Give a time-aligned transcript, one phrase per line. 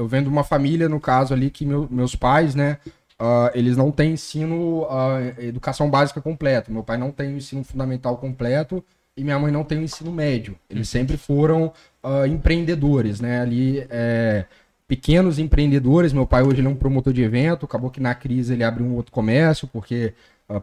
[0.00, 2.78] eu venho de uma família, no caso ali, que meu, meus pais, né,
[3.20, 6.72] uh, eles não têm ensino, uh, educação básica completa.
[6.72, 8.82] Meu pai não tem o ensino fundamental completo
[9.14, 10.56] e minha mãe não tem o ensino médio.
[10.70, 14.46] Eles sempre foram uh, empreendedores, né, ali, é,
[14.88, 16.14] pequenos empreendedores.
[16.14, 18.86] Meu pai hoje ele é um promotor de evento, acabou que na crise ele abriu
[18.86, 20.14] um outro comércio, porque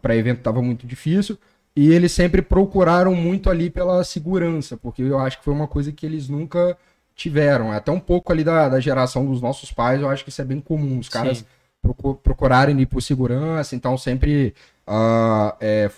[0.02, 1.38] para evento estava muito difícil.
[1.76, 5.92] E eles sempre procuraram muito ali pela segurança, porque eu acho que foi uma coisa
[5.92, 6.76] que eles nunca
[7.18, 7.72] tiveram.
[7.72, 10.46] Até um pouco ali da, da geração dos nossos pais, eu acho que isso é
[10.46, 11.00] bem comum.
[11.00, 11.44] Os caras
[12.24, 14.54] procurarem ir por segurança, então sempre
[14.88, 15.90] uh, é,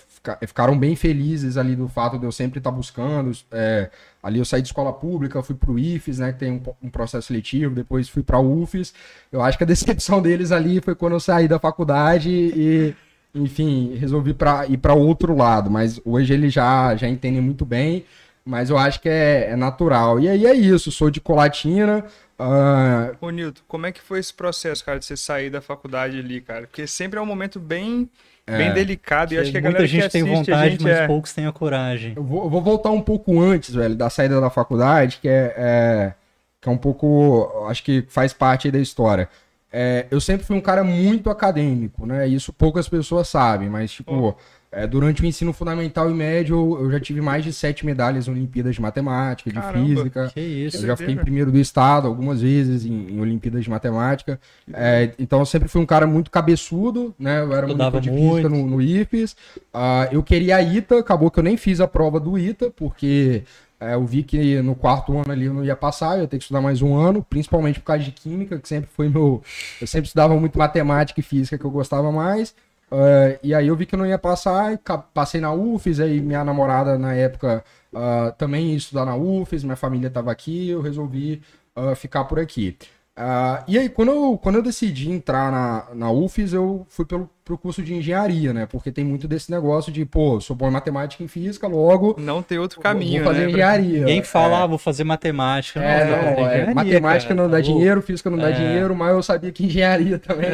[0.46, 3.32] ficaram bem felizes ali do fato de eu sempre estar tá buscando.
[3.50, 3.90] É,
[4.22, 6.90] ali eu saí de escola pública, fui para o IFES, né, que tem um, um
[6.90, 8.94] processo seletivo, depois fui para o UFES.
[9.30, 12.94] Eu acho que a decepção deles ali foi quando eu saí da faculdade e,
[13.34, 15.70] enfim, resolvi pra, ir para outro lado.
[15.70, 18.04] Mas hoje eles já, já entendem muito bem
[18.44, 20.18] mas eu acho que é, é, natural.
[20.18, 22.04] E aí é isso, sou de Colatina.
[22.38, 23.16] Uh...
[23.20, 26.40] Ô, Nilton, como é que foi esse processo, cara, de você sair da faculdade ali,
[26.40, 26.66] cara?
[26.66, 28.08] Porque sempre é um momento bem,
[28.46, 31.06] é, bem delicado e acho que a galera Muita gente tem vontade, mas é...
[31.06, 32.14] poucos têm a coragem.
[32.16, 35.54] Eu vou, eu vou, voltar um pouco antes, velho, da saída da faculdade, que é,
[35.56, 36.12] é
[36.60, 39.28] que é um pouco, acho que faz parte da história.
[39.72, 42.26] É, eu sempre fui um cara muito acadêmico, né?
[42.26, 44.36] Isso poucas pessoas sabem, mas, tipo,
[44.72, 48.30] é, durante o ensino fundamental e médio, eu já tive mais de sete medalhas em
[48.30, 50.30] Olimpíadas de Matemática, de Caramba, Física.
[50.32, 53.70] Que isso, eu já fiquei em primeiro do estado algumas vezes em, em Olimpíadas de
[53.70, 54.38] Matemática.
[54.72, 57.40] É, então eu sempre fui um cara muito cabeçudo, né?
[57.40, 59.32] Eu era muito de Física no, no IFES.
[59.74, 63.42] Uh, eu queria a ITA, acabou que eu nem fiz a prova do ITA, porque
[63.80, 66.36] é, eu vi que no quarto ano ali eu não ia passar, eu ia ter
[66.36, 69.42] que estudar mais um ano, principalmente por causa de Química, que sempre foi meu...
[69.80, 72.54] Eu sempre estudava muito Matemática e Física, que eu gostava mais.
[72.90, 74.76] Uh, e aí eu vi que eu não ia passar,
[75.14, 79.76] passei na UFES, aí minha namorada na época uh, também ia estudar na UFES, minha
[79.76, 81.40] família estava aqui, eu resolvi
[81.76, 82.76] uh, ficar por aqui.
[83.18, 87.28] Uh, e aí, quando eu, quando eu decidi entrar na, na UFES, eu fui pelo,
[87.44, 88.64] pro curso de engenharia, né?
[88.64, 92.16] Porque tem muito desse negócio de, pô, sou bom em matemática e física, logo.
[92.18, 93.50] Não tem outro caminho, vou fazer né?
[93.50, 93.98] engenharia.
[94.00, 94.62] Ninguém fala, é.
[94.62, 95.80] ah, vou fazer matemática.
[95.80, 98.52] É, não, não, é, matemática cara, não dá tá dinheiro, física não dá é.
[98.52, 100.50] dinheiro, mas eu sabia que engenharia também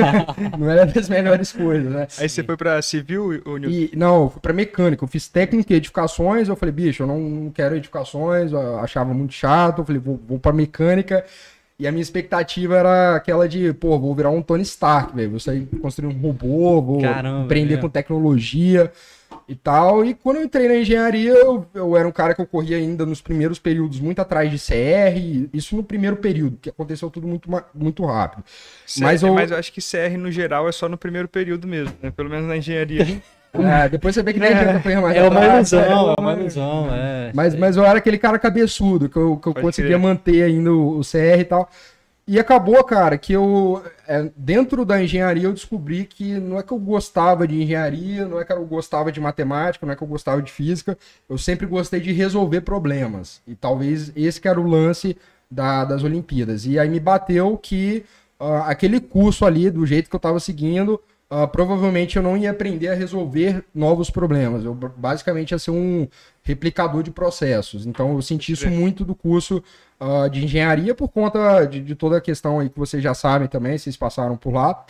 [0.58, 2.06] não era das melhores coisas, né?
[2.18, 5.04] Aí você foi pra civil, ou e, Não, eu fui pra mecânica.
[5.04, 9.12] Eu fiz técnica e edificações, eu falei, bicho, eu não, não quero edificações, eu achava
[9.12, 11.24] muito chato, eu falei, vou, vou pra mecânica.
[11.78, 15.30] E a minha expectativa era aquela de, pô, vou virar um Tony Stark, velho.
[15.30, 18.90] Vou sair construir um robô, vou Caramba, aprender com tecnologia
[19.46, 20.02] e tal.
[20.02, 23.04] E quando eu entrei na engenharia, eu, eu era um cara que eu corria ainda
[23.04, 25.50] nos primeiros períodos muito atrás de CR.
[25.52, 28.42] Isso no primeiro período, que aconteceu tudo muito, muito rápido.
[28.42, 29.34] CR, mas, eu...
[29.34, 32.10] mas eu acho que CR no geral é só no primeiro período mesmo, né?
[32.10, 33.04] Pelo menos na engenharia.
[33.62, 35.16] É, depois você vê que nem adianta correr mais.
[35.16, 37.30] É uma ilusão, é uma ilusão, é.
[37.34, 40.98] Mas, mas eu era aquele cara cabeçudo, que eu, que eu conseguia manter ainda o,
[40.98, 41.68] o CR e tal.
[42.28, 46.72] E acabou, cara, que eu, é, dentro da engenharia, eu descobri que não é que
[46.72, 50.08] eu gostava de engenharia, não é que eu gostava de matemática, não é que eu
[50.08, 53.40] gostava de física, eu sempre gostei de resolver problemas.
[53.46, 55.16] E talvez esse que era o lance
[55.48, 56.66] da, das Olimpíadas.
[56.66, 58.04] E aí me bateu que
[58.40, 61.00] uh, aquele curso ali, do jeito que eu estava seguindo,
[61.30, 64.64] uh, provavelmente eu não ia aprender a resolver novos problemas.
[64.64, 66.08] Eu basicamente ia ser um
[66.42, 67.86] replicador de processos.
[67.86, 69.62] Então eu senti isso muito do curso
[70.00, 73.48] uh, de engenharia por conta de, de, toda a questão aí que vocês já sabem
[73.48, 74.84] também, vocês passaram por lá.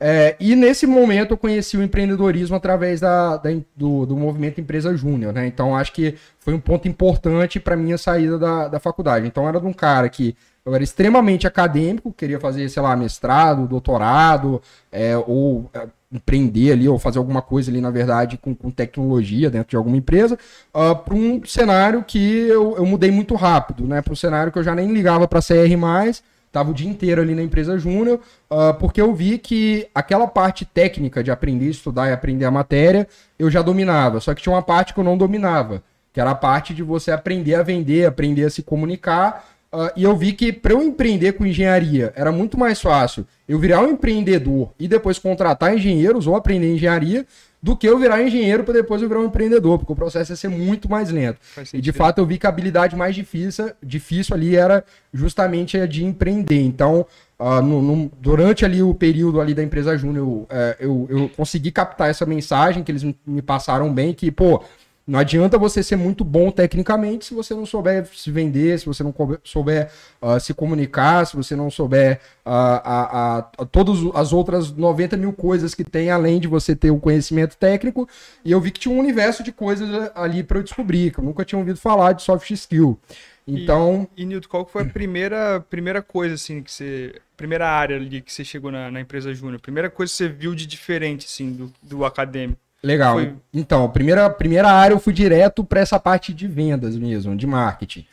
[0.00, 4.96] É, e nesse momento eu conheci o empreendedorismo através da, da do, do, movimento Empresa
[4.96, 5.44] Júnior, né?
[5.48, 9.26] Então acho que foi um ponto importante para minha saída da, da faculdade.
[9.26, 10.36] Então era de um cara que
[10.68, 14.60] eu era extremamente acadêmico, queria fazer, sei lá, mestrado, doutorado,
[14.92, 19.50] é, ou é, empreender ali, ou fazer alguma coisa ali, na verdade, com, com tecnologia
[19.50, 20.34] dentro de alguma empresa,
[20.74, 24.00] uh, ah, para um cenário que eu, eu mudei muito rápido, né?
[24.00, 27.20] Para um cenário que eu já nem ligava para CR mais, estava o dia inteiro
[27.20, 32.08] ali na empresa júnior, uh, porque eu vi que aquela parte técnica de aprender, estudar
[32.08, 33.06] e aprender a matéria,
[33.38, 36.34] eu já dominava, só que tinha uma parte que eu não dominava, que era a
[36.34, 40.50] parte de você aprender a vender, aprender a se comunicar, Uh, e eu vi que
[40.50, 45.18] para eu empreender com engenharia era muito mais fácil eu virar um empreendedor e depois
[45.18, 47.26] contratar engenheiros ou aprender engenharia
[47.62, 50.36] do que eu virar engenheiro para depois eu virar um empreendedor, porque o processo ia
[50.36, 51.38] ser muito mais lento.
[51.74, 55.86] E de fato eu vi que a habilidade mais difícil, difícil ali era justamente a
[55.86, 56.62] de empreender.
[56.62, 57.04] Então,
[57.38, 60.46] uh, no, no, durante ali o período ali da empresa Júnior, uh,
[60.78, 64.62] eu, eu consegui captar essa mensagem que eles me passaram bem, que, pô,
[65.08, 69.02] não adianta você ser muito bom tecnicamente se você não souber se vender, se você
[69.02, 69.90] não souber
[70.20, 75.16] uh, se comunicar, se você não souber uh, a, a, a, todas as outras 90
[75.16, 78.06] mil coisas que tem, além de você ter o conhecimento técnico.
[78.44, 81.24] E eu vi que tinha um universo de coisas ali para eu descobrir, que eu
[81.24, 82.98] nunca tinha ouvido falar de soft skill.
[83.46, 84.06] Então.
[84.14, 87.14] E, e Nilton, qual foi a primeira, primeira coisa, assim, que você.
[87.34, 89.58] Primeira área ali que você chegou na, na empresa Júnior?
[89.58, 92.60] Primeira coisa que você viu de diferente, assim, do, do acadêmico?
[92.82, 93.14] Legal.
[93.14, 93.34] Foi...
[93.52, 97.46] Então, a primeira, primeira área eu fui direto para essa parte de vendas mesmo, de
[97.46, 98.06] marketing.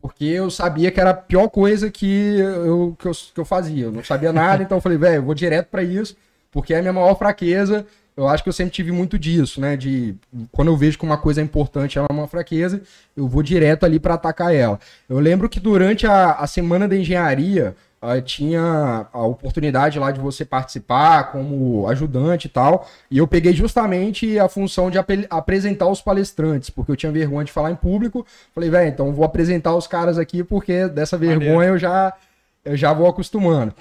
[0.00, 3.84] Porque eu sabia que era a pior coisa que eu, que eu, que eu fazia.
[3.84, 6.16] Eu não sabia nada, então eu falei, velho, eu vou direto para isso,
[6.50, 7.86] porque é a minha maior fraqueza.
[8.16, 9.76] Eu acho que eu sempre tive muito disso, né?
[9.76, 10.14] De
[10.50, 12.82] quando eu vejo que uma coisa é importante, ela é uma fraqueza,
[13.16, 14.78] eu vou direto ali para atacar ela.
[15.08, 20.20] Eu lembro que durante a, a semana da engenharia, uh, tinha a oportunidade lá de
[20.20, 22.88] você participar como ajudante e tal.
[23.10, 27.44] E eu peguei justamente a função de ap apresentar os palestrantes, porque eu tinha vergonha
[27.44, 28.26] de falar em público.
[28.54, 32.12] Falei, velho, então vou apresentar os caras aqui, porque dessa vergonha eu já,
[32.64, 33.72] eu já vou acostumando.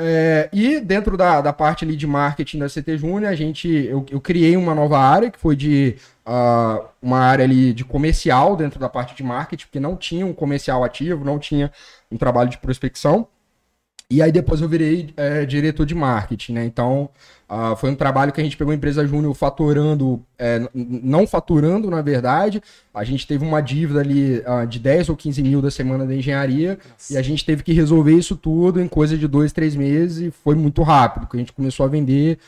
[0.00, 4.06] É, e dentro da, da parte ali de marketing da CT Júnior, a gente, eu,
[4.12, 8.78] eu criei uma nova área, que foi de uh, uma área ali de comercial dentro
[8.78, 11.72] da parte de marketing, porque não tinha um comercial ativo, não tinha
[12.12, 13.26] um trabalho de prospecção.
[14.10, 16.64] E aí depois eu virei é, diretor de marketing, né?
[16.64, 17.10] Então,
[17.46, 21.90] uh, foi um trabalho que a gente pegou a empresa júnior faturando, é, não faturando,
[21.90, 22.62] na verdade.
[22.94, 26.14] A gente teve uma dívida ali uh, de 10 ou 15 mil da semana da
[26.14, 27.12] engenharia Nossa.
[27.12, 30.30] e a gente teve que resolver isso tudo em coisa de dois, três meses e
[30.30, 32.38] foi muito rápido, porque a gente começou a vender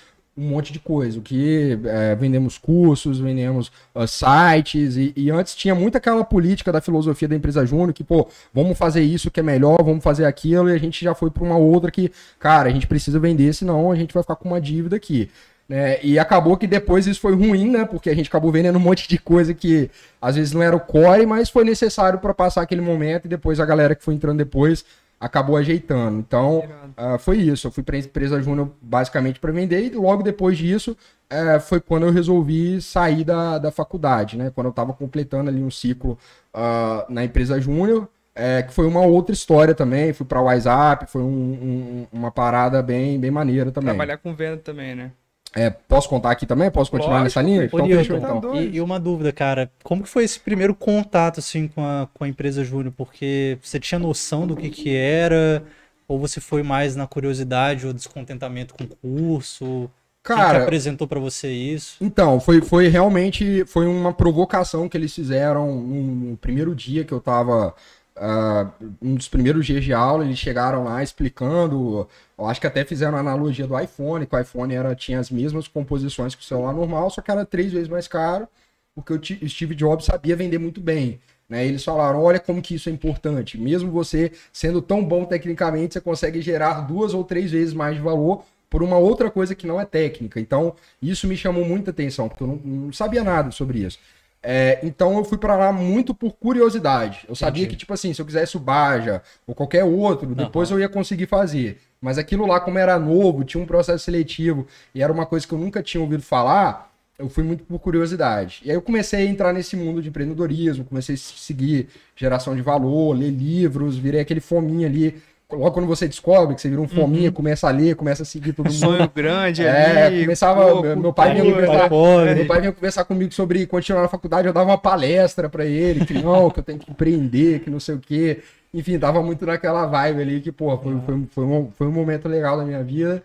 [0.41, 1.19] um monte de coisa.
[1.19, 6.73] O que é, vendemos cursos, vendemos uh, sites, e, e, antes tinha muito aquela política
[6.73, 10.25] da filosofia da empresa júnior, que, pô, vamos fazer isso que é melhor, vamos fazer
[10.25, 13.53] aquilo, e a gente já foi para uma outra que, cara, a gente precisa vender,
[13.53, 15.29] senão a gente vai ficar com uma dívida aqui.
[15.69, 16.03] Né?
[16.03, 17.85] E acabou que depois isso foi ruim, né?
[17.85, 19.89] Porque a gente acabou vendendo um monte de coisa que
[20.21, 23.61] às vezes não era o core, mas foi necessário para passar aquele momento e depois
[23.61, 24.85] a galera que foi entrando depois
[25.21, 26.19] acabou ajeitando.
[26.19, 26.65] Então,
[26.99, 27.67] uh, foi isso.
[27.67, 30.97] Eu fui para a empresa Júnior basicamente para vender e logo depois disso
[31.31, 34.51] uh, foi quando eu resolvi sair da, da faculdade, né?
[34.55, 36.19] Quando eu estava completando ali um ciclo
[36.55, 40.15] uh, na empresa Júnior, é, que foi uma outra história também.
[40.15, 43.95] Fui para o WhatsApp, foi um, um, uma parada bem, bem maneira também.
[43.95, 45.13] Trabalhar com venda também, né?
[45.55, 46.71] É, posso contar aqui também?
[46.71, 47.65] Posso continuar Lógico, nessa linha?
[47.65, 48.55] Então, fechou, então.
[48.55, 49.71] E, e, uma dúvida, cara.
[49.83, 52.95] Como que foi esse primeiro contato, assim, com a, com a empresa Júnior?
[52.97, 55.65] Porque você tinha noção do que que era?
[56.07, 59.91] Ou você foi mais na curiosidade ou descontentamento com o curso?
[60.23, 61.97] Cara, Quem apresentou para você isso?
[62.01, 67.13] Então, foi, foi realmente foi uma provocação que eles fizeram no, no primeiro dia que
[67.13, 67.75] eu tava
[68.21, 68.71] Uh,
[69.01, 72.07] um dos primeiros dias de aula, eles chegaram lá explicando.
[72.39, 75.31] Eu acho que até fizeram a analogia do iPhone, que o iPhone era, tinha as
[75.31, 78.47] mesmas composições que o celular normal, só que era três vezes mais caro,
[78.95, 81.19] porque o Steve Jobs sabia vender muito bem.
[81.49, 81.67] Né?
[81.67, 83.57] Eles falaram: olha como que isso é importante.
[83.57, 88.03] Mesmo você sendo tão bom tecnicamente, você consegue gerar duas ou três vezes mais de
[88.03, 90.39] valor por uma outra coisa que não é técnica.
[90.39, 93.99] Então, isso me chamou muita atenção, porque eu não, não sabia nada sobre isso.
[94.43, 97.27] É, então eu fui para lá muito por curiosidade.
[97.29, 97.77] Eu sabia Entendi.
[97.77, 100.77] que, tipo assim, se eu quisesse o Baja ou qualquer outro, depois uhum.
[100.77, 101.79] eu ia conseguir fazer.
[102.01, 105.53] Mas aquilo lá, como era novo, tinha um processo seletivo e era uma coisa que
[105.53, 108.63] eu nunca tinha ouvido falar, eu fui muito por curiosidade.
[108.65, 112.63] E aí eu comecei a entrar nesse mundo de empreendedorismo, comecei a seguir geração de
[112.63, 116.89] valor, ler livros, virei aquele fominho ali logo quando você descobre que você vira um
[116.89, 117.35] fominha, uhum.
[117.35, 118.79] começa a ler, começa a seguir todo mundo.
[118.79, 120.21] Sonho grande é, ali.
[120.23, 124.47] Começava, meu, meu pai vinha conversar, meu pai vinha conversar comigo sobre continuar na faculdade,
[124.47, 127.81] eu dava uma palestra para ele, que não, que eu tenho que empreender, que não
[127.81, 128.43] sei o quê.
[128.73, 132.29] Enfim, tava muito naquela vibe ali que, pô, foi, foi, foi, um, foi um momento
[132.29, 133.23] legal da minha vida.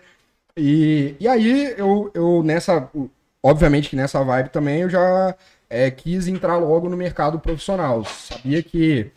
[0.58, 2.90] E, e aí eu, eu nessa,
[3.44, 5.36] obviamente que nessa vibe também eu já
[5.70, 8.04] é, quis entrar logo no mercado profissional.
[8.06, 9.12] Sabia que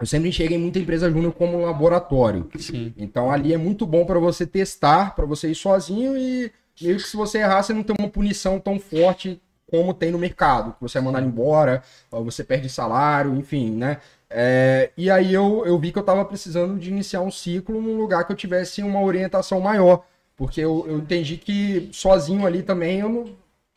[0.00, 2.48] eu sempre enxerguei muita empresa júnior como um laboratório.
[2.58, 2.94] Sim.
[2.96, 7.02] Então ali é muito bom para você testar, para você ir sozinho e meio que
[7.02, 9.40] se você errar, você não tem uma punição tão forte
[9.70, 13.98] como tem no mercado, que você é mandado embora, você perde salário, enfim, né?
[14.28, 17.96] É, e aí eu, eu vi que eu estava precisando de iniciar um ciclo num
[17.96, 20.04] lugar que eu tivesse uma orientação maior,
[20.36, 23.24] porque eu, eu entendi que sozinho ali também eu não.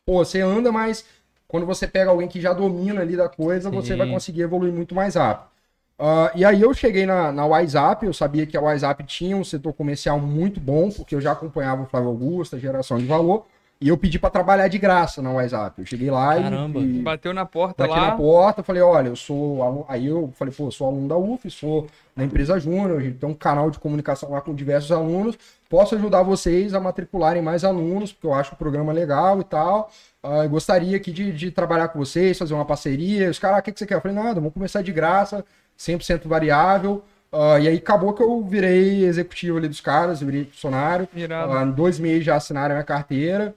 [0.06, 1.06] Pô, você anda, mas
[1.48, 3.76] quando você pega alguém que já domina ali da coisa, Sim.
[3.76, 5.53] você vai conseguir evoluir muito mais rápido.
[6.00, 9.44] Uh, e aí eu cheguei na, na WhatsApp, eu sabia que a WhatsApp tinha um
[9.44, 13.46] setor comercial muito bom, porque eu já acompanhava o Flávio Augusto, a geração de valor,
[13.80, 15.82] e eu pedi para trabalhar de graça na WhatsApp.
[15.82, 16.80] Eu cheguei lá Caramba.
[16.80, 18.10] e, Bateu na porta lá.
[18.10, 19.86] na porta, falei, olha, eu sou aluno...
[19.88, 23.30] Aí eu falei, pô, sou aluno da UF, sou na empresa Júnior, a gente tem
[23.30, 25.38] um canal de comunicação lá com diversos alunos,
[25.70, 29.92] posso ajudar vocês a matricularem mais alunos, porque eu acho o programa legal e tal.
[30.24, 33.30] Uh, gostaria aqui de, de, trabalhar com vocês, fazer uma parceria.
[33.30, 33.96] Os caras, ah, o que, que você quer?
[33.96, 35.44] Eu falei, nada, vamos começar de graça
[35.86, 37.04] 100% variável.
[37.32, 41.08] Uh, e aí acabou que eu virei executivo ali dos caras, eu virei funcionário.
[41.14, 43.56] Uh, em dois meses já assinaram a minha carteira.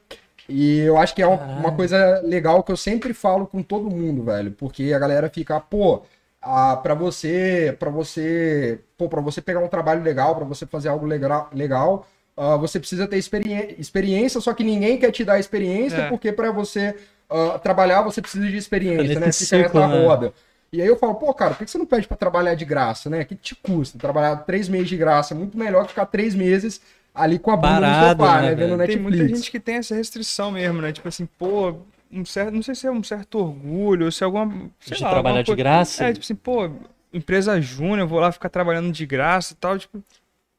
[0.49, 3.91] E eu acho que é uma, uma coisa legal que eu sempre falo com todo
[3.91, 4.53] mundo, velho.
[4.53, 6.03] Porque a galera fica, pô,
[6.41, 11.05] ah, para você, para você, para você pegar um trabalho legal, para você fazer algo
[11.05, 12.07] legal, legal
[12.37, 16.09] uh, você precisa ter experi experiência, só que ninguém quer te dar experiência, é.
[16.09, 16.95] porque para você
[17.31, 19.33] uh, trabalhar você precisa de experiência, né?
[19.33, 20.07] Fica nessa né?
[20.07, 20.33] roda.
[20.73, 23.09] E aí eu falo, pô, cara, por que você não pede para trabalhar de graça,
[23.09, 23.23] né?
[23.23, 23.99] O que te custa?
[23.99, 26.81] Trabalhar três meses de graça é muito melhor que ficar três meses
[27.15, 28.49] ali com a bunda Parado, no sofá, né?
[28.49, 28.55] né?
[28.55, 29.11] Vendo Netflix.
[29.11, 30.93] Tem muita gente que tem essa restrição mesmo, né?
[30.93, 31.77] Tipo assim, pô,
[32.13, 34.71] um certo, não sei se é um certo orgulho, se é alguma.
[34.81, 36.05] Sei de lá, trabalhar de graça?
[36.05, 36.71] É, tipo assim, pô,
[37.13, 40.03] empresa júnior, vou lá ficar trabalhando de graça e tal, tipo.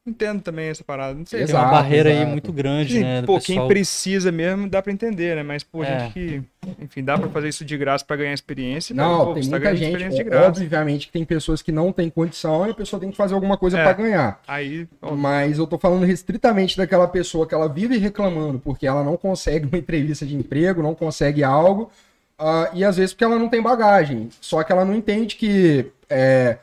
[0.07, 1.13] Entendo também essa parada.
[1.15, 1.43] Não sei.
[1.43, 2.25] Tem uma barreira exato.
[2.25, 3.21] aí muito grande, Sim, né?
[3.23, 3.41] Pô, pessoal...
[3.59, 5.43] quem precisa mesmo dá pra entender, né?
[5.43, 5.99] Mas, pô, é.
[5.99, 6.41] gente que.
[6.79, 8.95] Enfim, dá pra fazer isso de graça pra ganhar experiência.
[8.95, 10.15] Não, pô, tem tá muita tá gente.
[10.15, 10.47] De graça.
[10.47, 13.57] Obviamente que tem pessoas que não têm condição e a pessoa tem que fazer alguma
[13.57, 13.83] coisa é.
[13.83, 14.41] pra ganhar.
[14.47, 14.87] Aí.
[15.17, 19.67] Mas eu tô falando restritamente daquela pessoa que ela vive reclamando porque ela não consegue
[19.67, 21.91] uma entrevista de emprego, não consegue algo.
[22.39, 24.29] Uh, e às vezes porque ela não tem bagagem.
[24.39, 25.91] Só que ela não entende que.
[26.09, 26.59] É,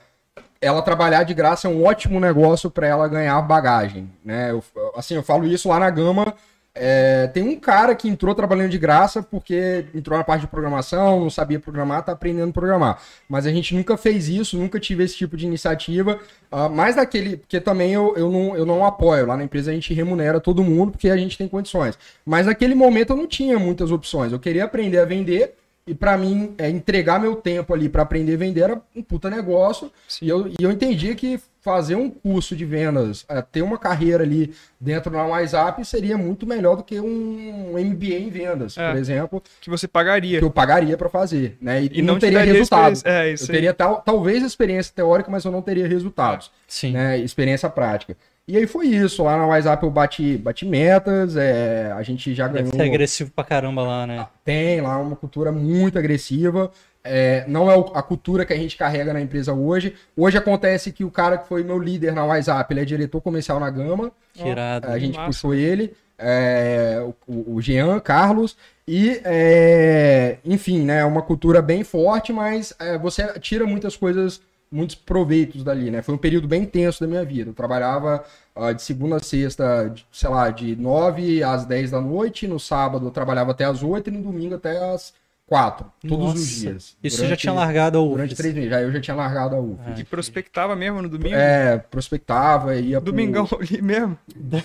[0.65, 4.51] ela trabalhar de graça é um ótimo negócio para ela ganhar bagagem, né?
[4.51, 4.65] Eu,
[4.97, 6.35] assim, eu falo isso lá na Gama.
[6.77, 11.21] É, tem um cara que entrou trabalhando de graça porque entrou na parte de programação,
[11.21, 12.99] não sabia programar, tá aprendendo a programar.
[13.29, 16.19] Mas a gente nunca fez isso, nunca tive esse tipo de iniciativa.
[16.51, 19.27] Uh, mais daquele, porque também eu, eu, não, eu não apoio.
[19.27, 21.97] Lá na empresa a gente remunera todo mundo porque a gente tem condições.
[22.25, 24.33] Mas naquele momento eu não tinha muitas opções.
[24.33, 25.55] Eu queria aprender a vender
[25.87, 29.29] e para mim, é, entregar meu tempo ali para aprender a vender era um puta
[29.29, 29.93] negócio.
[30.23, 34.23] E eu, e eu entendi que fazer um curso de vendas, é, ter uma carreira
[34.23, 38.99] ali dentro da WhatsApp seria muito melhor do que um MBA em vendas, é, por
[38.99, 39.43] exemplo.
[39.61, 40.39] Que você pagaria.
[40.39, 41.59] Que eu pagaria para fazer.
[41.61, 41.85] Né?
[41.85, 42.99] E, e não, não teria resultado.
[43.05, 46.51] É, eu teria tal, talvez experiência teórica, mas eu não teria resultados.
[46.67, 46.93] Sim.
[46.93, 47.19] Né?
[47.19, 48.17] Experiência prática.
[48.47, 49.23] E aí foi isso.
[49.23, 52.71] Lá na WhatsApp eu bati, bati metas, é, a gente já ganhou.
[52.71, 54.27] Deve ser agressivo pra caramba lá, né?
[54.45, 56.71] Tem lá uma cultura muito agressiva.
[57.03, 59.95] É, não é a cultura que a gente carrega na empresa hoje.
[60.17, 63.59] Hoje acontece que o cara que foi meu líder na WhatsApp, ele é diretor comercial
[63.59, 64.13] na Gama.
[64.33, 64.89] Que irado.
[64.89, 65.95] A gente puxou ele.
[66.19, 68.57] É, o, o Jean Carlos.
[68.87, 71.01] E, é, enfim, né?
[71.01, 74.41] É uma cultura bem forte, mas é, você tira muitas coisas
[74.75, 76.03] muitos proveitos dali, né?
[76.03, 77.51] Foi um período bem intenso da minha vida.
[77.51, 78.25] Eu trabalhava
[78.57, 82.49] uh, de segunda a sexta, de, sei lá, de 9 às 10 da noite.
[82.49, 85.15] No sábado eu trabalhava até às 8 e no domingo até às
[85.47, 85.87] 4.
[86.09, 86.39] Todos Nossa.
[86.39, 86.97] os dias.
[87.03, 88.11] Isso durante, já tinha largado a UF?
[88.13, 88.71] Durante três meses.
[88.71, 89.81] Já, eu já tinha largado a UF.
[89.87, 90.01] É.
[90.01, 91.37] E prospectava mesmo no domingo?
[91.37, 93.61] É, prospectava, ia Domingão pro...
[93.63, 94.19] ali mesmo?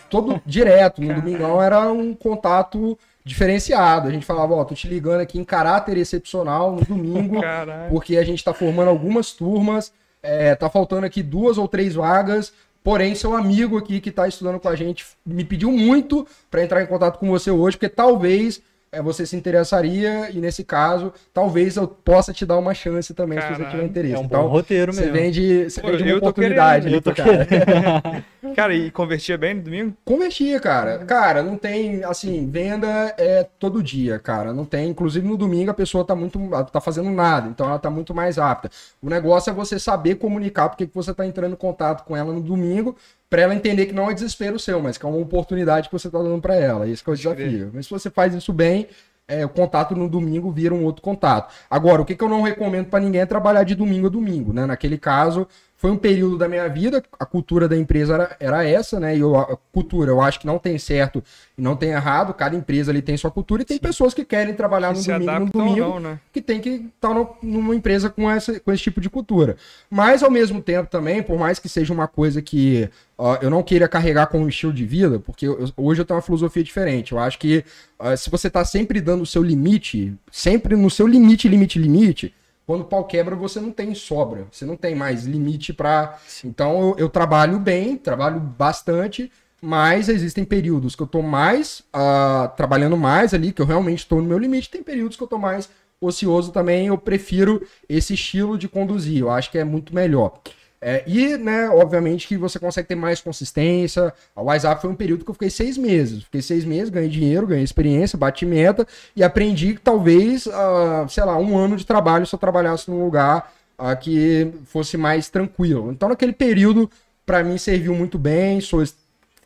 [0.09, 1.01] Todo direto.
[1.01, 2.97] No domingão era um contato
[3.29, 4.07] diferenciado.
[4.07, 7.89] A gente falava, ó, tô te ligando aqui em caráter excepcional no domingo, Caralho.
[7.89, 12.51] porque a gente tá formando algumas turmas, é, tá faltando aqui duas ou três vagas,
[12.83, 16.81] porém seu amigo aqui que tá estudando com a gente me pediu muito para entrar
[16.81, 21.75] em contato com você hoje, porque talvez é, você se interessaria e nesse caso, talvez
[21.75, 24.15] eu possa te dar uma chance também Caralho, se você tiver interesse.
[24.15, 25.05] É um então, roteiro mesmo.
[25.05, 28.25] Você vende, você Pô, vende uma oportunidade querendo, ali, cara.
[28.53, 29.95] Cara, e convertia bem no domingo?
[30.03, 30.99] Convertia, cara.
[31.05, 32.87] Cara, não tem, assim, venda
[33.17, 34.53] é todo dia, cara.
[34.53, 36.39] Não tem, inclusive no domingo a pessoa tá muito,
[36.71, 38.69] tá fazendo nada, então ela tá muito mais apta.
[39.01, 42.33] O negócio é você saber comunicar porque que você tá entrando em contato com ela
[42.33, 42.95] no domingo,
[43.29, 46.07] para ela entender que não é desespero seu, mas que é uma oportunidade que você
[46.07, 46.87] está dando para ela.
[46.87, 47.71] Esse é o desafio.
[47.73, 48.87] Mas se você faz isso bem,
[49.29, 51.53] é, o contato no domingo vira um outro contato.
[51.69, 54.51] Agora, o que, que eu não recomendo para ninguém é trabalhar de domingo a domingo,
[54.51, 54.65] né?
[54.65, 55.47] Naquele caso,
[55.79, 59.15] foi um período da minha vida, a cultura da empresa era, era essa, né?
[59.15, 61.23] E eu, a cultura, eu acho que não tem certo
[61.57, 63.83] e não tem errado, cada empresa ali tem sua cultura e tem Sim.
[63.83, 66.19] pessoas que querem trabalhar no domingo, no domingo, não, né?
[66.33, 69.55] que tem que estar tá numa empresa com, essa, com esse tipo de cultura.
[69.89, 73.63] Mas, ao mesmo tempo também, por mais que seja uma coisa que uh, eu não
[73.63, 77.13] queira carregar como estilo de vida, porque eu, hoje eu tenho uma filosofia diferente.
[77.13, 77.63] Eu acho que
[77.97, 82.33] uh, se você está sempre dando o seu limite, sempre no seu limite, limite, limite,
[82.69, 86.19] quando o pau quebra, você não tem sobra, você não tem mais limite para.
[86.45, 92.47] Então eu, eu, trabalho bem, trabalho bastante, mas existem períodos que eu tô mais uh,
[92.55, 95.39] trabalhando mais ali, que eu realmente estou no meu limite, tem períodos que eu tô
[95.39, 95.67] mais
[95.99, 100.39] ocioso também, eu prefiro esse estilo de conduzir, eu acho que é muito melhor.
[100.81, 104.13] É, e, né, obviamente que você consegue ter mais consistência.
[104.35, 106.23] A WhatsApp foi um período que eu fiquei seis meses.
[106.23, 111.25] Fiquei seis meses, ganhei dinheiro, ganhei experiência, bati meta e aprendi que talvez, uh, sei
[111.25, 115.91] lá, um ano de trabalho se eu trabalhasse num lugar uh, que fosse mais tranquilo.
[115.91, 116.89] Então, naquele período,
[117.25, 118.61] para mim, serviu muito bem.
[118.61, 118.81] Sou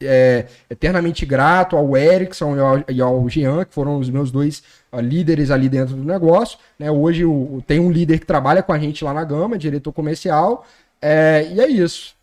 [0.01, 4.61] é, eternamente grato ao Erickson e ao, e ao Jean, que foram os meus dois
[4.91, 6.59] uh, líderes ali dentro do negócio.
[6.77, 6.91] Né?
[6.91, 10.65] Hoje o, tem um líder que trabalha com a gente lá na Gama, diretor comercial.
[11.03, 12.15] É, e é isso.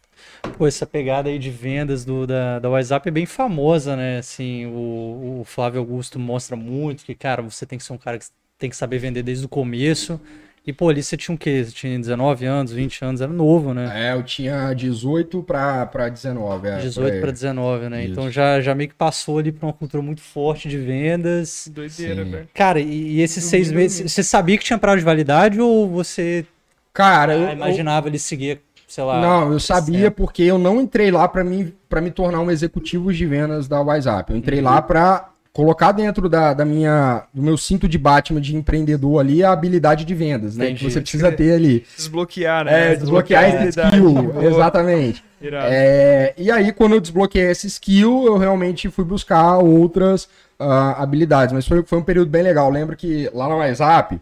[0.56, 4.18] Pô, essa pegada aí de vendas do, da, da WhatsApp é bem famosa, né?
[4.18, 8.18] Assim, o, o Flávio Augusto mostra muito que, cara, você tem que ser um cara
[8.18, 8.24] que
[8.58, 10.18] tem que saber vender desde o começo.
[10.66, 11.62] E, pô, ali você tinha o quê?
[11.62, 13.90] Você tinha 19 anos, 20 anos, era novo, né?
[13.94, 16.68] É, eu tinha 18 pra, pra 19.
[16.68, 18.02] É, 18 para 19, né?
[18.02, 18.12] Isso.
[18.12, 21.68] Então já, já meio que passou ali pra uma cultura muito forte de vendas.
[21.70, 22.48] Doideira, velho.
[22.54, 26.46] Cara, e, e esses seis meses, você sabia que tinha prazo de validade ou você
[26.92, 28.10] Cara, ah, eu, imaginava eu...
[28.10, 29.20] ele seguir, sei lá.
[29.20, 33.12] Não, eu sabia porque eu não entrei lá para mim para me tornar um executivo
[33.12, 34.32] de vendas da WhatsApp.
[34.32, 34.64] Eu entrei uhum.
[34.64, 39.44] lá para colocar dentro da, da minha do meu cinto de Batman de empreendedor ali
[39.44, 40.66] a habilidade de vendas, né?
[40.66, 40.84] Entendi.
[40.84, 41.86] Que você precisa ter ali.
[41.96, 42.92] Desbloquear, né?
[42.92, 45.24] É, desbloquear, desbloquear esse skill, exatamente.
[45.40, 50.24] É, e aí, quando eu desbloqueei esse skill, eu realmente fui buscar outras
[50.58, 51.52] uh, habilidades.
[51.52, 52.68] Mas foi, foi um período bem legal.
[52.70, 54.20] Lembro que lá no WhatsApp,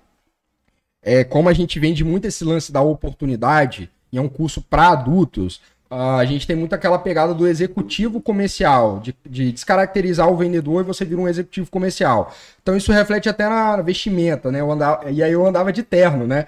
[1.02, 4.88] é, como a gente vende muito esse lance da oportunidade, e é um curso para
[4.88, 5.60] adultos,
[5.90, 10.82] Uh, a gente tem muito aquela pegada do executivo comercial, de, de, descaracterizar o vendedor
[10.82, 12.30] e você vira um executivo comercial.
[12.62, 14.60] Então isso reflete até na vestimenta, né?
[14.60, 16.44] Eu andava, e aí eu andava de terno, né?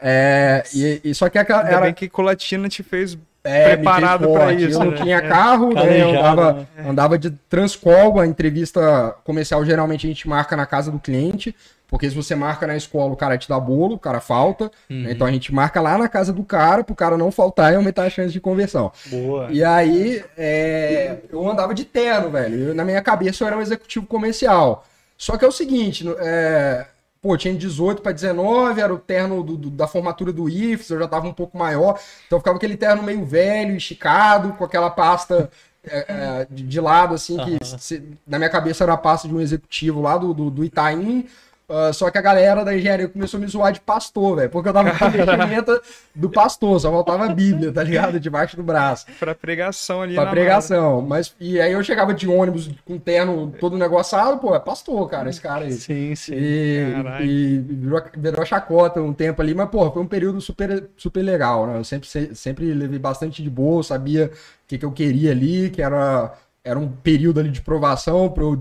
[0.00, 1.80] É, e, e, só que aquela, Ainda era...
[1.80, 4.80] bem que Colatina te fez é, preparado para isso.
[4.80, 4.96] Eu não né?
[4.96, 6.02] tinha carro, né?
[6.02, 6.66] eu andava, né?
[6.88, 11.54] andava de Transcol, a entrevista comercial geralmente a gente marca na casa do cliente.
[11.86, 14.64] Porque se você marca na escola, o cara te dá bolo, o cara falta.
[14.64, 14.70] Né?
[14.90, 15.02] Uhum.
[15.02, 15.12] Né?
[15.12, 18.04] Então a gente marca lá na casa do cara, pro cara não faltar e aumentar
[18.04, 18.90] a chance de conversão.
[19.06, 19.48] Boa.
[19.50, 21.18] E aí, é...
[21.30, 22.68] eu andava de terno, velho.
[22.68, 24.84] Eu, na minha cabeça eu era um executivo comercial.
[25.16, 26.86] Só que é o seguinte, é...
[27.24, 30.98] pô, tinha 18 para 19, era o terno do, do, da formatura do IFES, eu
[30.98, 31.98] já tava um pouco maior.
[32.26, 35.50] Então ficava aquele terno meio velho, esticado, com aquela pasta
[35.86, 37.58] é, é, de, lado, assim, uhum.
[37.58, 40.62] que se, na minha cabeça era a pasta de um executivo lá do, do, do
[40.62, 41.26] Itaim.
[41.66, 44.50] Uh, só que a galera da engenharia começou a me zoar de pastor, velho.
[44.50, 45.80] Porque eu tava com vestimenta
[46.14, 48.20] do pastor, só faltava a Bíblia, tá ligado?
[48.20, 49.06] Debaixo do braço.
[49.18, 51.00] Pra pregação ali, Pra pregação.
[51.00, 55.30] Mas, e aí eu chegava de ônibus com terno todo negociado, pô, é pastor, cara,
[55.30, 55.72] esse cara aí.
[55.72, 56.34] Sim, sim.
[56.34, 56.84] E,
[57.22, 61.66] e virou, virou chacota um tempo ali, mas, pô, foi um período super, super legal,
[61.66, 61.78] né?
[61.78, 65.80] Eu sempre, sempre levei bastante de boa, sabia o que, que eu queria ali, que
[65.80, 66.30] era
[66.64, 68.58] era um período ali de provação para eu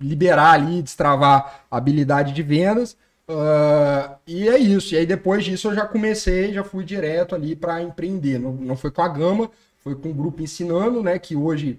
[0.00, 2.96] liberar ali, destravar a habilidade de vendas.
[3.28, 4.94] Uh, e é isso.
[4.94, 8.38] E aí depois disso eu já comecei, já fui direto ali para empreender.
[8.38, 11.18] Não, não foi com a Gama, foi com o grupo ensinando, né?
[11.18, 11.78] Que hoje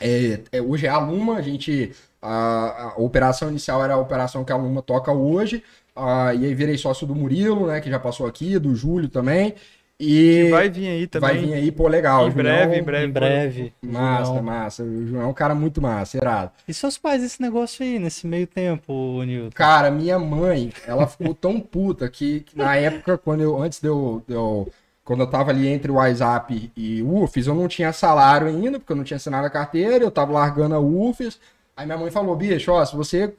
[0.00, 1.36] é, é hoje é a Luma.
[1.36, 5.62] A gente a, a, operação inicial era a operação que a Luma toca hoje.
[5.96, 7.80] Uh, e aí virei sócio do Murilo, né?
[7.80, 9.54] Que já passou aqui, do Júlio também.
[9.98, 11.30] E que vai vir aí também.
[11.30, 12.28] Vai vir aí, pô, legal.
[12.28, 13.06] Em breve, em breve.
[13.06, 13.72] Em breve.
[13.82, 14.42] Massa, João.
[14.42, 14.82] massa.
[14.82, 16.50] O João é um cara muito massa, irado.
[16.68, 19.50] E seus pais, esse negócio aí, nesse meio tempo, Nilton?
[19.54, 23.88] Cara, minha mãe, ela ficou tão puta que, que, na época, quando eu, antes de
[23.88, 24.70] eu, de eu,
[25.02, 28.78] quando eu tava ali entre o WhatsApp e o UFES, eu não tinha salário ainda,
[28.78, 31.40] porque eu não tinha assinado a carteira, eu tava largando a UFES.
[31.74, 33.32] Aí minha mãe falou, bicho, ó, se você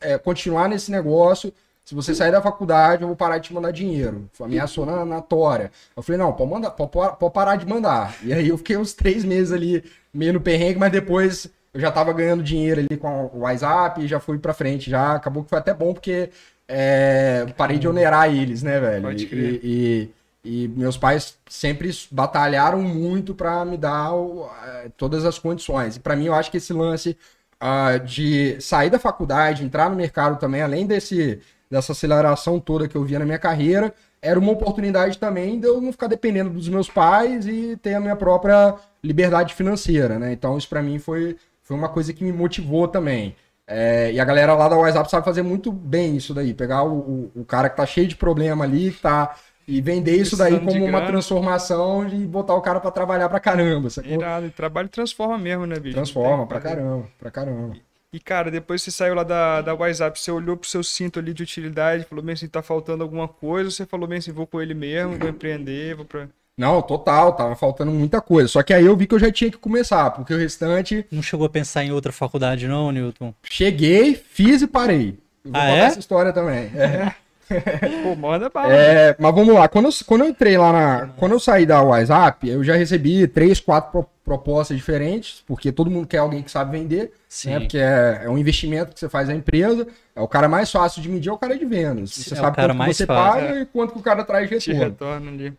[0.00, 1.52] é, continuar nesse negócio,
[1.84, 4.28] se você sair da faculdade, eu vou parar de te mandar dinheiro.
[4.40, 5.70] Ameaçou na, na tora.
[5.94, 8.16] Eu falei, não, pode, mandar, pode, pode parar de mandar.
[8.22, 11.90] E aí eu fiquei uns três meses ali, meio no perrengue, mas depois eu já
[11.90, 14.88] tava ganhando dinheiro ali com o WhatsApp e já fui pra frente.
[14.88, 16.30] Já acabou que foi até bom, porque
[16.66, 19.02] é, parei de onerar eles, né, velho?
[19.02, 19.60] Pode crer.
[19.62, 20.10] E,
[20.42, 24.48] e, e meus pais sempre batalharam muito para me dar o,
[24.96, 25.96] todas as condições.
[25.96, 27.14] E para mim, eu acho que esse lance
[27.60, 31.40] uh, de sair da faculdade, entrar no mercado também, além desse
[31.74, 35.80] dessa aceleração toda que eu via na minha carreira, era uma oportunidade também de eu
[35.80, 40.32] não ficar dependendo dos meus pais e ter a minha própria liberdade financeira, né?
[40.32, 43.34] Então isso para mim foi, foi uma coisa que me motivou também.
[43.66, 47.30] É, e a galera lá da WhatsApp sabe fazer muito bem isso daí, pegar o,
[47.34, 49.34] o, o cara que tá cheio de problema ali, tá
[49.66, 53.90] e vender isso daí como uma transformação e botar o cara para trabalhar pra caramba.
[53.90, 54.12] Sacou?
[54.12, 55.96] Irado, trabalho transforma mesmo, né, bicho?
[55.96, 57.74] Transforma pra caramba, pra caramba.
[58.14, 61.34] E, cara, depois você saiu lá da, da WhatsApp, você olhou pro seu cinto ali
[61.34, 64.62] de utilidade, falou bem assim, tá faltando alguma coisa, você falou bem assim, vou com
[64.62, 66.28] ele mesmo, vou empreender, vou pra...
[66.56, 68.46] Não, total, tava faltando muita coisa.
[68.46, 71.04] Só que aí eu vi que eu já tinha que começar, porque o restante.
[71.10, 73.34] Não chegou a pensar em outra faculdade, não, Newton?
[73.42, 75.18] Cheguei, fiz e parei.
[75.44, 75.86] Eu vou ah, contar é?
[75.86, 76.70] essa história também.
[76.76, 77.12] É.
[78.02, 78.72] Pô, manda bala.
[78.72, 79.68] É, mas vamos lá.
[79.68, 81.06] Quando eu, quando eu entrei lá na.
[81.16, 85.90] Quando eu saí da WhatsApp, eu já recebi três, quatro pro, propostas diferentes, porque todo
[85.90, 87.12] mundo quer alguém que sabe vender.
[87.28, 87.50] Sim.
[87.50, 89.86] Né, porque é, é, um investimento que você faz na empresa.
[90.16, 92.10] É o cara mais fácil de medir é o cara de vendas.
[92.10, 93.62] Você é sabe quanto você fácil, paga é.
[93.62, 94.84] e quanto que o cara traz de retorno.
[94.84, 95.52] retorno ali.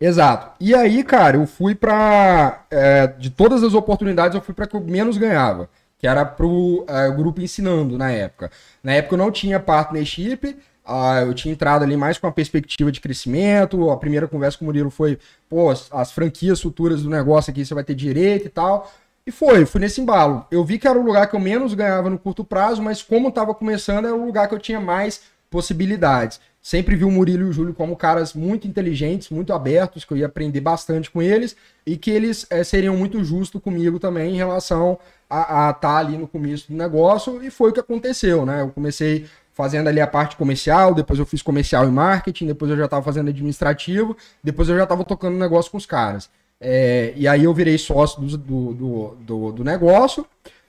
[0.00, 0.52] Exato.
[0.60, 2.64] E aí, cara, eu fui pra.
[2.70, 5.68] É, de todas as oportunidades, eu fui para que eu menos ganhava.
[5.98, 8.50] Que era pro é, grupo ensinando na época.
[8.82, 10.56] Na época eu não tinha partnership.
[10.86, 13.90] Ah, eu tinha entrado ali mais com a perspectiva de crescimento.
[13.90, 15.18] A primeira conversa com o Murilo foi,
[15.48, 18.90] pô, as, as franquias futuras do negócio aqui você vai ter direito e tal.
[19.26, 20.46] E foi, fui nesse embalo.
[20.48, 23.28] Eu vi que era o lugar que eu menos ganhava no curto prazo, mas como
[23.28, 26.40] estava começando, era o lugar que eu tinha mais possibilidades.
[26.62, 30.16] sempre vi o Murilo e o Júlio como caras muito inteligentes, muito abertos, que eu
[30.16, 34.36] ia aprender bastante com eles e que eles é, seriam muito justos comigo também em
[34.36, 38.62] relação a estar tá ali no começo do negócio e foi o que aconteceu, né?
[38.62, 42.76] Eu comecei fazendo ali a parte comercial, depois eu fiz comercial e marketing, depois eu
[42.76, 44.14] já estava fazendo administrativo,
[44.44, 46.28] depois eu já estava tocando negócio com os caras.
[46.60, 50.26] É, e aí eu virei sócio do, do, do, do negócio.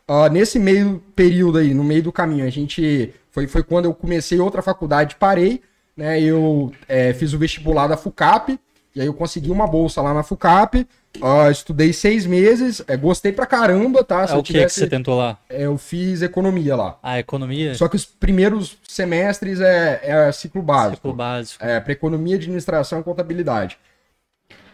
[0.10, 3.14] Uh, nesse meio período aí, no meio do caminho, a gente.
[3.30, 5.62] Foi, foi quando eu comecei outra faculdade, parei
[5.98, 6.22] né?
[6.22, 8.60] Eu é, fiz o vestibular da FUCAP,
[8.98, 10.88] e aí eu consegui uma bolsa lá na FUCAP.
[11.22, 14.26] Uh, estudei seis meses, é, gostei pra caramba, tá?
[14.26, 15.38] Se é o tivesse, que você tentou lá?
[15.48, 16.98] É, eu fiz economia lá.
[17.04, 17.76] Ah, economia?
[17.76, 20.96] Só que os primeiros semestres é, é ciclo básico.
[20.96, 21.64] Ciclo básico.
[21.64, 23.78] É, pra economia, administração e contabilidade.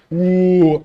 [0.09, 0.81] O...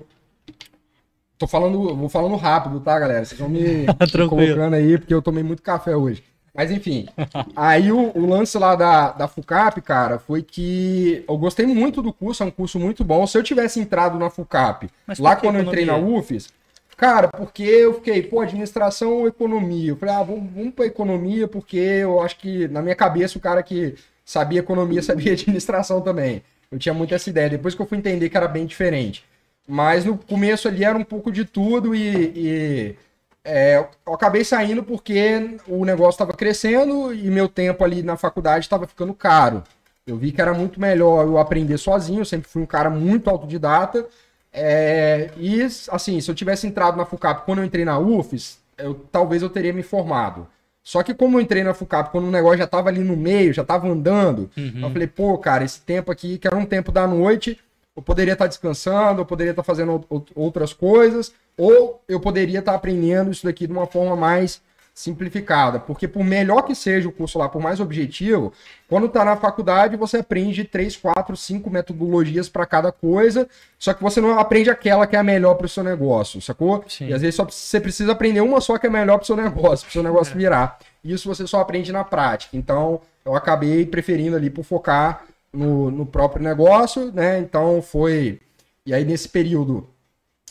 [1.37, 3.23] Tô falando, vou falando rápido, tá, galera?
[3.23, 3.85] Vocês vão me
[4.27, 6.21] colocando aí, porque eu tomei muito café hoje.
[6.59, 7.07] Mas enfim,
[7.55, 12.11] aí o, o, lance lá da, da FUCAP, cara, foi que eu gostei muito do
[12.11, 13.25] curso, é um curso muito bom.
[13.25, 16.49] Se eu tivesse entrado na FUCAP, lá quando eu entrei na UFES,
[16.97, 19.91] cara, porque eu fiquei, pô, administração ou economia?
[19.91, 23.41] Eu falei, ah, vamos, vamos pra economia, porque eu acho que na minha cabeça o
[23.41, 23.95] cara que
[24.25, 26.43] sabia economia sabia administração também.
[26.69, 27.51] Eu tinha muito essa ideia.
[27.51, 29.23] Depois que eu fui entender que era bem diferente.
[29.65, 32.95] Mas no começo ali era um pouco de tudo e, e
[33.43, 38.65] é, eu acabei saindo porque o negócio estava crescendo e meu tempo ali na faculdade
[38.65, 39.63] estava ficando caro.
[40.05, 43.29] Eu vi que era muito melhor eu aprender sozinho, eu sempre fui um cara muito
[43.29, 44.05] autodidata.
[44.51, 48.95] É, e, assim, se eu tivesse entrado na FUCAP quando eu entrei na UFES, eu,
[49.11, 50.47] talvez eu teria me formado.
[50.81, 53.53] Só que como eu entrei na FUCAP quando o negócio já estava ali no meio,
[53.53, 54.81] já estava andando, uhum.
[54.81, 57.59] eu falei, pô, cara, esse tempo aqui, que era um tempo da noite,
[57.99, 63.29] eu poderia estar descansando, eu poderia estar fazendo outras coisas, ou eu poderia estar aprendendo
[63.29, 64.61] isso daqui de uma forma mais
[64.93, 65.81] simplificada.
[65.81, 68.53] Porque por melhor que seja o curso lá, por mais objetivo,
[68.87, 74.01] quando está na faculdade você aprende três, quatro, cinco metodologias para cada coisa, só que
[74.01, 76.85] você não aprende aquela que é a melhor para o seu negócio, sacou?
[76.87, 77.07] Sim.
[77.09, 79.35] E às vezes só, você precisa aprender uma só que é melhor para o seu
[79.35, 80.37] negócio, para o seu negócio é.
[80.37, 80.79] virar.
[81.03, 82.55] Isso você só aprende na prática.
[82.55, 87.39] Então, eu acabei preferindo ali por focar no, no próprio negócio, né?
[87.39, 88.39] Então foi.
[88.85, 89.87] E aí nesse período.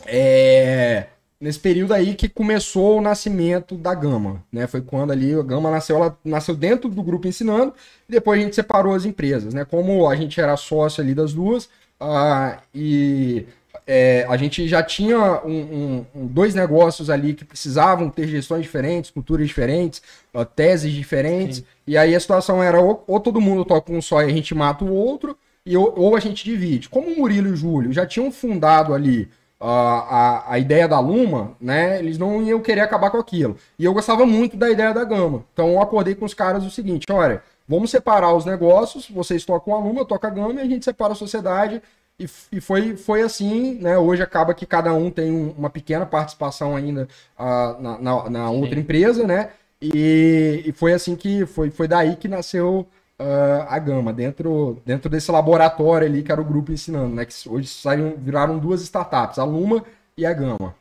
[0.07, 1.07] É,
[1.41, 4.67] nesse período aí que começou o nascimento da Gama, né?
[4.67, 7.73] Foi quando ali a Gama nasceu, ela nasceu dentro do grupo ensinando,
[8.09, 9.65] e depois a gente separou as empresas, né?
[9.65, 11.67] Como a gente era sócio ali das duas,
[12.01, 13.47] uh, e
[13.87, 19.11] é, a gente já tinha um, um, dois negócios ali que precisavam ter gestões diferentes,
[19.11, 20.03] culturas diferentes,
[20.35, 21.59] uh, teses diferentes.
[21.59, 21.65] Sim.
[21.89, 24.55] E aí a situação era ou, ou, todo mundo toca um só e a gente
[24.55, 26.87] mata o outro, e, ou, ou a gente divide.
[26.87, 29.23] Como o Murilo e o Júlio já tinham fundado ali
[29.59, 31.99] uh, a, a ideia da Luma, né?
[31.99, 33.57] Eles não iam querer acabar com aquilo.
[33.79, 35.47] E eu gostava muito da ideia da Gama.
[35.55, 39.75] Então eu acordei com os caras o seguinte: olha, vamos separar os negócios, vocês tocam
[39.75, 41.81] a Luma, eu toco a Gama e a gente separa a sociedade
[42.19, 43.97] e, e foi, foi assim, né?
[43.97, 48.79] Hoje acaba que cada um tem uma pequena participação ainda uh, na, na, na outra
[48.79, 49.51] empresa, né?
[49.81, 52.89] E, e, foi assim que foi, foi daí que nasceu
[53.19, 57.25] uh, a Gama, dentro, dentro desse laboratório ali que era o grupo ensinando, né?
[57.25, 59.85] Que hoje saíram, viraram duas startups, a Luma
[60.17, 60.75] e a Gama.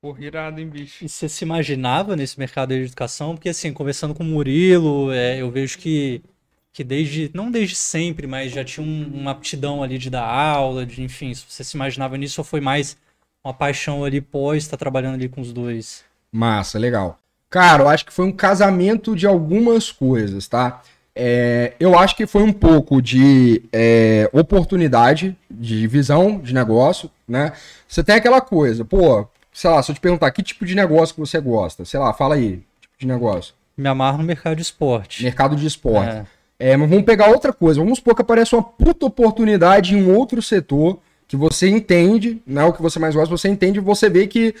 [0.00, 1.04] Porra, irado, hein, bicho?
[1.04, 3.34] E você se imaginava nesse mercado de educação?
[3.34, 6.22] Porque, assim, conversando com o Murilo, é, eu vejo que
[6.72, 10.86] que desde, não desde sempre, mas já tinha um, uma aptidão ali de dar aula,
[10.86, 12.96] de, enfim, se você se imaginava nisso ou foi mais
[13.44, 16.04] uma paixão ali pós estar tá trabalhando ali com os dois?
[16.32, 17.21] Massa, legal.
[17.52, 20.80] Cara, eu acho que foi um casamento de algumas coisas, tá?
[21.14, 27.52] É, eu acho que foi um pouco de é, oportunidade, de visão de negócio, né?
[27.86, 31.14] Você tem aquela coisa, pô, sei lá, se eu te perguntar que tipo de negócio
[31.14, 33.52] que você gosta, sei lá, fala aí, tipo de negócio.
[33.76, 35.22] Me amarro no mercado de esporte.
[35.22, 36.16] Mercado de esporte.
[36.58, 36.70] É.
[36.70, 37.80] É, mas vamos pegar outra coisa.
[37.80, 42.64] Vamos supor que aparece uma puta oportunidade em um outro setor que você entende, né?
[42.64, 44.54] O que você mais gosta, você entende e você vê que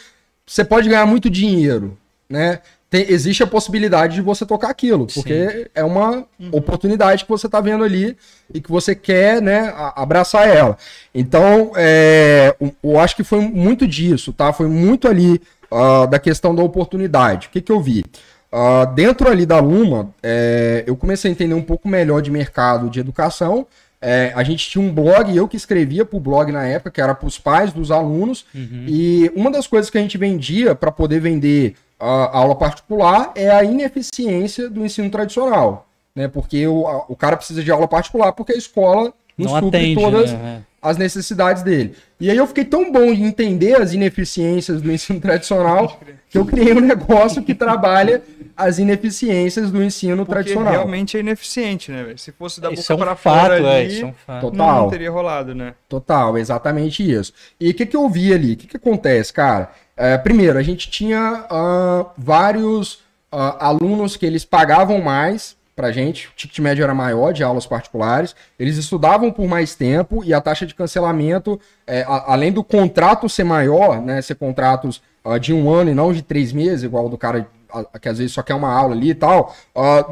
[0.44, 1.96] você pode ganhar muito dinheiro,
[2.28, 2.60] né?
[2.92, 5.64] Tem, existe a possibilidade de você tocar aquilo, porque Sim.
[5.74, 6.50] é uma uhum.
[6.52, 8.14] oportunidade que você está vendo ali
[8.52, 10.76] e que você quer, né, abraçar ela.
[11.14, 14.52] Então, é, eu acho que foi muito disso, tá?
[14.52, 17.46] Foi muito ali uh, da questão da oportunidade.
[17.46, 18.04] O que, que eu vi?
[18.52, 22.90] Uh, dentro ali da Luma, é, eu comecei a entender um pouco melhor de mercado
[22.90, 23.66] de educação.
[24.02, 27.00] É, a gente tinha um blog, eu que escrevia para o blog na época, que
[27.00, 28.44] era para os pais dos alunos.
[28.54, 28.84] Uhum.
[28.86, 33.48] E uma das coisas que a gente vendia para poder vender uh, aula particular é
[33.48, 35.86] a ineficiência do ensino tradicional.
[36.14, 36.28] Né?
[36.28, 39.78] Porque o, a, o cara precisa de aula particular porque a escola não, não supre
[39.78, 40.62] atende, todas né?
[40.82, 41.94] as necessidades dele.
[42.20, 46.44] E aí eu fiquei tão bom de entender as ineficiências do ensino tradicional que eu
[46.44, 48.22] criei um negócio que trabalha
[48.56, 50.72] as ineficiências do ensino Porque tradicional.
[50.72, 52.18] realmente é ineficiente, né, velho?
[52.18, 54.12] Se fosse da Isso boca é um pra fato, fora é, ali, isso é um
[54.12, 54.50] fato.
[54.50, 54.82] Total.
[54.82, 55.74] não teria rolado, né?
[55.88, 57.32] Total, exatamente isso.
[57.60, 58.52] E o que, que eu vi ali?
[58.52, 59.70] O que, que acontece, cara?
[59.96, 63.00] É, primeiro, a gente tinha ah, vários
[63.30, 67.64] ah, alunos que eles pagavam mais pra gente, o ticket médio era maior de aulas
[67.66, 72.62] particulares, eles estudavam por mais tempo e a taxa de cancelamento, é, a- além do
[72.62, 76.82] contrato ser maior, né, ser contratos ah, de um ano e não de três meses,
[76.84, 79.54] igual do cara ah, que às vezes só quer uma aula ali e tal,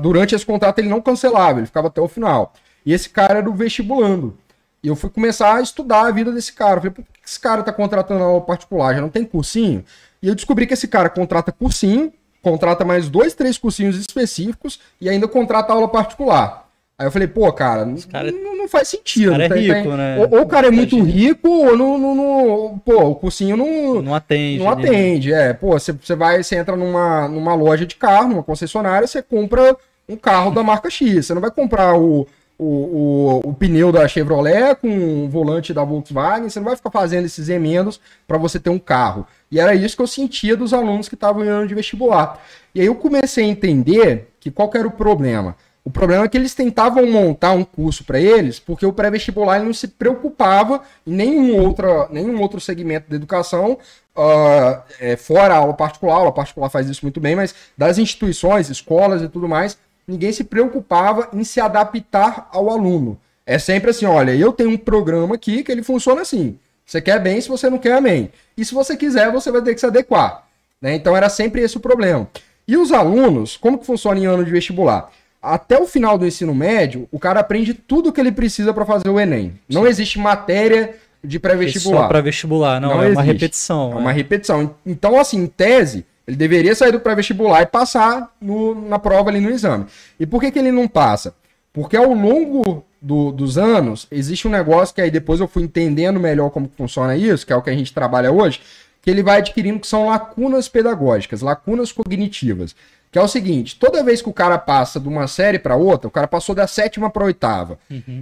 [0.01, 2.55] durante esse contrato ele não cancelava, ele ficava até o final.
[2.87, 4.37] E esse cara era o vestibulando.
[4.83, 6.77] E eu fui começar a estudar a vida desse cara.
[6.77, 8.95] Eu falei, por que esse cara tá contratando aula particular?
[8.95, 9.85] Já não tem cursinho?
[10.23, 12.13] E eu descobri que esse cara contrata cursinho,
[12.43, 16.67] contrata mais dois, três cursinhos específicos e ainda contrata aula particular.
[16.99, 19.31] Aí eu falei, pô, cara, cara- não, não faz sentido.
[19.33, 20.19] cara é Tem- tem- rico, né?
[20.19, 24.03] Ou, ou o cara é muito rico, ou não, não, não- pô, o cursinho não,
[24.03, 24.63] Não atende.
[24.63, 24.87] não né?
[24.87, 25.55] atende, é.
[25.55, 29.75] Pô, você, você vai, você entra numa, numa loja de carro, numa concessionária, você compra
[30.07, 31.25] um carro da marca X.
[31.27, 32.27] Você não vai comprar o,
[32.61, 36.91] o, o, o pneu da Chevrolet com o volante da Volkswagen, você não vai ficar
[36.91, 39.27] fazendo esses emendos para você ter um carro.
[39.51, 42.39] E era isso que eu sentia dos alunos que estavam em ano de vestibular.
[42.75, 45.57] E aí eu comecei a entender que qual que era o problema.
[45.83, 49.73] O problema é que eles tentavam montar um curso para eles, porque o pré-vestibular não
[49.73, 53.79] se preocupava em nenhum, outra, nenhum outro segmento da educação,
[54.15, 57.97] ah, é, fora a aula particular, a aula particular faz isso muito bem, mas das
[57.97, 59.79] instituições, escolas e tudo mais,
[60.11, 63.19] ninguém se preocupava em se adaptar ao aluno.
[63.47, 66.59] É sempre assim, olha, eu tenho um programa aqui que ele funciona assim.
[66.85, 68.31] Você quer bem, se você não quer, amém.
[68.57, 70.45] E se você quiser, você vai ter que se adequar.
[70.83, 70.95] né?
[70.95, 72.29] Então era sempre esse o problema.
[72.67, 75.11] E os alunos, como que funciona em ano de vestibular?
[75.43, 79.09] Até o final do ensino médio, o cara aprende tudo que ele precisa para fazer
[79.09, 79.55] o Enem.
[79.69, 80.95] Não existe matéria
[81.25, 82.03] de pré-vestibular.
[82.03, 83.27] Só para vestibular, não, Não é uma existe.
[83.27, 83.91] repetição.
[83.91, 84.01] É né?
[84.01, 84.75] uma repetição.
[84.85, 89.41] Então, assim, em tese, ele deveria sair do pré-vestibular e passar no- na prova ali
[89.41, 89.87] no exame.
[90.19, 91.35] E por que, que ele não passa?
[91.73, 96.21] Porque ao longo do- dos anos, existe um negócio que aí depois eu fui entendendo
[96.21, 98.61] melhor como funciona isso, que é o que a gente trabalha hoje,
[99.03, 102.77] que ele vai adquirindo que são lacunas pedagógicas, lacunas cognitivas.
[103.13, 106.07] Que é o seguinte, toda vez que o cara passa de uma série para outra,
[106.07, 107.77] o cara passou da sétima para oitava,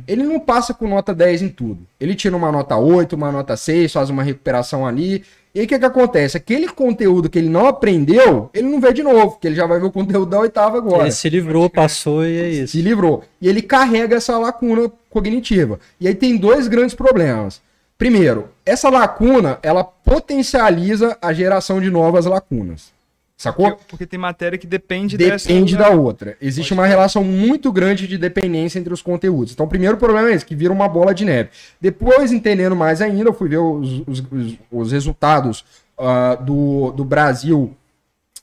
[0.06, 1.80] ele não passa com nota 10 em tudo.
[2.00, 5.22] Ele tira uma nota 8, uma nota 6, faz uma recuperação ali.
[5.54, 6.38] E aí o que, que acontece?
[6.38, 9.78] Aquele conteúdo que ele não aprendeu, ele não vê de novo, porque ele já vai
[9.78, 11.02] ver o conteúdo da oitava agora.
[11.02, 12.72] Ele se livrou, passou e é isso.
[12.72, 13.24] Se livrou.
[13.42, 15.78] E ele carrega essa lacuna cognitiva.
[16.00, 17.60] E aí tem dois grandes problemas.
[17.98, 22.96] Primeiro, essa lacuna, ela potencializa a geração de novas lacunas.
[23.38, 23.70] Sacou?
[23.70, 25.46] Porque, porque tem matéria que depende, dessa.
[25.46, 25.78] Depende né?
[25.84, 26.36] da outra.
[26.42, 29.52] Existe uma relação muito grande de dependência entre os conteúdos.
[29.52, 31.50] Então, o primeiro problema é esse, que vira uma bola de neve.
[31.80, 35.64] Depois, entendendo mais ainda, eu fui ver os, os, os- os resultados
[35.96, 37.72] ah, do, do Brasil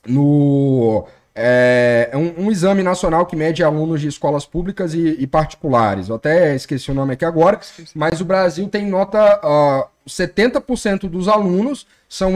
[0.06, 1.06] no.
[1.36, 6.08] É é um, um exame nacional que mede alunos de escolas públicas e, e particulares.
[6.08, 7.60] Eu até esqueci o nome aqui agora,
[7.94, 9.18] mas o Brasil tem nota.
[9.42, 12.32] ah, 70% dos alunos são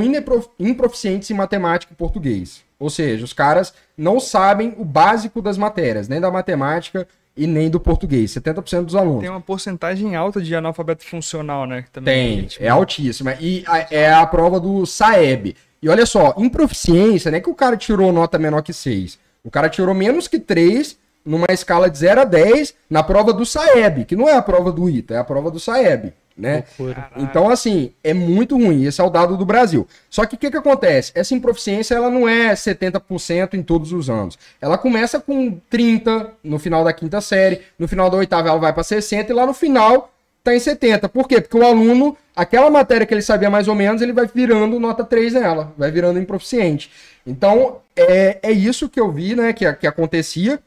[0.59, 2.63] improficientes em matemática e português.
[2.79, 7.71] Ou seja, os caras não sabem o básico das matérias, nem da matemática e nem
[7.71, 8.33] do português.
[8.33, 9.21] 70% dos alunos.
[9.21, 11.85] Tem uma porcentagem alta de analfabeto funcional, né?
[11.93, 13.35] também, Tem, tipo, é altíssima.
[13.41, 15.55] E a- é a prova do SAEB.
[15.83, 19.19] E olha só, improficiência, não é que o cara tirou nota menor que 6.
[19.43, 23.47] O cara tirou menos que 3 numa escala de 0 a 10 na prova do
[23.47, 26.65] SAEB, que não é a prova do ITA, é a prova do SAEB, né?
[26.79, 27.11] Loucura.
[27.17, 28.85] Então, assim, é muito ruim.
[28.85, 29.87] Esse é o dado do Brasil.
[30.09, 31.13] Só que o que, que acontece?
[31.15, 34.39] Essa improficiência ela não é 70% em todos os anos.
[34.61, 38.73] Ela começa com 30 no final da quinta série, no final da oitava ela vai
[38.73, 40.11] para 60 e lá no final
[40.43, 41.09] tá em 70.
[41.09, 41.41] Por quê?
[41.41, 45.05] Porque o aluno, aquela matéria que ele sabia mais ou menos, ele vai virando nota
[45.05, 46.91] 3 nela, vai virando improficiente.
[47.27, 50.59] Então, é, é isso que eu vi, né, que, que acontecia.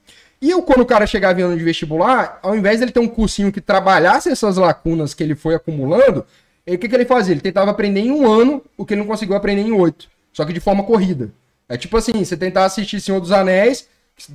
[0.41, 3.07] E eu, quando o cara chegava em ano de vestibular, ao invés dele ter um
[3.07, 6.25] cursinho que trabalhasse essas lacunas que ele foi acumulando,
[6.67, 7.33] o que, que ele fazia?
[7.33, 10.07] Ele tentava aprender em um ano o que ele não conseguiu aprender em oito.
[10.31, 11.31] Só que de forma corrida.
[11.67, 13.87] É tipo assim, você tentar assistir Senhor dos Anéis,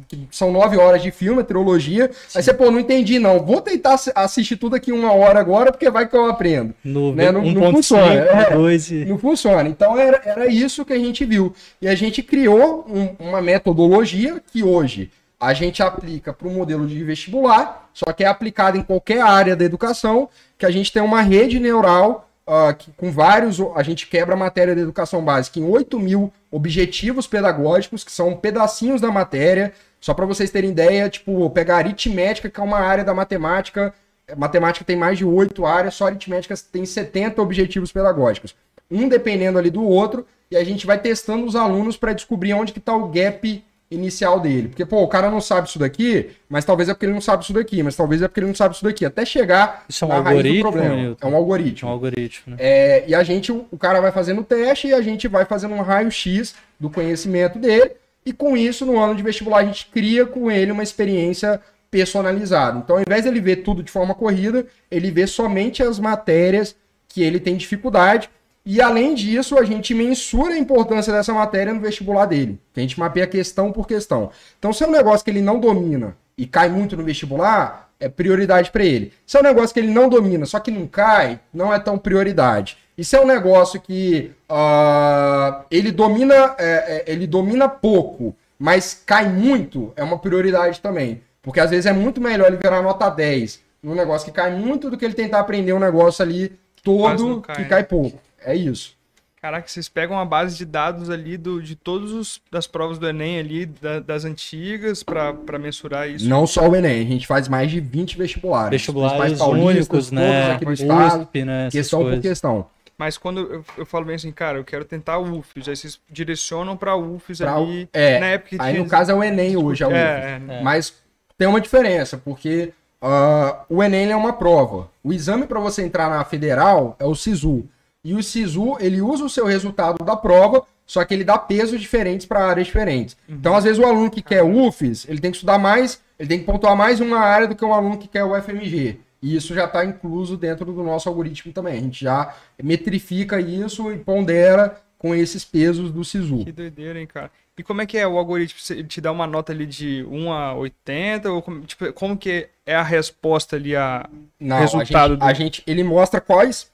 [0.08, 3.60] que são nove horas de filme, é trilogia, aí você, pô, não entendi não, vou
[3.60, 6.74] tentar assi- assistir tudo aqui uma hora agora, porque vai que eu aprendo.
[6.84, 8.50] No Né, não- não 1.5, funciona, é.
[8.54, 9.04] 2 e...
[9.06, 9.68] Não funciona.
[9.68, 11.54] Então era, era isso que a gente viu.
[11.80, 15.10] E a gente criou um- uma metodologia que hoje
[15.40, 19.54] a gente aplica para o modelo de vestibular, só que é aplicado em qualquer área
[19.54, 23.60] da educação, que a gente tem uma rede neural ah, que, com vários.
[23.74, 28.34] A gente quebra a matéria da educação básica em 8 mil objetivos pedagógicos, que são
[28.34, 29.72] pedacinhos da matéria.
[30.00, 33.92] Só para vocês terem ideia, tipo, pegar aritmética, que é uma área da matemática.
[34.36, 38.54] Matemática tem mais de oito áreas, só aritmética tem 70 objetivos pedagógicos.
[38.90, 42.72] Um dependendo ali do outro, e a gente vai testando os alunos para descobrir onde
[42.72, 44.68] que está o gap inicial dele.
[44.68, 47.44] Porque, pô, o cara não sabe isso daqui, mas talvez é porque ele não sabe
[47.44, 49.04] isso daqui, mas talvez é porque ele não sabe isso daqui.
[49.04, 50.72] Até chegar isso é um algoritmo,
[51.20, 51.88] É um algoritmo.
[51.88, 52.56] É um algoritmo, né?
[52.58, 55.74] É, e a gente, o cara vai fazendo o teste e a gente vai fazendo
[55.74, 57.92] um raio-x do conhecimento dele.
[58.24, 62.78] E com isso, no ano de vestibular, a gente cria com ele uma experiência personalizada.
[62.78, 66.76] Então, ao invés de ele ver tudo de forma corrida, ele vê somente as matérias
[67.08, 68.28] que ele tem dificuldade
[68.70, 72.60] e além disso, a gente mensura a importância dessa matéria no vestibular dele.
[72.76, 74.30] A gente mapeia questão por questão.
[74.58, 78.10] Então, se é um negócio que ele não domina e cai muito no vestibular, é
[78.10, 79.14] prioridade para ele.
[79.24, 81.96] Se é um negócio que ele não domina, só que não cai, não é tão
[81.96, 82.76] prioridade.
[82.98, 89.02] E se é um negócio que uh, ele domina, é, é, ele domina pouco, mas
[89.06, 91.22] cai muito, é uma prioridade também.
[91.40, 94.90] Porque às vezes é muito melhor ele virar nota 10 num negócio que cai muito
[94.90, 96.52] do que ele tentar aprender um negócio ali
[96.82, 98.27] todo que cai pouco.
[98.44, 98.96] É isso.
[99.40, 103.08] Caraca, vocês pegam a base de dados ali do, de todos os das provas do
[103.08, 106.28] Enem ali, da, das antigas, para mensurar isso?
[106.28, 108.70] Não só o Enem, a gente faz mais de 20 vestibulares.
[108.70, 110.52] Vestibulares únicos, né?
[110.52, 111.68] Aqui do estado, USP, né?
[111.70, 112.18] Questão coisas.
[112.18, 112.66] por questão.
[112.98, 116.76] Mas quando eu, eu, falo bem assim, cara, eu quero tentar UFES, aí vocês direcionam
[116.76, 118.82] para UFES pra, ali, é, na época que Aí tinha...
[118.82, 120.94] no caso é o Enem hoje, é o é, é, Mas
[121.38, 124.90] tem uma diferença, porque uh, o Enem é uma prova.
[125.04, 127.64] O exame para você entrar na federal é o SISU.
[128.04, 131.80] E o SISU, ele usa o seu resultado da prova, só que ele dá pesos
[131.80, 133.16] diferentes para áreas diferentes.
[133.28, 133.36] Uhum.
[133.36, 136.38] Então, às vezes, o aluno que quer UFES, ele tem que estudar mais, ele tem
[136.38, 139.00] que pontuar mais uma área do que um aluno que quer o FMG.
[139.20, 141.74] E isso já está incluso dentro do nosso algoritmo também.
[141.74, 146.44] A gente já metrifica isso e pondera com esses pesos do SISU.
[146.44, 147.30] Que doideira, hein, cara?
[147.56, 148.58] E como é que é o algoritmo?
[148.70, 151.32] Ele te dá uma nota ali de 1 a 80?
[151.32, 154.08] Ou como, tipo, como que é a resposta ali, a
[154.38, 155.14] Não, resultado?
[155.14, 155.24] A gente, do...
[155.24, 156.70] a gente, ele mostra quais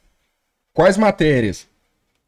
[0.75, 1.67] quais matérias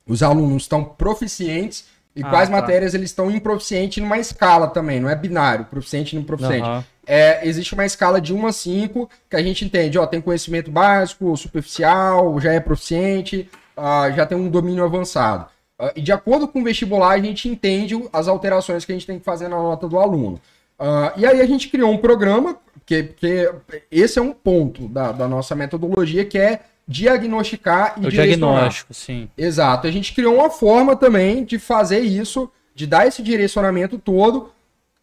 [0.07, 2.57] os alunos estão proficientes e ah, quais tá.
[2.57, 6.67] matérias eles estão improficientes numa escala também, não é binário, proficiente e não proficiente.
[6.67, 6.83] Uhum.
[7.07, 10.71] É, existe uma escala de 1 a 5 que a gente entende, ó, tem conhecimento
[10.71, 15.47] básico, superficial, já é proficiente, uh, já tem um domínio avançado.
[15.79, 19.07] Uh, e de acordo com o vestibular, a gente entende as alterações que a gente
[19.07, 20.41] tem que fazer na nota do aluno.
[20.81, 23.51] Uh, e aí a gente criou um programa, que, que
[23.91, 29.29] esse é um ponto da, da nossa metodologia, que é diagnosticar e o diagnóstico, sim.
[29.37, 29.87] Exato.
[29.87, 34.51] A gente criou uma forma também de fazer isso, de dar esse direcionamento todo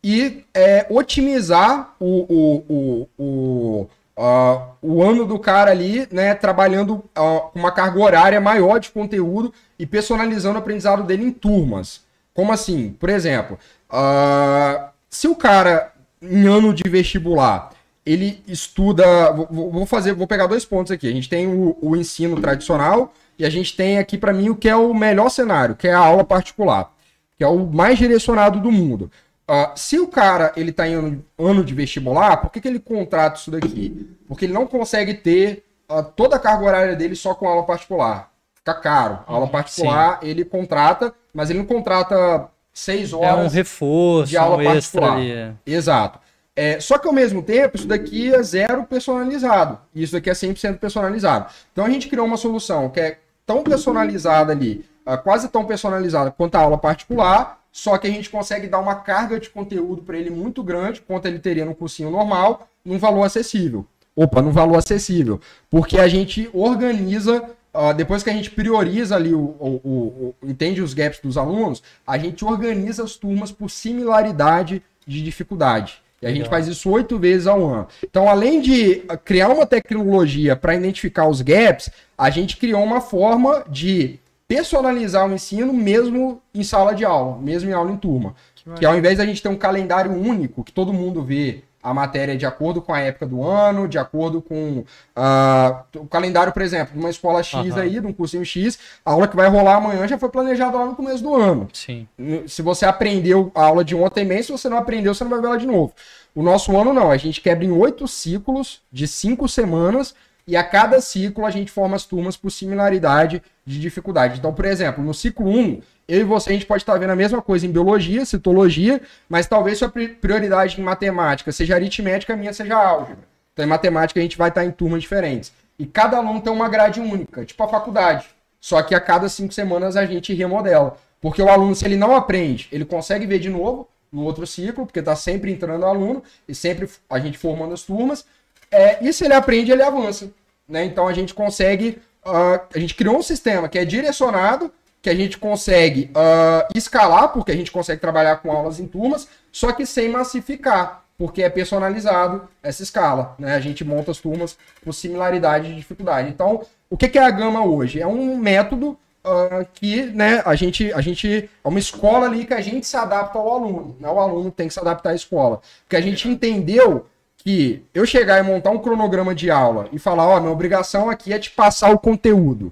[0.03, 7.03] e é, otimizar o, o, o, o, uh, o ano do cara ali, né, trabalhando
[7.17, 12.01] uh, uma carga horária maior de conteúdo e personalizando o aprendizado dele em turmas.
[12.33, 12.95] Como assim?
[12.99, 13.57] Por exemplo,
[13.89, 17.71] uh, se o cara em ano de vestibular
[18.05, 19.31] ele estuda.
[19.31, 21.07] Vou fazer, vou pegar dois pontos aqui.
[21.07, 24.55] A gente tem o, o ensino tradicional e a gente tem aqui para mim o
[24.55, 26.91] que é o melhor cenário, que é a aula particular,
[27.37, 29.11] que é o mais direcionado do mundo.
[29.49, 32.79] Uh, se o cara ele está em ano, ano, de vestibular, por que, que ele
[32.79, 34.09] contrata isso daqui?
[34.27, 38.31] Porque ele não consegue ter uh, toda a carga horária dele só com aula particular.
[38.55, 39.19] Fica caro.
[39.27, 40.29] A aula particular Sim.
[40.29, 45.17] ele contrata, mas ele não contrata seis horas é um reforço, de aula um particular.
[45.17, 45.51] Ali, é.
[45.65, 46.19] Exato.
[46.55, 49.79] É, só que ao mesmo tempo, isso daqui é zero personalizado.
[49.93, 51.51] Isso daqui é 100% personalizado.
[51.71, 56.31] Então a gente criou uma solução que é tão personalizada ali, uh, quase tão personalizada
[56.31, 60.17] quanto a aula particular, só que a gente consegue dar uma carga de conteúdo para
[60.17, 63.83] ele muito grande, quanto ele teria no cursinho normal, num valor acessível.
[64.15, 65.41] Opa, num valor acessível.
[65.71, 70.83] Porque a gente organiza, uh, depois que a gente prioriza ali, o, o, o, entende
[70.83, 76.02] os gaps dos alunos, a gente organiza as turmas por similaridade de dificuldade.
[76.23, 77.87] E a gente faz isso oito vezes ao ano.
[78.03, 83.65] Então, além de criar uma tecnologia para identificar os gaps, a gente criou uma forma
[83.69, 88.35] de personalizar o ensino mesmo em sala de aula, mesmo em aula em turma.
[88.55, 91.93] Que, que ao invés da gente ter um calendário único, que todo mundo vê a
[91.93, 96.61] matéria de acordo com a época do ano, de acordo com uh, o calendário, por
[96.61, 97.81] exemplo, de uma escola X uhum.
[97.81, 100.85] aí, de um cursinho X, a aula que vai rolar amanhã já foi planejada lá
[100.85, 101.67] no começo do ano.
[101.73, 102.07] Sim.
[102.47, 105.41] Se você aprendeu a aula de ontem mesmo, se você não aprendeu, você não vai
[105.41, 105.93] ver ela de novo.
[106.33, 110.15] O nosso ano não, a gente quebra em oito ciclos de cinco semanas
[110.47, 114.39] e a cada ciclo a gente forma as turmas por similaridade de dificuldade.
[114.39, 117.15] Então, por exemplo, no ciclo 1, eu e você a gente pode estar vendo a
[117.15, 122.53] mesma coisa em biologia, citologia, mas talvez sua prioridade em matemática seja aritmética, a minha
[122.53, 123.19] seja álgebra.
[123.53, 125.53] Então, em matemática a gente vai estar em turmas diferentes.
[125.77, 128.25] E cada aluno tem uma grade única, tipo a faculdade.
[128.59, 130.97] Só que a cada cinco semanas a gente remodela.
[131.21, 134.85] Porque o aluno, se ele não aprende, ele consegue ver de novo no outro ciclo,
[134.85, 138.25] porque está sempre entrando aluno e sempre a gente formando as turmas.
[138.69, 140.29] É, e se ele aprende, ele avança.
[140.67, 140.85] Né?
[140.85, 142.01] Então a gente consegue.
[142.25, 144.71] Uh, a gente criou um sistema que é direcionado
[145.03, 149.27] que a gente consegue uh, escalar, porque a gente consegue trabalhar com aulas em turmas,
[149.51, 153.35] só que sem massificar, porque é personalizado essa escala.
[153.37, 153.53] Né?
[153.53, 156.29] A gente monta as turmas por similaridade de dificuldade.
[156.29, 157.99] Então, o que, que é a Gama hoje?
[157.99, 161.49] É um método uh, que né, a, gente, a gente.
[161.61, 163.97] É uma escola ali que a gente se adapta ao aluno.
[163.99, 164.09] Né?
[164.09, 165.59] O aluno tem que se adaptar à escola.
[165.83, 170.29] Porque a gente entendeu que eu chegar e montar um cronograma de aula e falar,
[170.29, 172.71] ó, oh, minha obrigação aqui é te passar o conteúdo.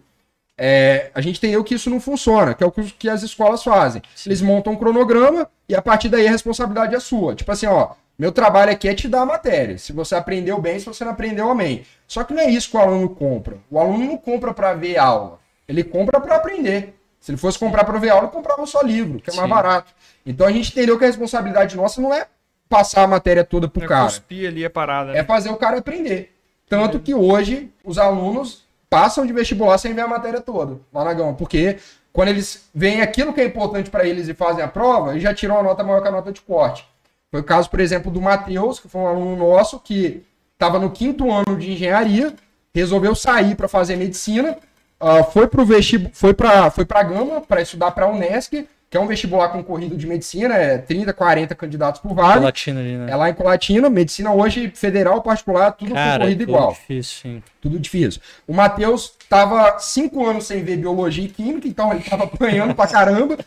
[0.64, 4.00] É, a gente entendeu que isso não funciona, que é o que as escolas fazem.
[4.14, 4.30] Sim.
[4.30, 7.34] Eles montam um cronograma e a partir daí a responsabilidade é sua.
[7.34, 9.80] Tipo assim, ó, meu trabalho aqui é te dar a matéria.
[9.80, 11.84] Se você aprendeu bem, se você não aprendeu, amém.
[12.08, 13.58] Só que não é isso que o aluno compra.
[13.72, 15.40] O aluno não compra para ver aula.
[15.68, 16.94] Ele compra para aprender.
[17.20, 19.56] Se ele fosse comprar para ver aula, ele comprava só livro, que é mais Sim.
[19.56, 19.92] barato.
[20.24, 22.28] Então a gente entendeu que a responsabilidade nossa não é
[22.70, 24.04] passar a matéria toda pro é cara.
[24.04, 25.14] Cuspir ali a parada.
[25.14, 25.18] Né?
[25.18, 26.36] É fazer o cara aprender.
[26.70, 31.14] Tanto que hoje os alunos passam de vestibular sem ver a matéria toda lá na
[31.14, 31.78] Gama, porque
[32.12, 35.34] quando eles veem aquilo que é importante para eles e fazem a prova, eles já
[35.34, 36.86] tiram a nota maior que a nota de corte.
[37.32, 40.92] Foi o caso, por exemplo, do Matheus, que foi um aluno nosso que estava no
[40.92, 42.36] quinto ano de engenharia,
[42.76, 44.58] resolveu sair para fazer medicina,
[45.00, 45.66] uh, foi para
[46.12, 49.96] foi para foi para Gama para estudar para a Unesc, que é um vestibular concorrido
[49.96, 52.40] de medicina, é 30, 40 candidatos por vaga.
[52.40, 53.10] Colatina ali, né?
[53.10, 56.72] É lá em Colatina, medicina hoje federal, particular, tudo Cara, concorrido tudo igual.
[56.74, 57.44] difícil, sim.
[57.62, 58.22] Tudo difícil.
[58.46, 62.86] O Matheus estava cinco anos sem ver biologia e química, então ele estava apanhando pra
[62.86, 63.38] caramba.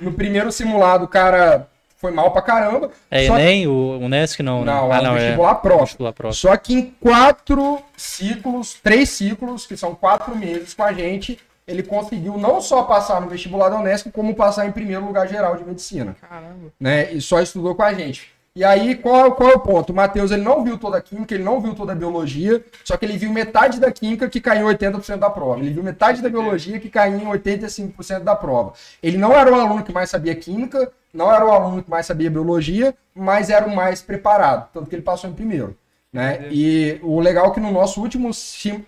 [0.00, 2.90] No primeiro simulado, o cara foi mal pra caramba.
[3.10, 3.68] É Enem, que...
[3.68, 4.72] o Unesc não, né?
[4.72, 5.78] Não, ah, não, vestibular, é.
[5.80, 6.50] vestibular próximo.
[6.50, 11.82] Só que em quatro ciclos, três ciclos, que são quatro meses com a gente, ele
[11.82, 15.64] conseguiu não só passar no vestibular da Unesco, como passar em primeiro lugar geral de
[15.64, 16.16] medicina.
[16.20, 16.72] Caramba.
[16.78, 17.12] Né?
[17.12, 18.34] E só estudou com a gente.
[18.56, 19.90] E aí, qual, qual é o ponto?
[19.90, 22.96] O Matheus, ele não viu toda a química, ele não viu toda a biologia, só
[22.96, 25.58] que ele viu metade da química que caiu em 80% da prova.
[25.58, 28.74] Ele viu metade da biologia que caiu em 85% da prova.
[29.02, 32.06] Ele não era o aluno que mais sabia química, não era o aluno que mais
[32.06, 35.76] sabia biologia, mas era o mais preparado, tanto que ele passou em primeiro.
[36.12, 36.46] Né?
[36.52, 38.30] E o legal é que no nosso, último,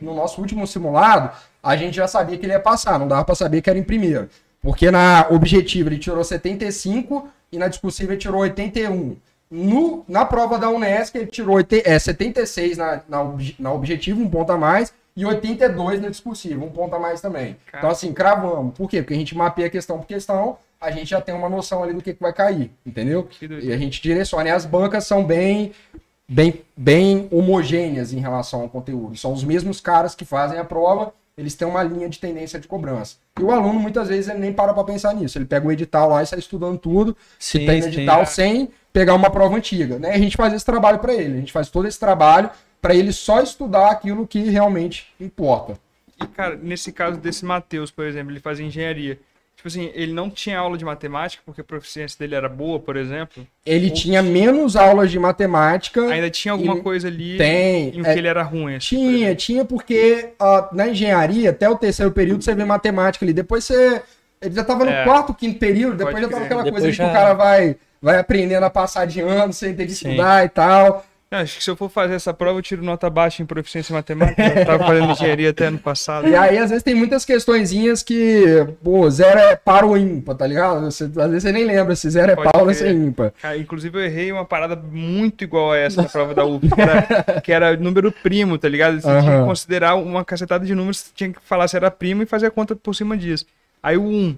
[0.01, 1.37] no nosso último simulado,
[1.67, 3.83] a gente já sabia que ele ia passar, não dava para saber que era em
[3.83, 4.29] primeiro.
[4.63, 9.17] Porque na objetiva ele tirou 75 e na discursiva ele tirou 81.
[9.51, 14.51] No, na prova da Unesc, ele tirou é, 76 na, na, na objetiva, um ponto
[14.53, 17.57] a mais, e 82 na discursiva, um ponto a mais também.
[17.67, 17.79] Cara.
[17.79, 18.75] Então, assim, cravamos.
[18.75, 19.03] Por quê?
[19.03, 22.03] Porque a gente mapeia questão por questão, a gente já tem uma noção ali do
[22.03, 23.29] que, que vai cair, entendeu?
[23.41, 24.49] E a gente direciona.
[24.49, 25.73] E as bancas são bem,
[26.29, 29.17] bem, bem homogêneas em relação ao conteúdo.
[29.17, 32.67] São os mesmos caras que fazem a prova, eles têm uma linha de tendência de
[32.67, 33.17] cobrança.
[33.39, 35.37] E o aluno, muitas vezes, ele nem para para pensar nisso.
[35.37, 38.33] Ele pega o edital lá e sai estudando tudo, sim, se tem edital, sim.
[38.33, 39.99] sem pegar uma prova antiga.
[39.99, 40.13] Né?
[40.13, 41.35] A gente faz esse trabalho para ele.
[41.35, 45.79] A gente faz todo esse trabalho para ele só estudar aquilo que realmente importa.
[46.23, 49.19] E, cara, nesse caso desse Matheus, por exemplo, ele faz engenharia.
[49.67, 52.97] Tipo assim, ele não tinha aula de matemática porque a proficiência dele era boa, por
[52.97, 53.45] exemplo?
[53.65, 53.95] Ele Ou...
[53.95, 56.09] tinha menos aulas de matemática.
[56.09, 58.77] Ainda tinha alguma coisa ali tem, em é, que ele era ruim?
[58.77, 63.33] Assim, tinha, tinha porque uh, na engenharia, até o terceiro período, você vê matemática ali.
[63.33, 64.03] Depois você.
[64.41, 67.05] Ele já tava no é, quarto, quinto período, depois já tava aquela depois coisa já...
[67.05, 70.11] que o cara vai, vai aprendendo a passar de ano sem ter que Sim.
[70.11, 71.05] estudar e tal.
[71.29, 74.43] Acho que se eu for fazer essa prova, eu tiro nota baixa em proficiência matemática.
[74.43, 76.29] Eu tava fazendo engenharia até ano passado.
[76.29, 78.45] E aí, às vezes, tem muitas questõezinhas que,
[78.83, 80.85] pô, zero é par ou ímpar, tá ligado?
[80.85, 83.33] Você, às vezes você nem lembra se zero é par ou se é ímpar.
[83.43, 86.81] Cara, inclusive, eu errei uma parada muito igual a essa na prova da UF, que
[86.81, 89.01] era, que era número primo, tá ligado?
[89.01, 89.21] Você uhum.
[89.21, 92.47] tinha que considerar uma cacetada de números, tinha que falar se era primo e fazer
[92.47, 93.45] a conta por cima disso.
[93.83, 94.37] Aí o 1,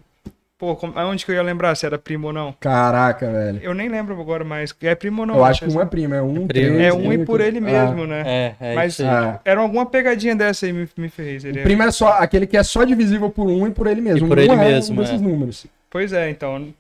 [0.58, 2.52] Pô, aonde que eu ia lembrar se era primo ou não?
[2.58, 3.60] Caraca, velho.
[3.62, 4.74] Eu nem lembro agora mais.
[4.82, 5.36] É primo ou não?
[5.36, 6.80] Eu acho que um é primo, é um, é primo.
[6.80, 8.22] É um e por ele mesmo, ah, né?
[8.26, 9.40] É, é Mas ah.
[9.44, 11.44] era alguma pegadinha dessa aí, me, me fez.
[11.44, 14.00] Ele o primo é só aquele que é só divisível por um e por ele
[14.00, 14.26] mesmo.
[14.26, 15.24] E por um ele é mesmo, um desses é.
[15.24, 15.64] números.
[15.88, 16.74] Pois é, então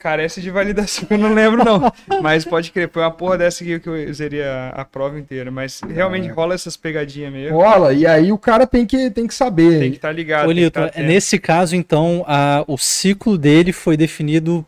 [0.00, 1.92] carece de validação, eu não lembro não.
[2.22, 5.50] Mas pode crer, foi uma porra dessa que eu usaria a prova inteira.
[5.50, 6.32] Mas realmente é.
[6.32, 7.56] rola essas pegadinhas mesmo.
[7.56, 9.78] Rola, e aí o cara tem que, tem que saber.
[9.78, 10.48] Tem que estar tá ligado.
[10.48, 14.64] Ô, Lito, tá nesse caso, então, a, o ciclo dele foi definido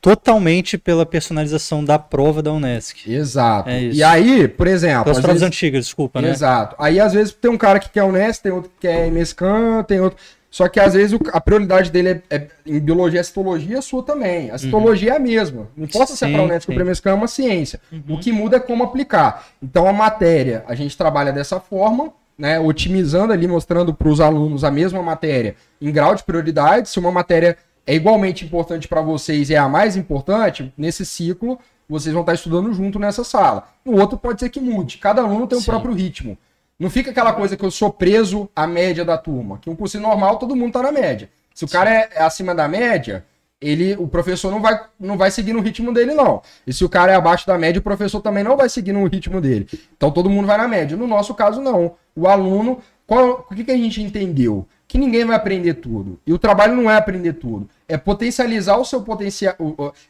[0.00, 3.10] totalmente pela personalização da prova da Unesc.
[3.10, 3.70] Exato.
[3.70, 5.04] É e aí, por exemplo.
[5.04, 5.46] Pelas provas vezes...
[5.46, 6.28] antigas, desculpa, né?
[6.28, 6.76] Exato.
[6.78, 10.00] Aí, às vezes, tem um cara que quer Unesc, tem outro que quer MSCAN, tem
[10.00, 10.18] outro.
[10.54, 14.04] Só que às vezes a prioridade dele é, é em biologia e citologia, a sua
[14.04, 14.52] também.
[14.52, 15.14] A citologia uhum.
[15.14, 15.68] é a mesma.
[15.76, 17.80] Não importa se é para o Unesco ou para é uma ciência.
[17.90, 18.02] Uhum.
[18.10, 19.48] O que muda é como aplicar.
[19.60, 24.62] Então a matéria, a gente trabalha dessa forma, né, otimizando ali, mostrando para os alunos
[24.62, 26.88] a mesma matéria em grau de prioridade.
[26.88, 31.58] Se uma matéria é igualmente importante para vocês e é a mais importante, nesse ciclo
[31.88, 33.66] vocês vão estar estudando junto nessa sala.
[33.84, 34.98] No outro pode ser que mude.
[34.98, 35.66] Cada aluno tem o Sim.
[35.66, 36.38] próprio ritmo.
[36.78, 39.58] Não fica aquela coisa que eu sou preso à média da turma.
[39.58, 41.30] Que um curso normal, todo mundo tá na média.
[41.54, 43.24] Se o cara é, é, acima da média,
[43.60, 46.42] ele, o professor não vai, não vai seguir no ritmo dele, não.
[46.66, 49.06] E se o cara é abaixo da média, o professor também não vai seguir no
[49.06, 49.68] ritmo dele.
[49.96, 50.96] Então todo mundo vai na média.
[50.96, 51.94] No nosso caso, não.
[52.14, 54.66] O aluno, qual, o que, que a gente entendeu?
[54.88, 56.18] Que ninguém vai aprender tudo.
[56.26, 57.68] E o trabalho não é aprender tudo.
[57.88, 59.54] É potencializar o seu potencial,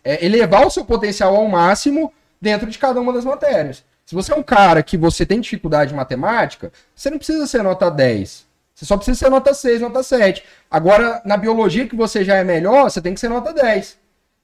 [0.03, 2.11] é elevar o seu potencial ao máximo
[2.41, 3.85] dentro de cada uma das matérias.
[4.15, 7.65] Se você é um cara que você tem dificuldade em matemática, você não precisa ser
[7.65, 8.47] nota 10.
[8.73, 10.45] Você só precisa ser nota 6, nota 7.
[10.71, 13.99] Agora, na biologia que você já é melhor, você tem que ser nota 10.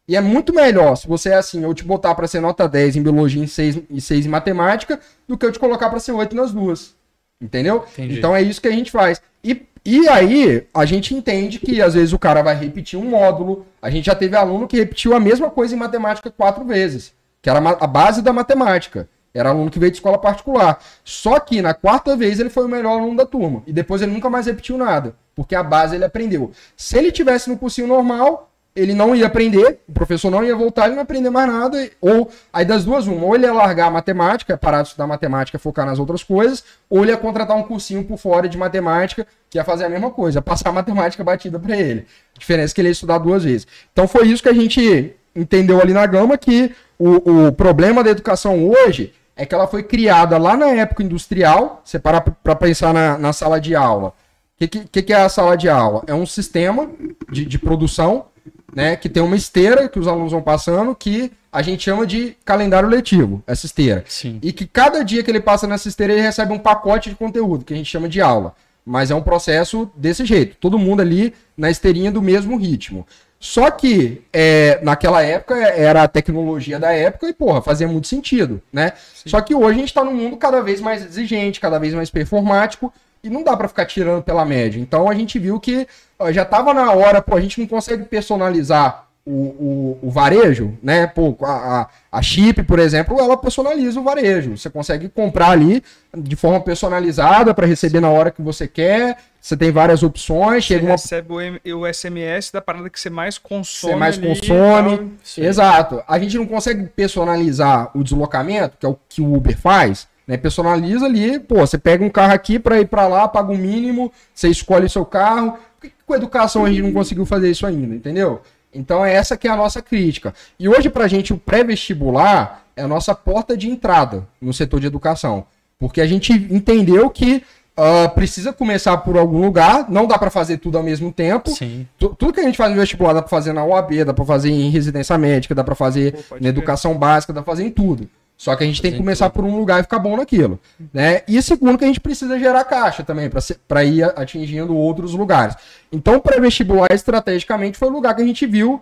[0.09, 2.97] E é muito melhor se você é assim, eu te botar para ser nota 10
[2.97, 4.99] em biologia e 6, e 6 em matemática,
[5.29, 6.97] do que eu te colocar para ser 8 nas duas.
[7.41, 7.85] Entendeu?
[7.93, 8.19] Entendi.
[8.19, 9.23] Então é isso que a gente faz.
[9.45, 13.65] E, e aí, a gente entende que às vezes o cara vai repetir um módulo.
[13.81, 17.49] A gente já teve aluno que repetiu a mesma coisa em matemática quatro vezes, que
[17.49, 19.09] era a base da matemática.
[19.33, 20.83] Era aluno que veio de escola particular.
[21.05, 23.63] Só que na quarta vez ele foi o melhor aluno da turma.
[23.67, 25.15] E depois ele nunca mais repetiu nada.
[25.35, 26.51] Porque a base ele aprendeu.
[26.77, 30.85] Se ele tivesse no cursinho normal, ele não ia aprender, o professor não ia voltar,
[30.85, 31.91] ele não ia aprender mais nada.
[32.01, 35.59] Ou aí das duas, uma, ou ele ia largar a matemática, parar de estudar matemática,
[35.59, 39.59] focar nas outras coisas, ou ele ia contratar um cursinho por fora de matemática, que
[39.59, 42.07] ia fazer a mesma coisa, passar a matemática batida para ele.
[42.35, 43.67] A diferença é que ele ia estudar duas vezes.
[43.93, 48.11] Então foi isso que a gente entendeu ali na gama, que o, o problema da
[48.11, 51.81] educação hoje é que ela foi criada lá na época industrial.
[51.83, 54.09] Você para para pensar na, na, sala de aula.
[54.09, 54.13] O
[54.59, 56.05] que, que, que, é a sala de aula?
[56.07, 56.91] É um sistema
[57.33, 58.27] de, de produção
[58.75, 62.37] né, que tem uma esteira que os alunos vão passando que a gente chama de
[62.45, 64.05] calendário letivo, essa esteira.
[64.07, 64.39] Sim.
[64.43, 67.65] E que cada dia que ele passa nessa esteira ele recebe um pacote de conteúdo,
[67.65, 68.55] que a gente chama de aula.
[68.85, 73.07] Mas é um processo desse jeito, todo mundo ali na esteirinha do mesmo ritmo.
[73.43, 78.61] Só que é, naquela época era a tecnologia da época e, porra, fazia muito sentido,
[78.71, 78.93] né?
[79.15, 79.31] Sim.
[79.31, 82.11] Só que hoje a gente está num mundo cada vez mais exigente, cada vez mais
[82.11, 82.93] performático
[83.25, 84.79] e não dá para ficar tirando pela média.
[84.79, 85.89] Então a gente viu que
[86.19, 90.77] ó, já estava na hora, pô, a gente não consegue personalizar o, o, o, varejo,
[90.83, 91.07] né?
[91.07, 94.57] Pô, a, a, chip, por exemplo, ela personaliza o varejo.
[94.57, 95.83] Você consegue comprar ali
[96.17, 99.19] de forma personalizada para receber na hora que você quer.
[99.41, 100.67] Você tem várias opções.
[100.67, 100.93] Você uma...
[100.93, 103.93] recebe o, o SMS da parada que você mais consome.
[103.93, 105.13] Você mais consome.
[105.37, 106.03] Exato.
[106.09, 110.09] A gente não consegue personalizar o deslocamento, que é o que o Uber faz.
[110.27, 110.37] Né?
[110.37, 113.59] Personaliza ali, pô, você pega um carro aqui para ir para lá, paga o um
[113.59, 115.59] mínimo, você escolhe o seu carro.
[115.79, 118.41] Por que com a educação a gente não conseguiu fazer isso ainda, entendeu?
[118.73, 120.35] Então é essa que é a nossa crítica.
[120.59, 124.87] E hoje pra gente o pré-vestibular é a nossa porta de entrada no setor de
[124.87, 125.45] educação,
[125.79, 127.43] porque a gente entendeu que
[127.77, 131.51] uh, precisa começar por algum lugar, não dá para fazer tudo ao mesmo tempo.
[131.51, 131.87] Sim.
[131.99, 134.51] Tudo que a gente faz no vestibular dá para fazer na UAB, dá para fazer
[134.51, 138.09] em residência médica, dá para fazer Pô, na educação básica, dá para fazer em tudo.
[138.41, 140.59] Só que a gente tem que começar por um lugar e ficar bom naquilo.
[140.95, 141.21] Né?
[141.29, 143.31] E segundo, que a gente precisa gerar caixa também,
[143.69, 145.55] para ir atingindo outros lugares.
[145.93, 148.81] Então, pré-vestibular, estrategicamente, foi o lugar que a gente viu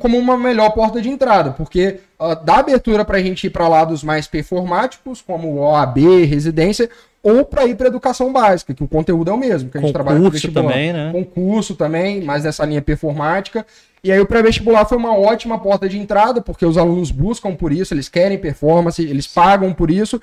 [0.00, 3.66] como uma melhor porta de entrada, porque uh, dá abertura para a gente ir para
[3.66, 6.90] lados mais performáticos, como OAB, residência,
[7.22, 9.92] ou para ir para educação básica, que o conteúdo é o mesmo, que a gente
[9.92, 10.68] Concurso trabalha com vestibular.
[10.68, 11.12] também, né?
[11.12, 13.66] Concurso também, mais nessa linha performática.
[14.02, 17.72] E aí o pré-vestibular foi uma ótima porta de entrada, porque os alunos buscam por
[17.72, 20.20] isso, eles querem performance, eles pagam por isso.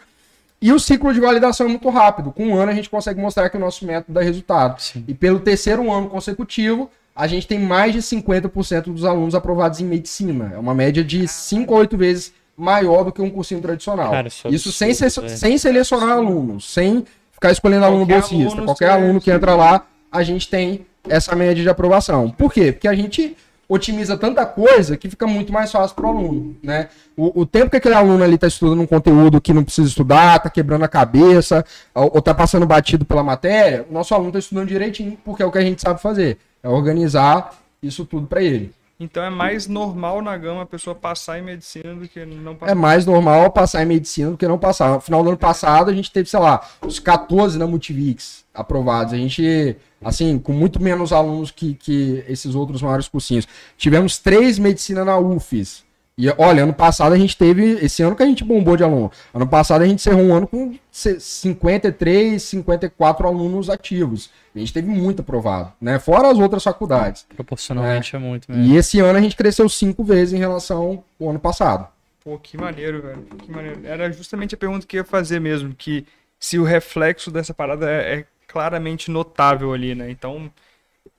[0.59, 2.31] E o ciclo de validação é muito rápido.
[2.31, 4.81] Com um ano a gente consegue mostrar que o nosso método dá resultado.
[4.81, 5.03] Sim.
[5.07, 9.85] E pelo terceiro ano consecutivo, a gente tem mais de 50% dos alunos aprovados em
[9.85, 10.51] medicina.
[10.55, 14.09] É uma média de 5 a 8 vezes maior do que um cursinho tradicional.
[14.09, 18.53] Cara, isso, é isso sem, sem selecionar alunos, sem ficar escolhendo aluno bolsista.
[18.53, 22.31] Aluno Qualquer aluno que entra lá, a gente tem essa média de aprovação.
[22.31, 22.71] Por quê?
[22.71, 23.37] Porque a gente
[23.69, 26.87] otimiza tanta coisa que fica muito mais fácil para o aluno, né?
[27.17, 30.37] O, o, tempo que aquele aluno ali está estudando um conteúdo que não precisa estudar,
[30.37, 34.69] está quebrando a cabeça, ou está passando batido pela matéria, o nosso aluno está estudando
[34.69, 37.51] direitinho, porque é o que a gente sabe fazer, é organizar
[37.83, 38.71] isso tudo para ele.
[38.99, 42.71] Então é mais normal na gama a pessoa passar em medicina do que não passar.
[42.71, 44.93] É mais normal passar em medicina do que não passar.
[44.93, 49.13] No final do ano passado a gente teve, sei lá, os 14 na Multivix aprovados.
[49.13, 53.47] A gente, assim, com muito menos alunos que, que esses outros maiores cursinhos.
[53.77, 55.85] Tivemos três medicina na UFES.
[56.17, 57.73] E olha, ano passado a gente teve.
[57.73, 59.11] Esse ano que a gente bombou de aluno.
[59.31, 64.31] Ano passado a gente encerrou um ano com 53, 54 alunos ativos.
[64.55, 65.99] A gente teve muito aprovado, né?
[65.99, 67.27] Fora as outras faculdades.
[67.35, 68.65] Proporcionalmente é, é muito mesmo.
[68.65, 71.87] E esse ano a gente cresceu cinco vezes em relação ao ano passado.
[72.23, 73.21] Pô, que maneiro, velho.
[73.37, 73.81] Que maneiro.
[73.85, 76.03] Era justamente a pergunta que eu ia fazer mesmo, que
[76.39, 80.09] se o reflexo dessa parada é, é claramente notável ali, né?
[80.09, 80.51] Então,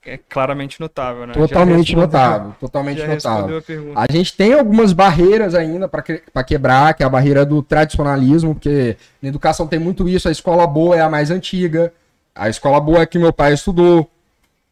[0.05, 1.33] é claramente notável, né?
[1.33, 3.63] Totalmente notável, totalmente notável.
[3.95, 8.55] A, a, gente tem algumas barreiras ainda para quebrar, que é a barreira do tradicionalismo,
[8.55, 11.93] porque na educação tem muito isso, a escola boa é a mais antiga,
[12.35, 14.09] a escola boa é que meu pai estudou,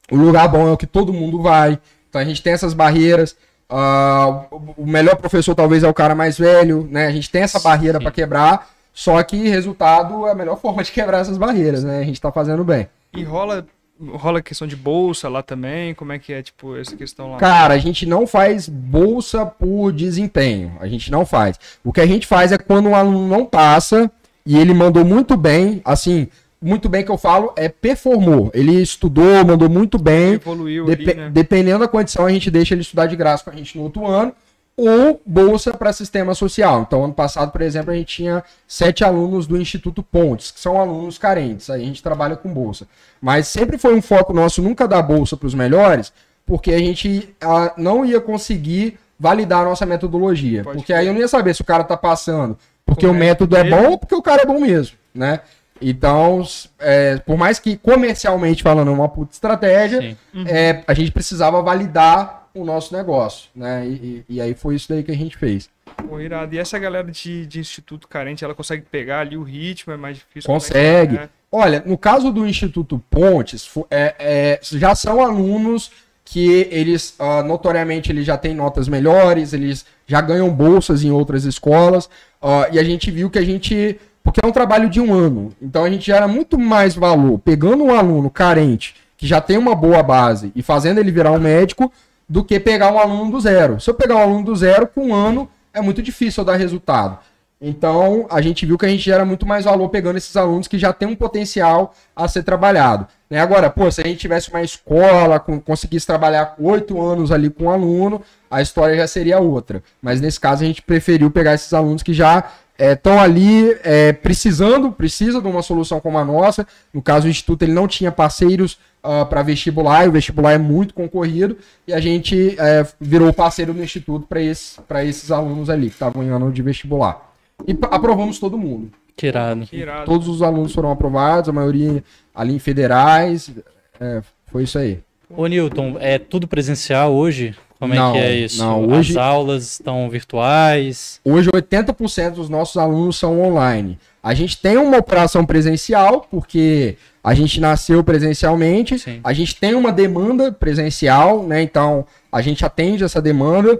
[0.10, 1.78] O lugar bom é o que todo mundo vai.
[2.10, 3.36] Então a gente tem essas barreiras.
[3.70, 7.08] Uh, o melhor professor talvez é o cara mais velho, né?
[7.08, 8.70] A gente tem essa barreira para quebrar.
[8.94, 12.00] Só que resultado é a melhor forma de quebrar essas barreiras, né?
[12.00, 12.88] A gente tá fazendo bem.
[13.14, 13.66] E rola
[14.00, 15.94] rola questão de bolsa lá também?
[15.94, 17.38] Como é que é, tipo, essa questão lá?
[17.38, 20.74] Cara, a gente não faz bolsa por desempenho.
[20.80, 21.60] A gente não faz.
[21.84, 24.12] O que a gente faz é quando um aluno não passa
[24.46, 26.28] e ele mandou muito bem, assim,
[26.62, 28.50] muito bem que eu falo, é performou.
[28.54, 30.34] Ele estudou, mandou muito bem.
[30.34, 31.30] Evoluiu Dep ali, né?
[31.32, 34.06] Dependendo da condição, a gente deixa ele estudar de graça com a gente no outro
[34.06, 34.34] ano
[34.78, 36.84] ou bolsa para sistema social.
[36.84, 40.80] Então, ano passado, por exemplo, a gente tinha sete alunos do Instituto Pontes, que são
[40.80, 41.70] alunos carentes.
[41.70, 42.88] Aí a gente trabalha com bolsa.
[43.20, 46.14] Mas sempre foi um foco nosso nunca dar bolsa para os melhores,
[46.46, 50.64] porque a gente a, não ia conseguir validar a nossa metodologia.
[50.64, 52.56] Pode porque aí eu não ia saber se o cara está passando
[52.88, 55.42] porque o método é bom ou porque o cara é bom mesmo, né?
[55.80, 56.42] Então,
[56.80, 60.46] é, por mais que comercialmente falando é uma puta estratégia, uhum.
[60.48, 63.88] é, a gente precisava validar o nosso negócio, né?
[63.88, 65.70] E, e, e, aí foi isso daí que a gente fez.
[66.08, 66.54] Pô, irado.
[66.54, 70.18] E essa galera de, de Instituto Carente, ela consegue pegar ali o ritmo, é mais
[70.18, 70.50] difícil?
[70.50, 71.18] É consegue.
[71.18, 75.90] É Olha, no caso do Instituto Pontes, é, é, já são alunos
[76.26, 81.46] que eles, uh, notoriamente, eles já têm notas melhores, eles já ganham bolsas em outras
[81.46, 82.06] escolas,
[82.42, 83.98] uh, e a gente viu que a gente...
[84.22, 87.86] Porque é um trabalho de um ano, então a gente gera muito mais valor pegando
[87.86, 91.90] um aluno carente, que já tem uma boa base, e fazendo ele virar um médico,
[92.28, 93.80] do que pegar um aluno do zero.
[93.80, 96.56] Se eu pegar um aluno do zero, com um ano é muito difícil eu dar
[96.56, 97.20] resultado.
[97.60, 100.78] Então, a gente viu que a gente gera muito mais valor pegando esses alunos que
[100.78, 103.08] já têm um potencial a ser trabalhado.
[103.30, 103.40] Né?
[103.40, 107.64] Agora, pô, se a gente tivesse uma escola, com, conseguisse trabalhar oito anos ali com
[107.64, 109.82] um aluno, a história já seria outra.
[110.00, 112.44] Mas nesse caso, a gente preferiu pegar esses alunos que já
[112.78, 116.68] estão é, ali é, precisando, precisa de uma solução como a nossa.
[116.94, 120.58] No caso, o Instituto ele não tinha parceiros uh, para vestibular, e o vestibular é
[120.58, 121.58] muito concorrido,
[121.88, 126.24] e a gente é, virou parceiro do Instituto para esses, esses alunos ali que estavam
[126.24, 127.34] em ano de vestibular.
[127.68, 128.92] E aprovamos todo mundo.
[129.16, 129.66] Que irado.
[129.66, 130.06] Que irado.
[130.06, 132.04] Todos os alunos foram aprovados, a maioria
[132.36, 133.52] ali em federais.
[134.00, 134.22] É,
[134.52, 135.00] foi isso aí.
[135.30, 137.56] Ô Newton, é tudo presencial hoje?
[137.80, 138.60] Como não, é que é isso?
[138.60, 141.20] Não, hoje, As aulas estão virtuais?
[141.24, 144.00] Hoje 80% dos nossos alunos são online.
[144.22, 149.20] A gente tem uma operação presencial, porque a gente nasceu presencialmente, Sim.
[149.24, 151.62] a gente tem uma demanda presencial, né?
[151.62, 153.80] Então a gente atende essa demanda.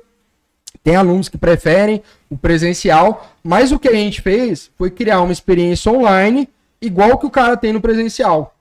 [0.84, 5.34] Tem alunos que preferem o presencial, mas o que a gente fez foi criar uma
[5.34, 6.48] experiência online
[6.82, 8.54] igual que o cara tem no presencial.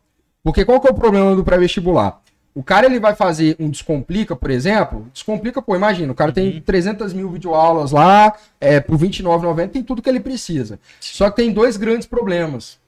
[0.42, 2.20] Porque qual que é o problema do pré-vestibular?
[2.56, 5.06] O cara ele vai fazer um Descomplica, por exemplo.
[5.12, 6.34] Descomplica, pô, imagina, o cara uhum.
[6.34, 10.80] tem 300 mil videoaulas lá, é, por R$29,90, tem tudo que ele precisa.
[10.98, 12.78] Só que tem dois grandes problemas.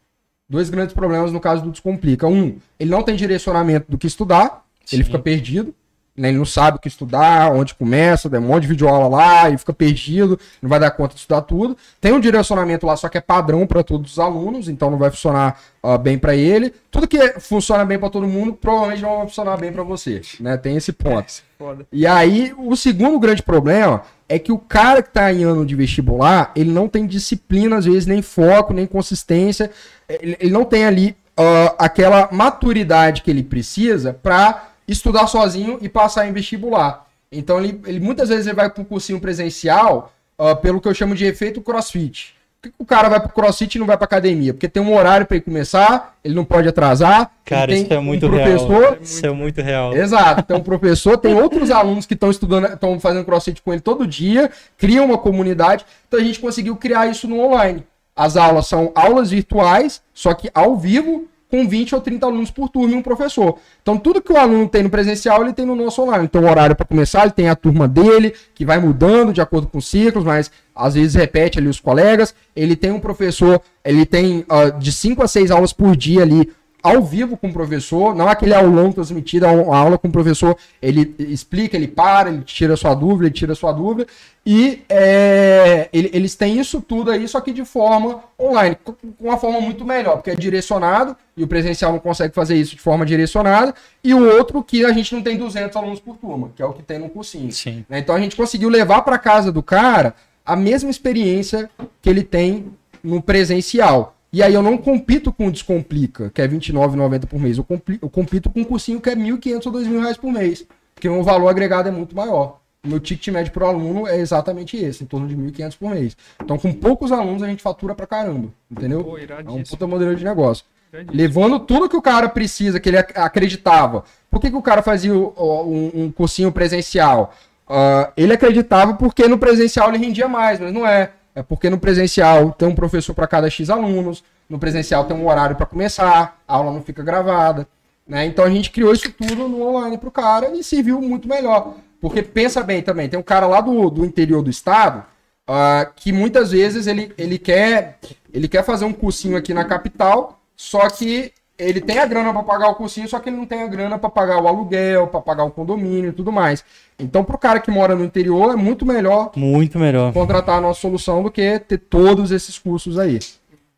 [0.48, 2.26] Dois grandes problemas no caso do Descomplica.
[2.26, 4.96] Um, ele não tem direcionamento do que estudar, Sim.
[4.96, 5.74] ele fica perdido.
[6.18, 6.28] Né?
[6.28, 9.56] Ele não sabe o que estudar, onde começa, tem um monte de videoaula lá e
[9.56, 11.76] fica perdido, não vai dar conta de estudar tudo.
[12.00, 15.10] Tem um direcionamento lá, só que é padrão para todos os alunos, então não vai
[15.10, 16.74] funcionar uh, bem para ele.
[16.90, 20.56] Tudo que funciona bem para todo mundo, provavelmente não vai funcionar bem para você, né?
[20.56, 21.32] Tem esse ponto.
[21.60, 25.64] É, e aí, o segundo grande problema é que o cara que está em ano
[25.64, 29.70] de vestibular, ele não tem disciplina, às vezes, nem foco, nem consistência.
[30.08, 35.88] Ele, ele não tem ali uh, aquela maturidade que ele precisa para estudar sozinho e
[35.88, 37.06] passar em vestibular.
[37.30, 40.94] Então ele, ele muitas vezes ele vai para o cursinho presencial uh, pelo que eu
[40.94, 42.34] chamo de efeito crossfit.
[42.60, 44.52] Por que o cara vai pro crossfit e não vai pra academia?
[44.52, 47.30] Porque tem um horário para ele começar, ele não pode atrasar.
[47.44, 48.80] Cara, isso é muito um professor...
[48.80, 48.98] real.
[49.00, 49.94] Isso é muito real.
[49.94, 50.42] Exato.
[50.42, 54.06] Tem um professor, tem outros alunos que estão estudando, estão fazendo crossfit com ele todo
[54.06, 55.84] dia, criam uma comunidade.
[56.08, 57.84] Então a gente conseguiu criar isso no online.
[58.16, 62.68] As aulas são aulas virtuais, só que ao vivo, com 20 ou 30 alunos por
[62.68, 63.58] turma e um professor.
[63.80, 66.24] Então, tudo que o aluno tem no presencial, ele tem no nosso online.
[66.24, 69.66] Então, o horário para começar, ele tem a turma dele, que vai mudando de acordo
[69.66, 72.34] com os ciclos, mas às vezes repete ali os colegas.
[72.54, 76.52] Ele tem um professor, ele tem uh, de 5 a 6 aulas por dia ali
[76.88, 81.14] ao vivo com o professor, não aquele aulão transmitido, a aula com o professor, ele
[81.18, 84.06] explica, ele para, ele tira sua dúvida, ele tira sua dúvida,
[84.44, 89.36] e é, ele, eles têm isso tudo aí, só que de forma online, com uma
[89.36, 93.04] forma muito melhor, porque é direcionado, e o presencial não consegue fazer isso de forma
[93.04, 96.66] direcionada, e o outro que a gente não tem 200 alunos por turma, que é
[96.66, 97.52] o que tem no cursinho.
[97.52, 97.84] Sim.
[97.88, 97.98] Né?
[97.98, 100.14] Então a gente conseguiu levar para casa do cara
[100.44, 101.68] a mesma experiência
[102.00, 102.66] que ele tem
[103.02, 104.17] no presencial.
[104.32, 107.56] E aí eu não compito com o Descomplica, que é R$29,90 por mês.
[107.56, 107.66] Eu,
[108.02, 110.66] eu compito com um cursinho que é R$1.500 ou R$2.000 por mês.
[110.94, 112.60] Porque o valor agregado é muito maior.
[112.84, 116.16] O meu ticket médio por aluno é exatamente esse, em torno de 1.500 por mês.
[116.42, 118.48] Então, com poucos alunos, a gente fatura pra caramba.
[118.70, 119.02] Entendeu?
[119.02, 120.64] Pô, é um puta modelo de negócio.
[121.12, 124.04] Levando tudo que o cara precisa, que ele acreditava.
[124.30, 127.34] Por que, que o cara fazia um, um cursinho presencial?
[127.68, 131.12] Uh, ele acreditava porque no presencial ele rendia mais, mas não é.
[131.38, 135.24] É porque no presencial tem um professor para cada X alunos, no presencial tem um
[135.24, 137.64] horário para começar, a aula não fica gravada.
[138.04, 138.26] Né?
[138.26, 141.76] Então a gente criou isso tudo no online para o cara e serviu muito melhor.
[142.00, 145.04] Porque pensa bem também, tem um cara lá do, do interior do estado
[145.48, 148.00] uh, que muitas vezes ele, ele, quer,
[148.32, 152.42] ele quer fazer um cursinho aqui na capital, só que ele tem a grana para
[152.42, 155.20] pagar o cursinho, só que ele não tem a grana para pagar o aluguel, para
[155.20, 156.64] pagar o condomínio e tudo mais.
[156.98, 160.60] Então, para o cara que mora no interior, é muito melhor, muito melhor contratar a
[160.60, 163.18] nossa solução do que ter todos esses cursos aí.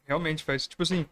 [0.07, 1.07] Realmente faz, tipo assim,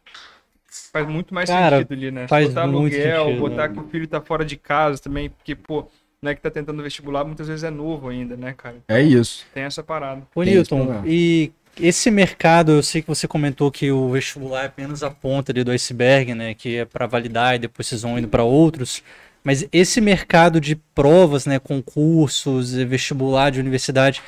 [0.93, 2.29] faz muito mais cara, sentido ali, né?
[2.29, 3.75] Faz botar aluguel, sentido, botar né?
[3.75, 5.87] que o filho tá fora de casa também, porque, pô,
[6.21, 8.77] né, que tá tentando vestibular, muitas vezes é novo ainda, né, cara?
[8.89, 9.47] É isso.
[9.55, 10.23] Tem essa parada.
[10.35, 15.03] Ô, Newton, e esse mercado, eu sei que você comentou que o vestibular é apenas
[15.03, 16.55] a ponta ali do iceberg, né?
[16.55, 19.03] Que é para validar e depois vocês vão indo para outros.
[19.43, 21.59] Mas esse mercado de provas, né?
[21.59, 24.22] Concursos, vestibular de universidade,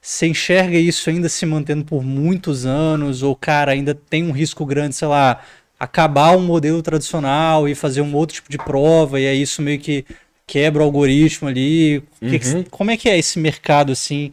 [0.00, 3.22] você enxerga isso ainda se mantendo por muitos anos?
[3.22, 5.42] Ou, cara, ainda tem um risco grande, sei lá,
[5.78, 9.62] acabar o um modelo tradicional e fazer um outro tipo de prova, e aí isso
[9.62, 10.04] meio que
[10.46, 12.02] quebra o algoritmo ali?
[12.20, 12.30] Uhum.
[12.30, 14.32] Que, como é que é esse mercado, assim?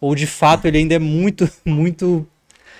[0.00, 2.26] Ou de fato ele ainda é muito, muito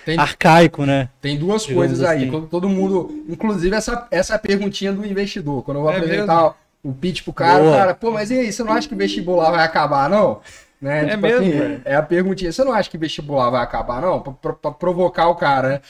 [0.04, 1.08] tem, arcaico, né?
[1.20, 2.28] Tem duas Digamos coisas aí.
[2.28, 2.46] Assim.
[2.48, 5.62] Todo mundo, inclusive essa, essa é perguntinha do investidor.
[5.62, 6.54] Quando eu vou é apresentar mesmo?
[6.84, 7.74] o pitch pro cara, Boa.
[7.74, 10.40] o cara, pô, mas e aí, você não acha que vestibular vai acabar, não?
[10.80, 11.04] Né?
[11.04, 12.52] É tipo mesmo, assim, é a perguntinha.
[12.52, 14.20] Você não acha que vestibular vai acabar, não?
[14.20, 15.80] Pra, pra, pra provocar o cara, né?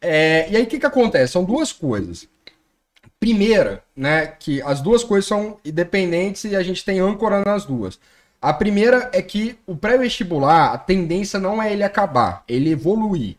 [0.00, 1.32] É, e aí, o que que acontece?
[1.32, 2.28] São duas coisas.
[3.18, 7.98] Primeira, né, que as duas coisas são independentes e a gente tem âncora nas duas.
[8.44, 13.36] A primeira é que o pré-vestibular, a tendência não é ele acabar, ele evoluir,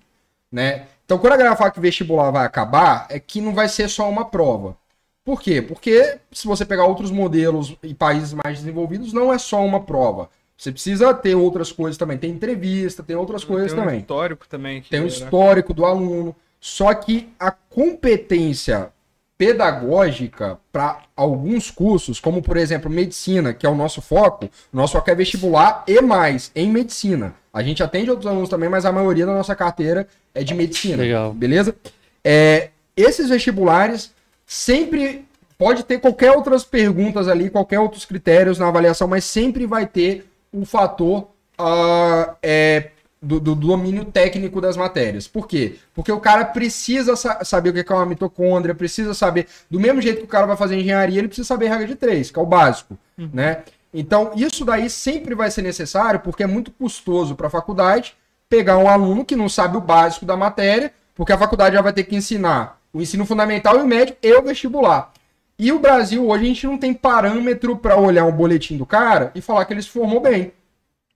[0.51, 0.87] né?
[1.05, 4.09] Então, quando a galera fala que vestibular vai acabar, é que não vai ser só
[4.09, 4.75] uma prova.
[5.23, 5.61] Por quê?
[5.61, 10.27] Porque se você pegar outros modelos e países mais desenvolvidos, não é só uma prova.
[10.57, 12.17] Você precisa ter outras coisas também.
[12.17, 13.99] Tem entrevista, tem outras coisas tem um também.
[13.99, 14.81] histórico também.
[14.81, 16.35] tem o um histórico do aluno.
[16.59, 18.91] Só que a competência
[19.37, 25.09] pedagógica para alguns cursos, como por exemplo medicina, que é o nosso foco, nosso foco
[25.09, 27.33] é vestibular e mais em medicina.
[27.53, 31.03] A gente atende outros alunos também, mas a maioria da nossa carteira é de medicina.
[31.03, 31.33] Legal.
[31.33, 31.75] Beleza?
[32.23, 34.13] É, esses vestibulares
[34.45, 35.25] sempre
[35.57, 40.25] pode ter qualquer outras perguntas ali, qualquer outros critérios na avaliação, mas sempre vai ter
[40.53, 41.29] um fator
[41.59, 42.91] uh, é,
[43.25, 45.27] do, do, domínio técnico das matérias.
[45.27, 45.75] Por quê?
[45.93, 50.01] Porque o cara precisa sa saber o que é uma mitocôndria, precisa saber, do mesmo
[50.01, 52.41] jeito que o cara vai fazer engenharia, ele precisa saber regra de três, que é
[52.41, 53.29] o básico, uhum.
[53.33, 53.63] né?
[53.93, 58.15] Então, isso daí sempre vai ser necessário, porque é muito custoso para a faculdade
[58.49, 61.93] pegar um aluno que não sabe o básico da matéria, porque a faculdade já vai
[61.93, 65.11] ter que ensinar o ensino fundamental e o médio e o vestibular.
[65.57, 69.31] E o Brasil, hoje, a gente não tem parâmetro para olhar um boletim do cara
[69.33, 70.51] e falar que ele se formou bem.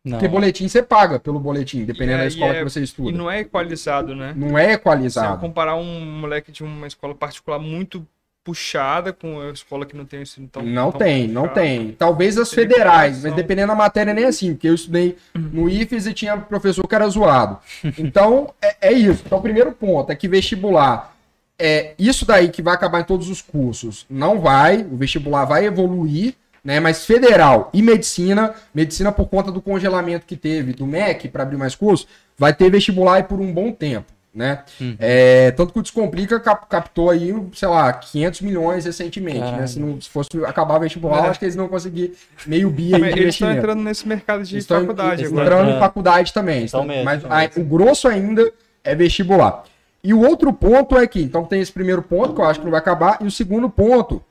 [0.03, 0.17] Não.
[0.17, 3.09] Porque boletim você paga pelo boletim, dependendo é, da escola é, que você estuda.
[3.09, 4.33] E não é equalizado, né?
[4.35, 5.35] Não é equalizado.
[5.35, 8.05] Se comparar um moleque de uma escola particular muito
[8.43, 11.33] puxada com a escola que não tem ensino tão Não tão tem, puxado.
[11.33, 11.91] não tem.
[11.91, 16.13] Talvez as federais, mas dependendo da matéria nem assim, porque eu estudei no IFES e
[16.13, 17.59] tinha professor que era zoado.
[17.97, 19.23] Então, é, é isso.
[19.25, 21.13] Então, o primeiro ponto é que vestibular
[21.59, 24.05] é isso daí que vai acabar em todos os cursos.
[24.09, 26.33] Não vai, o vestibular vai evoluir
[26.63, 26.79] né?
[26.79, 31.57] Mas federal e medicina, medicina por conta do congelamento que teve do MEC para abrir
[31.57, 32.07] mais cursos,
[32.37, 34.63] vai ter vestibular por um bom tempo, né?
[34.79, 34.95] Uhum.
[34.99, 39.67] É, tanto que o Descomplica cap, captou aí, sei lá, 500 milhões recentemente, né?
[39.67, 41.29] Se, não, se fosse acabar o vestibular, é.
[41.29, 42.13] acho que eles não conseguir
[42.45, 45.45] meio bi aí de Eles estão entrando nesse mercado de estão, faculdade agora.
[45.45, 45.75] entrando é.
[45.75, 46.65] em faculdade também.
[46.65, 48.51] Então, mesmo, mas a, o grosso ainda
[48.83, 49.63] é vestibular.
[50.01, 52.65] E o outro ponto é que, então tem esse primeiro ponto que eu acho que
[52.65, 54.23] não vai acabar, e o segundo ponto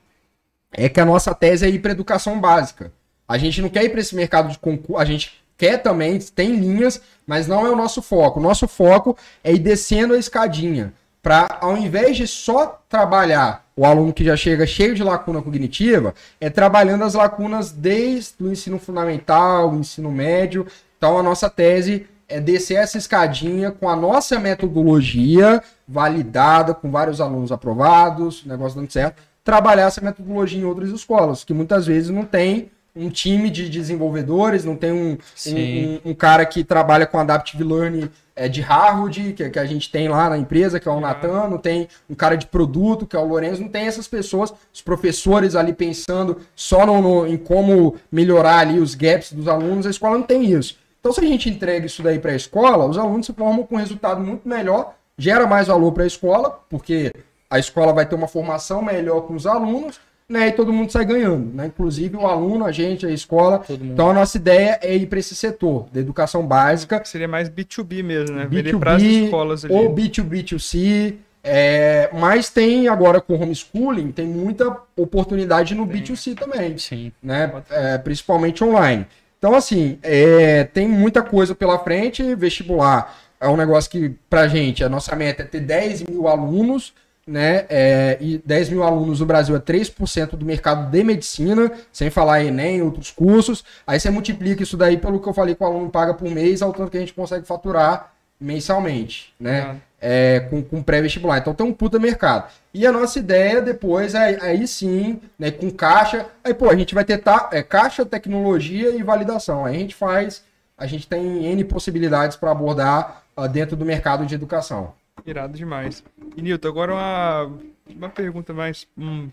[0.71, 2.91] é que a nossa tese é ir para educação básica.
[3.27, 6.55] A gente não quer ir para esse mercado de concurso, a gente quer também, tem
[6.55, 8.39] linhas, mas não é o nosso foco.
[8.39, 13.85] O nosso foco é ir descendo a escadinha, para ao invés de só trabalhar o
[13.85, 18.79] aluno que já chega cheio de lacuna cognitiva, é trabalhando as lacunas desde o ensino
[18.79, 20.65] fundamental, o ensino médio.
[20.97, 27.19] Então a nossa tese é descer essa escadinha com a nossa metodologia validada, com vários
[27.19, 32.23] alunos aprovados, negócio dando certo, trabalhar essa metodologia em outras escolas, que muitas vezes não
[32.23, 37.63] tem um time de desenvolvedores, não tem um, um, um, cara que trabalha com Adaptive
[37.63, 40.99] Learning é, de Harvard, que, que a gente tem lá na empresa, que é o
[40.99, 44.53] Natan, não tem um cara de produto, que é o Lourenço, não tem essas pessoas,
[44.71, 49.87] os professores ali pensando só no, no, em como melhorar ali os gaps dos alunos,
[49.87, 50.77] a escola não tem isso.
[50.99, 53.75] Então, se a gente entrega isso daí para a escola, os alunos se formam com
[53.75, 57.11] um resultado muito melhor, gera mais valor para a escola, porque
[57.49, 60.49] a escola vai ter uma formação melhor com os alunos, né?
[60.49, 61.65] E todo mundo sai ganhando, né?
[61.65, 63.63] Inclusive o aluno, a gente, a escola.
[63.69, 67.01] Então a nossa ideia é ir para esse setor da educação básica.
[67.03, 68.45] Seria mais B2B mesmo, né?
[68.47, 69.73] Vender para as escolas ali.
[69.73, 71.15] Ou B2B2C.
[71.41, 75.91] É, mas tem agora com homeschooling, tem muita oportunidade no Sim.
[75.91, 76.77] B2C também.
[76.77, 77.11] Sim.
[77.23, 77.51] Né?
[77.71, 79.07] É, principalmente online.
[79.39, 82.35] Então, assim, é, tem muita coisa pela frente.
[82.35, 86.93] Vestibular é um negócio que, pra gente, a nossa meta é ter 10 mil alunos
[87.29, 87.65] né?
[87.69, 92.43] É, e 10 mil alunos no Brasil é 3% do mercado de medicina, sem falar
[92.43, 93.63] Enem, outros cursos.
[93.85, 96.61] Aí você multiplica isso daí pelo que eu falei que o aluno paga por mês,
[96.61, 99.77] ao tanto que a gente consegue faturar mensalmente, né?
[100.01, 101.37] É, com, com pré-vestibular.
[101.39, 102.49] Então tem um puta mercado.
[102.73, 106.25] E a nossa ideia depois é aí sim, né, com caixa.
[106.41, 109.65] Aí, pô, a gente vai ter ta, é, caixa, tecnologia e validação.
[109.65, 110.43] Aí a gente faz,
[110.77, 114.93] a gente tem N possibilidades para abordar uh, dentro do mercado de educação.
[115.25, 116.03] Irado demais.
[116.35, 118.87] E Nilton, agora uma, uma pergunta mais.
[118.97, 119.29] Hum,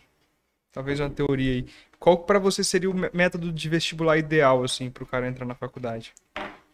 [0.72, 1.66] talvez uma teoria aí.
[1.98, 5.54] Qual para você seria o método de vestibular ideal, assim, para o cara entrar na
[5.54, 6.12] faculdade?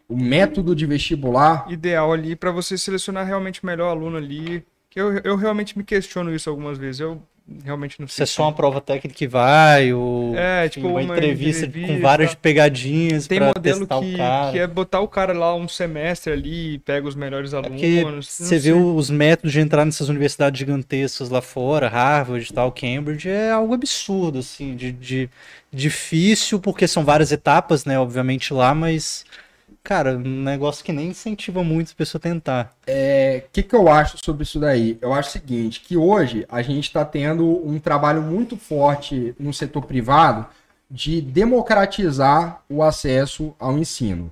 [0.09, 1.71] O método de vestibular?
[1.71, 4.65] Ideal ali, para você selecionar realmente o melhor aluno ali.
[4.91, 7.01] Que eu, eu realmente me questiono isso algumas vezes.
[7.01, 7.23] Eu
[7.65, 8.25] realmente não sei.
[8.27, 11.95] Se é só uma prova técnica que vai, ou é, tipo, uma, uma entrevista, entrevista,
[11.95, 16.79] com várias pegadinhas Tem modelo que, que é botar o cara lá um semestre ali,
[16.79, 18.27] pega os melhores é alunos.
[18.29, 18.59] você sei.
[18.59, 23.51] vê os métodos de entrar nessas universidades gigantescas lá fora, Harvard e tal, Cambridge, é
[23.51, 25.31] algo absurdo, assim, de, de
[25.73, 29.25] difícil, porque são várias etapas, né, obviamente lá, mas
[29.83, 32.75] cara, um negócio que nem incentiva muito a pessoa a tentar.
[32.87, 34.99] É, o que, que eu acho sobre isso daí?
[35.01, 39.53] Eu acho o seguinte, que hoje a gente está tendo um trabalho muito forte no
[39.53, 40.47] setor privado
[40.91, 44.27] de democratizar o acesso ao ensino.
[44.27, 44.31] O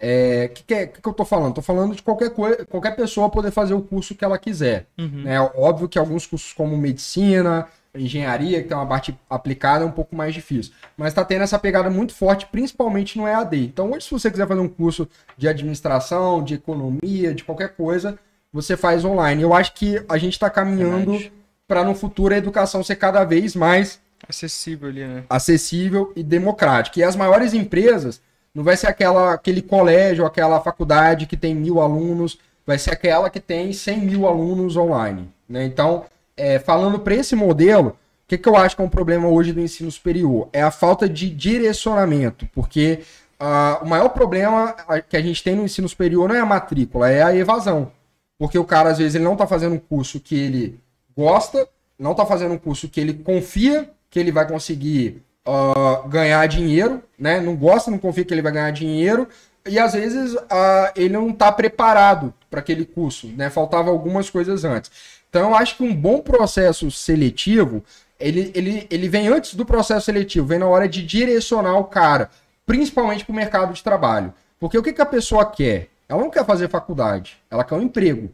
[0.00, 1.48] é, que, que, é, que, que eu estou falando?
[1.48, 4.86] Estou falando de qualquer, coisa, qualquer pessoa poder fazer o curso que ela quiser.
[4.96, 5.24] Uhum.
[5.24, 5.40] Né?
[5.56, 7.66] Óbvio que alguns cursos como medicina,
[7.98, 10.72] engenharia, que tem uma parte aplicada, é um pouco mais difícil.
[10.96, 13.64] Mas está tendo essa pegada muito forte, principalmente no EAD.
[13.64, 18.18] Então, hoje, se você quiser fazer um curso de administração, de economia, de qualquer coisa,
[18.52, 19.42] você faz online.
[19.42, 21.18] Eu acho que a gente está caminhando
[21.66, 25.24] para no futuro a educação ser cada vez mais acessível ali, né?
[25.28, 26.98] Acessível e democrática.
[26.98, 28.20] E as maiores empresas
[28.54, 33.30] não vai ser aquela, aquele colégio, aquela faculdade que tem mil alunos, vai ser aquela
[33.30, 35.28] que tem 100 mil alunos online.
[35.48, 35.64] Né?
[35.64, 36.04] Então,
[36.38, 37.94] é, falando para esse modelo, o
[38.28, 40.48] que, que eu acho que é um problema hoje do ensino superior?
[40.52, 43.00] É a falta de direcionamento, porque
[43.40, 44.74] uh, o maior problema
[45.08, 47.90] que a gente tem no ensino superior não é a matrícula, é a evasão.
[48.38, 50.80] Porque o cara, às vezes, ele não está fazendo um curso que ele
[51.16, 51.68] gosta,
[51.98, 57.02] não está fazendo um curso que ele confia que ele vai conseguir uh, ganhar dinheiro,
[57.18, 57.40] né?
[57.40, 59.28] Não gosta, não confia que ele vai ganhar dinheiro,
[59.66, 63.50] e às vezes uh, ele não está preparado para aquele curso, né?
[63.50, 64.90] Faltava algumas coisas antes.
[65.28, 67.84] Então eu acho que um bom processo seletivo,
[68.18, 72.30] ele, ele, ele vem antes do processo seletivo, vem na hora de direcionar o cara,
[72.66, 74.32] principalmente para o mercado de trabalho.
[74.58, 75.88] Porque o que, que a pessoa quer?
[76.08, 78.32] Ela não quer fazer faculdade, ela quer um emprego.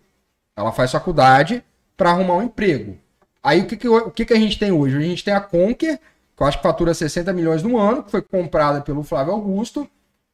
[0.56, 1.62] Ela faz faculdade
[1.96, 2.96] para arrumar um emprego.
[3.42, 4.96] Aí o que, que, o que, que a gente tem hoje?
[4.96, 5.98] A gente tem a Conquer,
[6.36, 9.88] que eu acho que fatura 60 milhões no ano, que foi comprada pelo Flávio Augusto,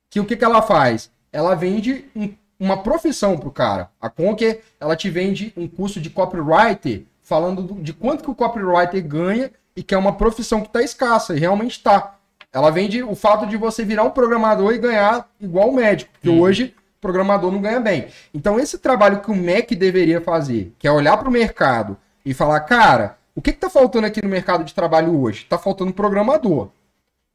[0.08, 1.11] que o que, que ela faz?
[1.32, 3.90] Ela vende um uma profissão pro cara.
[3.98, 9.02] A Conquer, ela te vende um curso de copywriter falando de quanto que o copywriter
[9.02, 12.16] ganha e que é uma profissão que está escassa, e realmente está.
[12.52, 16.28] Ela vende o fato de você virar um programador e ganhar igual o médico, porque
[16.28, 16.40] uhum.
[16.40, 18.08] hoje o programador não ganha bem.
[18.34, 21.96] Então esse trabalho que o MEC deveria fazer, que é olhar para o mercado
[22.26, 25.44] e falar, cara, o que está faltando aqui no mercado de trabalho hoje?
[25.44, 26.64] Está faltando programador.
[26.64, 26.70] O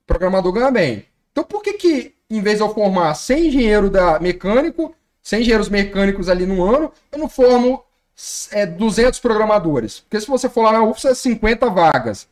[0.06, 1.06] programador ganha bem.
[1.32, 4.94] Então por que que, em vez de eu formar 100 engenheiro da mecânico,
[5.26, 7.84] 100 engenheiros mecânicos ali no ano, eu não formo
[8.52, 10.02] é, 200 programadores.
[10.02, 12.28] Porque se você for lá na UFSA, é 50 vagas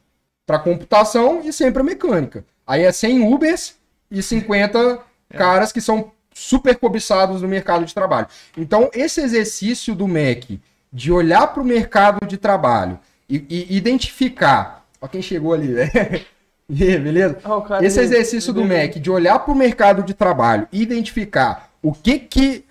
[0.46, 2.46] para computação e sempre mecânica.
[2.68, 3.76] Aí é 100 Ubers
[4.12, 5.00] e 50
[5.32, 5.38] é.
[5.38, 8.28] caras que são super cobiçados no mercado de trabalho.
[8.56, 14.86] Então, esse exercício do MEC de olhar para o mercado de trabalho e, e identificar.
[15.02, 15.90] Ó, quem chegou ali, né?
[16.70, 17.40] Beleza?
[17.44, 21.92] Oh, esse exercício do MEC de olhar para o mercado de trabalho e identificar o
[21.92, 22.66] que que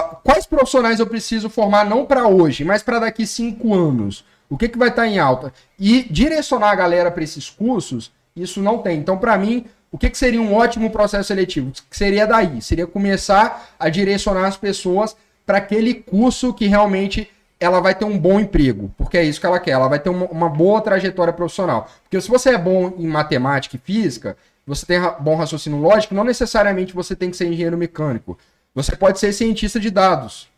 [0.00, 4.24] Quais profissionais eu preciso formar não para hoje, mas para daqui cinco anos?
[4.48, 5.52] O que, que vai estar tá em alta?
[5.78, 8.98] E direcionar a galera para esses cursos, isso não tem.
[8.98, 11.72] Então, para mim, o que, que seria um ótimo processo seletivo?
[11.88, 12.60] Que seria daí?
[12.60, 15.16] Seria começar a direcionar as pessoas
[15.46, 17.30] para aquele curso que realmente
[17.60, 20.10] ela vai ter um bom emprego, porque é isso que ela quer, ela vai ter
[20.10, 21.88] uma, uma boa trajetória profissional.
[22.02, 24.36] Porque se você é bom em matemática e física,
[24.66, 28.36] você tem bom raciocínio lógico, não necessariamente você tem que ser engenheiro mecânico.
[28.74, 30.48] Você pode ser cientista de dados.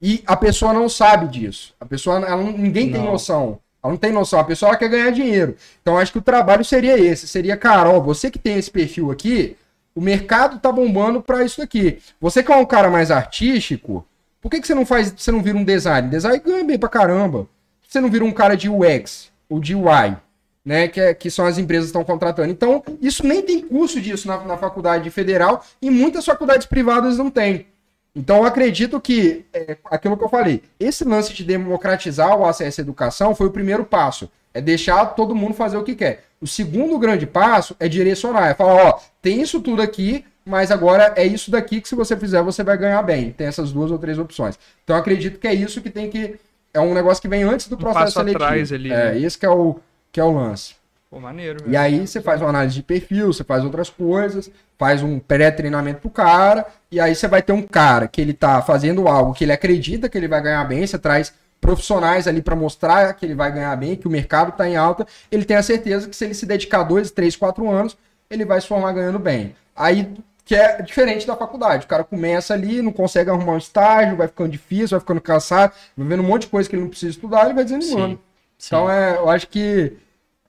[0.00, 1.74] E a pessoa não sabe disso.
[1.78, 2.92] A pessoa, ela, ninguém não.
[2.92, 3.60] tem noção.
[3.82, 4.40] Ela não tem noção.
[4.40, 5.56] A pessoa quer ganhar dinheiro.
[5.80, 7.28] Então acho que o trabalho seria esse.
[7.28, 9.56] Seria, cara, ó, você que tem esse perfil aqui,
[9.94, 11.98] o mercado tá bombando para isso aqui.
[12.20, 14.04] Você que é um cara mais artístico,
[14.40, 16.08] por que, que você não faz, você não vira um design?
[16.08, 17.46] Design ganha bem pra caramba.
[17.86, 20.16] Você não vira um cara de UX ou de UI,
[20.64, 20.88] né?
[20.88, 22.50] Que, é, que são as empresas que estão contratando.
[22.50, 27.30] Então, isso nem tem curso disso na, na faculdade federal e muitas faculdades privadas não
[27.30, 27.66] tem.
[28.14, 32.80] Então, eu acredito que, é, aquilo que eu falei, esse lance de democratizar o acesso
[32.80, 34.30] à educação foi o primeiro passo.
[34.52, 36.24] É deixar todo mundo fazer o que quer.
[36.38, 38.48] O segundo grande passo é direcionar.
[38.48, 42.14] É falar, ó, tem isso tudo aqui, mas agora é isso daqui que se você
[42.14, 43.32] fizer, você vai ganhar bem.
[43.32, 44.58] Tem essas duas ou três opções.
[44.84, 46.38] Então, eu acredito que é isso que tem que...
[46.74, 48.44] É um negócio que vem antes do processo um seletivo.
[48.44, 49.20] Atrás ali, é, né?
[49.20, 49.78] esse que é o,
[50.12, 50.76] que é o lance.
[51.10, 51.64] Pô, maneiro.
[51.66, 56.00] E aí você faz uma análise de perfil, você faz outras coisas, faz um pré-treinamento
[56.00, 59.44] pro cara, e aí você vai ter um cara que ele tá fazendo algo que
[59.44, 63.34] ele acredita que ele vai ganhar bem, você traz profissionais ali para mostrar que ele
[63.34, 66.24] vai ganhar bem, que o mercado tá em alta, ele tem a certeza que se
[66.24, 67.96] ele se dedicar dois, três, quatro anos,
[68.28, 69.54] ele vai se formar ganhando bem.
[69.76, 70.12] Aí
[70.44, 71.84] que é diferente da faculdade.
[71.84, 75.72] O cara começa ali, não consegue arrumar um estágio, vai ficando difícil, vai ficando cansado,
[75.96, 78.14] vai vendo um monte de coisa que ele não precisa estudar, ele vai desanimando.
[78.14, 78.18] Sim,
[78.58, 78.66] sim.
[78.66, 79.96] Então é, eu acho que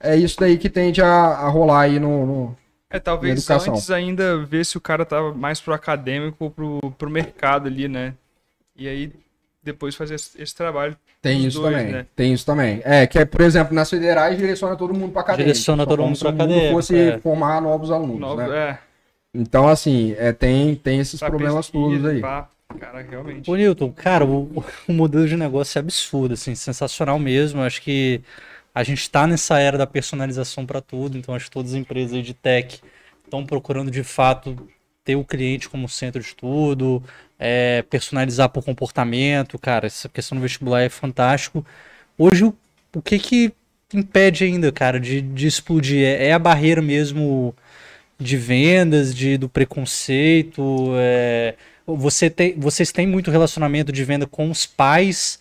[0.04, 2.58] é isso daí que tende a, a rolar aí no, no
[2.94, 7.10] é, talvez antes ainda ver se o cara tá mais pro acadêmico ou pro, pro
[7.10, 8.14] mercado ali, né?
[8.76, 9.12] E aí
[9.64, 10.96] depois fazer esse, esse trabalho.
[11.20, 11.92] Tem isso dois, também.
[11.92, 12.06] Né?
[12.16, 12.82] Tem isso também.
[12.84, 15.54] É, que é, por exemplo, nas federais direciona todo mundo para acadêmico.
[15.54, 16.72] Direciona todo mundo para acadêmico.
[16.72, 17.18] fosse é.
[17.18, 18.60] formar novos alunos, Novo, né?
[18.60, 18.78] É.
[19.34, 22.20] Então, assim, é, tem, tem esses pra problemas todos aí.
[22.20, 22.48] Pá.
[22.80, 23.50] Cara, realmente.
[23.50, 27.62] Ô, Newton, cara, o, o modelo de negócio é absurdo, assim, sensacional mesmo.
[27.62, 28.22] Acho que
[28.74, 32.26] a gente está nessa era da personalização para tudo, então acho que todas as empresas
[32.26, 32.82] de tech
[33.24, 34.68] estão procurando de fato
[35.04, 37.04] ter o cliente como centro de tudo,
[37.38, 41.66] é, personalizar por comportamento, cara, essa questão do vestibular é fantástico.
[42.18, 42.56] Hoje, o,
[42.96, 43.54] o que que
[43.94, 46.04] impede ainda, cara, de, de explodir?
[46.06, 47.54] É, é a barreira mesmo
[48.18, 50.94] de vendas, de, do preconceito?
[50.98, 51.56] É,
[51.86, 55.40] você tem, vocês têm muito relacionamento de venda com os pais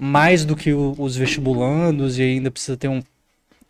[0.00, 3.02] mais do que o, os vestibulandos e ainda precisa ter um,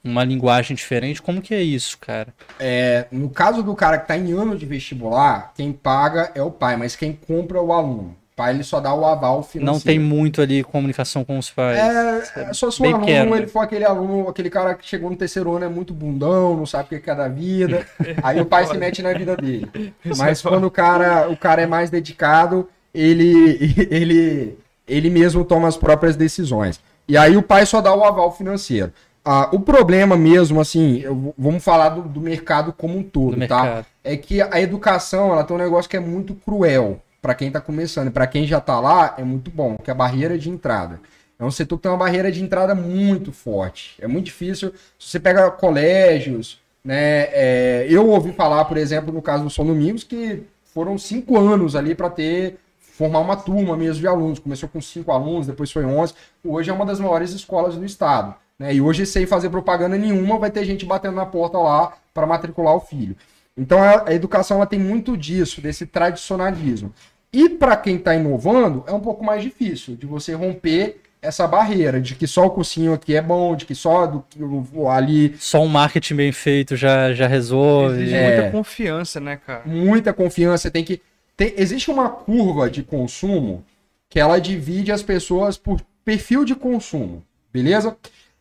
[0.03, 1.21] uma linguagem diferente.
[1.21, 2.29] Como que é isso, cara?
[2.61, 6.51] É, no caso do cara que está em ano de vestibular, quem paga é o
[6.51, 8.17] pai, mas quem compra é o aluno.
[8.33, 9.67] O pai ele só dá o aval financeiro.
[9.67, 11.77] Não tem muito ali comunicação com os pais.
[11.77, 15.11] É, é só se o aluno quero, ele for aquele aluno, aquele cara que chegou
[15.11, 17.85] no terceiro ano é muito bundão, não sabe o que é da vida.
[18.23, 19.93] aí o pai se mete na vida dele.
[20.17, 24.57] Mas quando o cara, o cara é mais dedicado, ele ele
[24.91, 26.81] ele mesmo toma as próprias decisões.
[27.09, 28.93] E aí o pai só dá o aval financeiro.
[29.25, 33.47] Ah, o problema mesmo, assim, eu, vamos falar do, do, mercado como um todo, do
[33.47, 33.63] tá?
[33.63, 33.87] Mercado.
[34.03, 37.61] É que a educação, ela tem um negócio que é muito cruel para quem está
[37.61, 38.09] começando.
[38.09, 41.01] E para quem já está lá, é muito bom, que é a barreira de entrada.
[41.39, 43.95] É um setor que tem uma barreira de entrada muito forte.
[44.01, 44.73] É muito difícil.
[44.99, 47.29] Se você pega colégios, né?
[47.33, 51.77] É, eu ouvi falar, por exemplo, no caso do São Domingos, que foram cinco anos
[51.77, 52.59] ali para ter
[53.01, 54.39] formar uma turma mesmo de alunos.
[54.39, 56.13] Começou com cinco alunos, depois foi 11.
[56.45, 58.35] Hoje é uma das maiores escolas do estado.
[58.59, 58.75] Né?
[58.75, 62.77] E hoje, sem fazer propaganda nenhuma, vai ter gente batendo na porta lá para matricular
[62.77, 63.17] o filho.
[63.57, 66.93] Então, a, a educação ela tem muito disso, desse tradicionalismo.
[67.33, 72.01] E para quem está inovando, é um pouco mais difícil de você romper essa barreira
[72.01, 75.35] de que só o cursinho aqui é bom, de que só do, ali.
[75.39, 78.03] Só um marketing bem feito já, já resolve.
[78.03, 79.63] Exige é, muita confiança, né, cara?
[79.67, 80.71] Muita confiança.
[80.71, 81.01] Tem que.
[81.41, 83.65] Tem, existe uma curva de consumo
[84.11, 87.97] que ela divide as pessoas por perfil de consumo, beleza?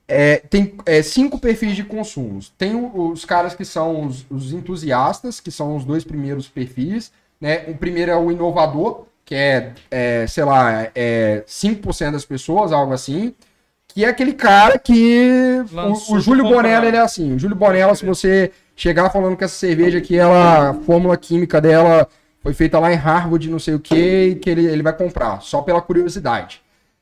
[0.06, 2.52] É, tem é, cinco perfis de consumos.
[2.58, 7.10] Tem os caras que são os, os, entusiastas, que são os dois primeiros perfis.
[7.40, 7.64] Né?
[7.70, 12.92] O primeiro é o inovador, que é, é sei lá, é 5% das pessoas, algo
[12.92, 13.34] assim.
[13.88, 15.64] Que é aquele cara que.
[15.72, 17.34] o, o Júlio Bonella, ele é assim.
[17.34, 21.62] O Júlio Bonella, se você chegar falando que essa cerveja aqui, ela, a fórmula química
[21.62, 22.06] dela
[22.42, 25.42] foi feita lá em Harvard, não sei o que, e que ele, ele vai comprar,
[25.42, 26.62] só pela curiosidade.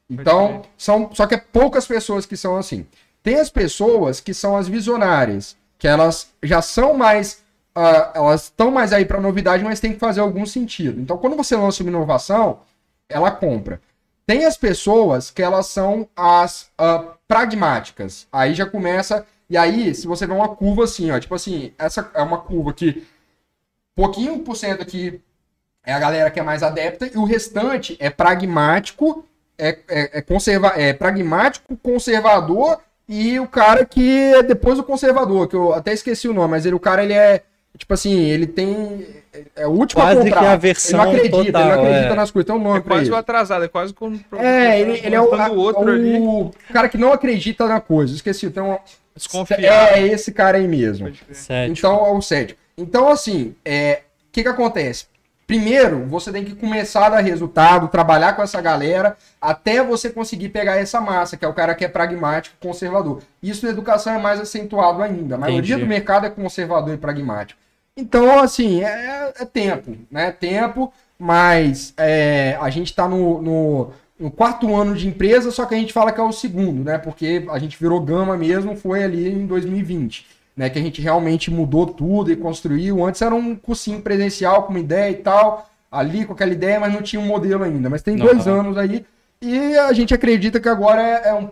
[0.10, 2.88] Então, são, só que é poucas pessoas que são assim.
[3.22, 7.44] Tem as pessoas que são as visionárias, que elas já são mais.
[7.76, 11.00] Uh, elas estão mais aí para novidade, mas tem que fazer algum sentido.
[11.00, 12.62] Então, quando você lança uma inovação,
[13.10, 13.82] ela compra.
[14.26, 18.28] Tem as pessoas que elas são as uh, pragmáticas.
[18.32, 19.26] Aí já começa.
[19.50, 22.74] E aí, se você vê uma curva assim, ó, tipo assim, essa é uma curva
[22.74, 23.06] que
[23.96, 25.22] pouquinho por cento aqui
[25.88, 29.26] é a galera que é mais adepta, e o restante é pragmático,
[29.58, 35.48] é, é, é, conserva é pragmático, conservador, e o cara que é depois do conservador,
[35.48, 37.42] que eu até esqueci o nome, mas ele, o cara ele é,
[37.78, 39.06] Tipo assim, ele tem.
[39.56, 40.44] É o último quase contrato.
[40.44, 42.16] que a versão ele não acredita, total, ele não acredita é.
[42.16, 42.50] nas coisas.
[42.50, 44.20] Então, é quase o atrasado, é quase como.
[44.40, 46.18] É, ele, ele é o, a, outro o, ali.
[46.18, 48.16] o cara que não acredita na coisa.
[48.16, 48.80] Esqueci, então.
[49.16, 49.96] Desconfiar.
[49.96, 51.12] É esse cara aí mesmo.
[51.70, 52.60] Então, é o cético.
[52.76, 55.06] Então, assim, é, o que que acontece?
[55.48, 60.50] Primeiro, você tem que começar a dar resultado, trabalhar com essa galera, até você conseguir
[60.50, 63.22] pegar essa massa, que é o cara que é pragmático, conservador.
[63.42, 65.36] Isso na educação é mais acentuado ainda.
[65.36, 65.86] A maioria Entendi.
[65.86, 67.58] do mercado é conservador e pragmático.
[67.96, 70.34] Então, assim, é, é tempo, né?
[70.34, 75.74] Tempo, mas é, a gente está no, no, no, quarto ano de empresa, só que
[75.74, 76.98] a gente fala que é o segundo, né?
[76.98, 80.70] Porque a gente virou gama mesmo, foi ali em 2020 né?
[80.70, 83.06] Que a gente realmente mudou tudo e construiu.
[83.06, 86.92] Antes era um cursinho presencial com uma ideia e tal, ali com aquela ideia, mas
[86.92, 87.90] não tinha um modelo ainda.
[87.90, 89.06] Mas tem dois anos aí
[89.42, 91.50] e a gente acredita que agora é, é um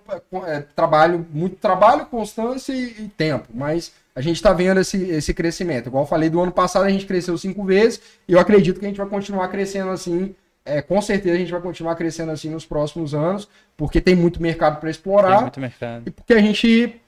[0.48, 3.48] é, é trabalho, muito trabalho, constância e, e tempo.
[3.54, 5.88] Mas a gente está vendo esse, esse crescimento.
[5.88, 8.86] Igual eu falei, do ano passado a gente cresceu cinco vezes e eu acredito que
[8.86, 10.34] a gente vai continuar crescendo assim.
[10.68, 13.48] É, com certeza a gente vai continuar crescendo assim nos próximos anos,
[13.78, 15.34] porque tem muito mercado para explorar.
[15.34, 16.04] Tem muito mercado.
[16.08, 17.00] E porque a gente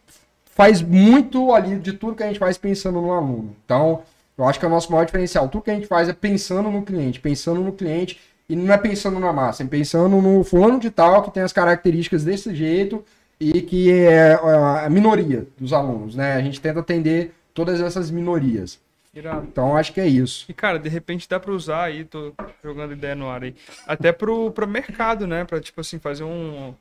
[0.57, 3.55] faz muito ali de tudo que a gente faz pensando no aluno.
[3.63, 4.01] Então,
[4.35, 5.47] eu acho que é o nosso maior diferencial.
[5.47, 8.77] Tudo que a gente faz é pensando no cliente, pensando no cliente e não é
[8.77, 13.05] pensando na massa, é pensando no fulano de tal que tem as características desse jeito
[13.39, 16.33] e que é a minoria dos alunos, né?
[16.33, 18.79] A gente tenta atender todas essas minorias.
[19.13, 19.47] Irado.
[19.51, 20.45] Então acho que é isso.
[20.49, 22.33] E cara, de repente dá para usar aí, tô
[22.63, 23.55] jogando ideia no ar aí,
[23.85, 25.45] até pro, pro mercado, né?
[25.45, 26.73] Para tipo assim fazer um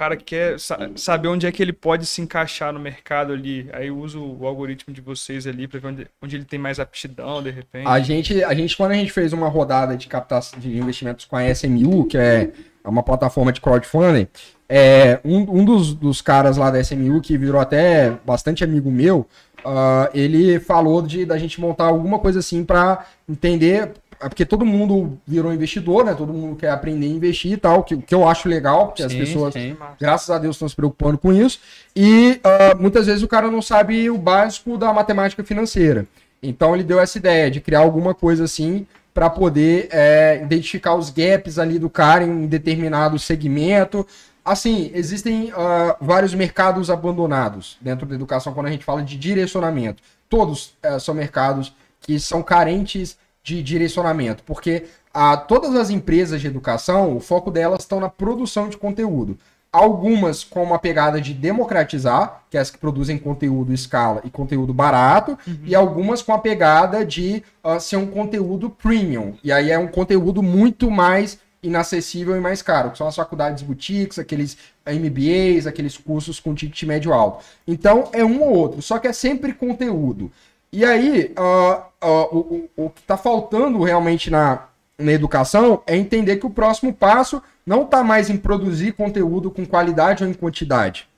[0.00, 0.56] cara quer
[0.96, 3.68] saber onde é que ele pode se encaixar no mercado ali.
[3.70, 7.42] Aí usa o algoritmo de vocês ali para ver onde, onde, ele tem mais aptidão,
[7.42, 7.86] de repente.
[7.86, 11.36] A gente, a gente, quando a gente fez uma rodada de captação de investimentos com
[11.36, 12.50] a SMU, que é
[12.82, 14.26] uma plataforma de crowdfunding,
[14.66, 19.26] é, um, um dos, dos caras lá da SMU, que virou até bastante amigo meu,
[19.58, 24.64] uh, ele falou de da gente montar alguma coisa assim para entender é porque todo
[24.64, 26.14] mundo virou investidor, né?
[26.14, 29.06] Todo mundo quer aprender a investir e tal, que, que eu acho legal, porque sim,
[29.08, 31.58] as pessoas, sim, graças a Deus, estão se preocupando com isso.
[31.96, 36.06] E uh, muitas vezes o cara não sabe o básico da matemática financeira.
[36.42, 41.10] Então ele deu essa ideia de criar alguma coisa assim para poder é, identificar os
[41.10, 44.06] gaps ali do cara em um determinado segmento.
[44.44, 50.02] Assim, existem uh, vários mercados abandonados dentro da educação quando a gente fala de direcionamento.
[50.28, 56.46] Todos uh, são mercados que são carentes de direcionamento, porque a, todas as empresas de
[56.46, 59.38] educação, o foco delas estão na produção de conteúdo.
[59.72, 64.74] Algumas com uma pegada de democratizar, que é as que produzem conteúdo escala e conteúdo
[64.74, 65.58] barato, uhum.
[65.64, 69.34] e algumas com a pegada de uh, ser um conteúdo premium.
[69.44, 73.62] E aí é um conteúdo muito mais inacessível e mais caro, que são as faculdades
[73.62, 77.44] boutiques, aqueles MBAs, aqueles cursos com ticket médio alto.
[77.66, 80.32] Então é um ou outro, só que é sempre conteúdo.
[80.72, 86.36] E aí, uh, uh, o, o, que está faltando realmente na, na educação é entender
[86.36, 91.08] que o próximo passo não está mais em produzir conteúdo com qualidade ou em quantidade,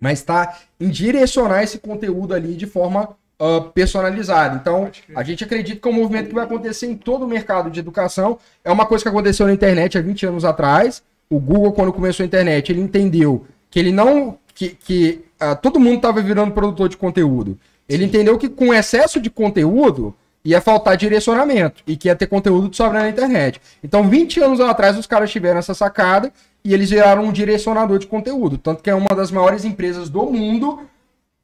[0.00, 4.56] mas está em direcionar esse conteúdo ali de forma uh, personalizada.
[4.56, 7.70] Então, a gente acredita que é um movimento que vai acontecer em todo o mercado
[7.70, 8.38] de educação.
[8.64, 11.02] É uma coisa que aconteceu na internet há 20 anos atrás.
[11.28, 14.38] O Google, quando começou a internet, ele entendeu que ele não.
[14.54, 17.58] que, que uh, todo mundo estava virando produtor de conteúdo.
[17.88, 18.08] Ele Sim.
[18.08, 20.14] entendeu que com excesso de conteúdo
[20.44, 23.60] ia faltar direcionamento e que ia ter conteúdo de sobra na internet.
[23.82, 26.32] Então, 20 anos atrás, os caras tiveram essa sacada
[26.64, 28.56] e eles viraram um direcionador de conteúdo.
[28.56, 30.80] Tanto que é uma das maiores empresas do mundo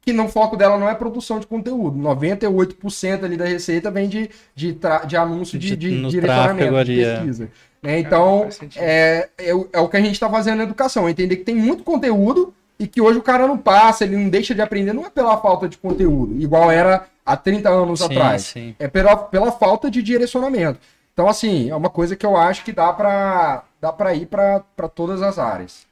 [0.01, 1.97] que no foco dela não é produção de conteúdo.
[1.97, 4.77] 98% ali da receita vem de, de,
[5.07, 7.49] de anúncio de, de, de direcionamento, de pesquisa.
[7.81, 7.99] Né?
[7.99, 11.09] Então, é, é, é, o que a gente está fazendo na educação.
[11.09, 14.53] Entender que tem muito conteúdo e que hoje o cara não passa, ele não deixa
[14.53, 18.41] de aprender, não é pela falta de conteúdo, igual era há 30 anos sim, atrás.
[18.43, 18.75] Sim.
[18.79, 20.79] É pela, pela falta de direcionamento.
[21.13, 24.63] Então, assim, é uma coisa que eu acho que dá para dá pra ir para
[24.93, 25.85] todas as áreas.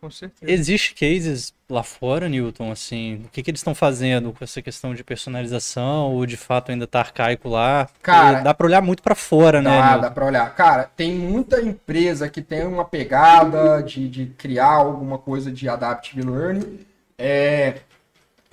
[0.00, 0.50] Com certeza.
[0.50, 4.94] Existe cases lá fora, Newton, assim, o que, que eles estão fazendo com essa questão
[4.94, 7.88] de personalização ou de fato ainda tá arcaico lá?
[8.02, 9.80] Cara, dá para olhar muito para fora, dá, né?
[9.80, 10.54] Dá, dá para olhar.
[10.54, 16.22] Cara, tem muita empresa que tem uma pegada de, de criar alguma coisa de adaptive
[16.22, 16.80] learning,
[17.18, 17.80] é,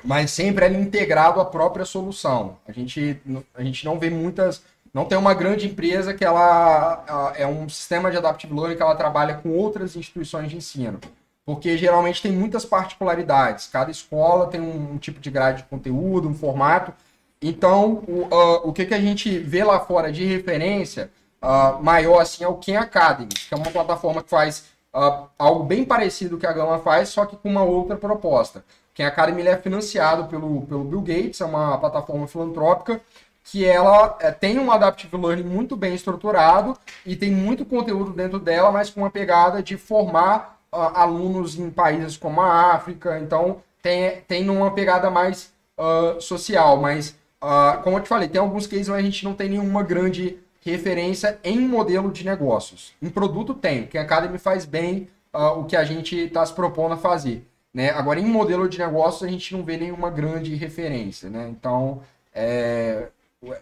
[0.04, 2.58] mas sempre é integrado à própria solução.
[2.68, 3.20] A gente,
[3.56, 4.62] a gente não vê muitas
[4.96, 8.96] não tem uma grande empresa que ela é um sistema de adaptive learning que ela
[8.96, 11.02] trabalha com outras instituições de ensino.
[11.46, 13.68] Porque geralmente tem muitas particularidades.
[13.68, 16.94] Cada escola tem um, tipo de grade de conteúdo, um formato.
[17.42, 21.12] Então, o, uh, o que, que a gente vê lá fora de referência
[21.44, 25.66] uh, maior assim é o Khan Academy, que é uma plataforma que faz uh, algo
[25.66, 28.64] bem parecido que a Gama faz, só que com uma outra proposta.
[28.96, 33.02] Khan Academy é financiado pelo, pelo Bill Gates, é uma plataforma filantrópica
[33.46, 38.40] que ela é, tem um Adaptive Learning muito bem estruturado e tem muito conteúdo dentro
[38.40, 43.20] dela, mas com uma pegada de formar uh, alunos em países como a África.
[43.20, 46.78] Então, tem, tem uma pegada mais uh, social.
[46.78, 49.84] Mas, uh, como eu te falei, tem alguns cases onde a gente não tem nenhuma
[49.84, 52.94] grande referência em modelo de negócios.
[53.00, 56.94] Em produto tem, que a Academy faz bem o que a gente está se propondo
[56.94, 57.46] a fazer.
[57.72, 57.90] Né?
[57.90, 61.30] Agora, em modelo de negócios, a gente não vê nenhuma grande referência.
[61.30, 61.50] Né?
[61.50, 62.02] Então,
[62.34, 63.10] é,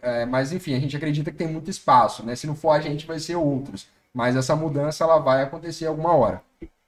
[0.02, 2.36] é, mas enfim, a gente acredita que tem muito espaço, né?
[2.36, 3.88] Se não for a gente, vai ser outros.
[4.14, 6.42] Mas essa mudança ela vai acontecer alguma hora.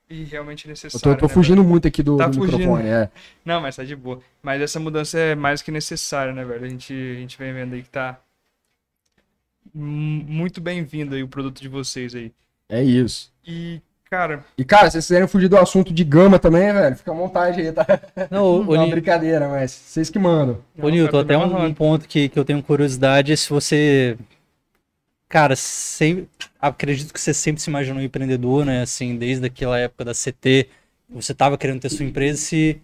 [0.07, 0.97] E realmente necessário.
[0.97, 1.69] Eu tô, eu tô né, fugindo velho?
[1.69, 3.09] muito aqui do, tá do microfone, é.
[3.43, 4.21] Não, mas tá de boa.
[4.41, 6.63] Mas essa mudança é mais que necessária, né, velho?
[6.63, 8.19] A gente, a gente vem vendo aí que tá
[9.73, 12.31] muito bem-vindo aí o produto de vocês aí.
[12.69, 13.33] É isso.
[13.45, 14.45] E Cara.
[14.57, 17.59] E, cara, se vocês quiserem fugir do assunto de gama também, velho, fica à vontade
[17.59, 17.85] aí, tá?
[18.29, 20.59] Não, Não, é brincadeira, mas vocês que mandam.
[20.77, 24.17] Ô, Nilton, até um, um, ponto que, que eu tenho curiosidade é se você.
[25.27, 26.29] Cara, sempre,
[26.61, 28.83] acredito que você sempre se imaginou empreendedor, né?
[28.83, 30.69] Assim, desde aquela época da CT,
[31.09, 32.79] você estava querendo ter sua empresa, se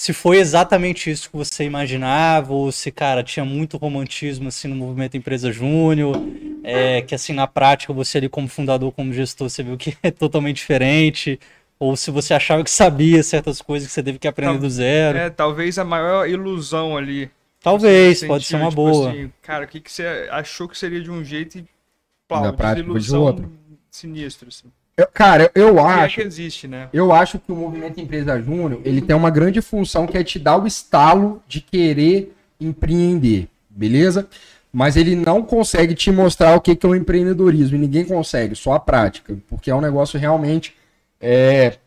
[0.00, 4.74] se foi exatamente isso que você imaginava, ou se, cara, tinha muito romantismo, assim, no
[4.74, 6.16] movimento Empresa Júnior,
[6.64, 10.10] é, que, assim, na prática, você ali como fundador, como gestor, você viu que é
[10.10, 11.38] totalmente diferente,
[11.78, 14.70] ou se você achava que sabia certas coisas que você teve que aprender Tal, do
[14.70, 15.18] zero.
[15.18, 17.30] É, talvez a maior ilusão ali.
[17.62, 19.10] Talvez, pode ser uma tipo boa.
[19.10, 21.66] Assim, cara, o que, que você achou que seria de um jeito e,
[22.26, 23.52] plau, desilusão de outro.
[23.90, 24.72] sinistro, assim.
[25.00, 26.16] Eu, cara, eu é acho.
[26.16, 26.88] que existe, né?
[26.92, 30.38] Eu acho que o movimento Empresa Júnior ele tem uma grande função que é te
[30.38, 34.28] dar o estalo de querer empreender, beleza?
[34.70, 37.76] Mas ele não consegue te mostrar o que, que é o empreendedorismo.
[37.76, 39.36] E ninguém consegue, só a prática.
[39.48, 40.74] Porque é um negócio realmente
[41.18, 41.78] é,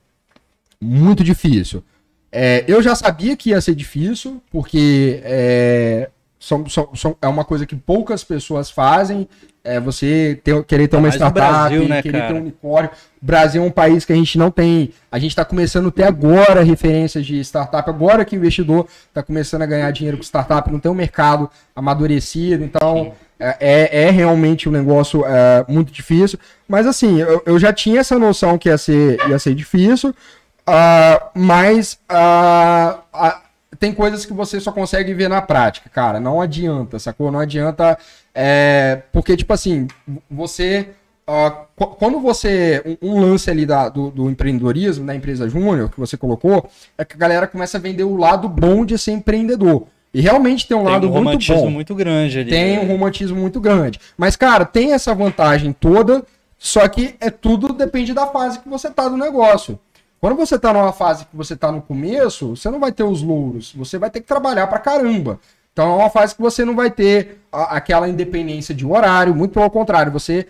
[0.82, 1.84] muito difícil.
[2.32, 6.10] É, eu já sabia que ia ser difícil, porque é,
[6.40, 9.30] são, são, são, é uma coisa que poucas pessoas fazem.
[9.66, 12.34] É você ter, querer ter uma startup, Brasil, né, querer cara?
[12.34, 12.90] ter um unicórnio.
[13.22, 14.92] O Brasil é um país que a gente não tem.
[15.10, 19.24] A gente está começando a ter agora referências de startup, agora que o investidor está
[19.24, 24.10] começando a ganhar dinheiro com startup, não tem um mercado amadurecido, então é, é, é,
[24.10, 26.38] realmente um negócio é, muito difícil.
[26.68, 31.30] Mas assim, eu, eu, já tinha essa noção que ia ser, ia ser difícil, uh,
[31.34, 33.44] mas uh, uh,
[33.80, 36.20] tem coisas que você só consegue ver na prática, cara.
[36.20, 37.32] Não adianta, sacou?
[37.32, 37.98] Não adianta
[38.34, 39.88] é, porque, tipo assim,
[40.30, 40.90] você.
[41.28, 42.98] Uh, quando você.
[43.02, 47.06] Um, um lance ali da, do, do, empreendedorismo, da empresa júnior, que você colocou, é
[47.06, 49.88] que a galera começa a vender o lado bom de ser empreendedor.
[50.14, 51.30] E realmente tem um tem lado um muito bom.
[51.30, 52.50] Tem um romantismo muito grande ali.
[52.50, 52.84] Tem né?
[52.84, 54.00] um romantismo muito grande.
[54.18, 56.24] Mas, cara, tem essa vantagem toda,
[56.58, 59.80] só que é tudo depende da fase que você tá do negócio.
[60.20, 63.22] Quando você tá numa fase que você tá no começo, você não vai ter os
[63.22, 63.74] louros.
[63.76, 65.40] Você vai ter que trabalhar pra caramba.
[65.74, 69.52] Então é uma fase que você não vai ter a, aquela independência de horário, muito
[69.52, 70.48] pelo contrário, você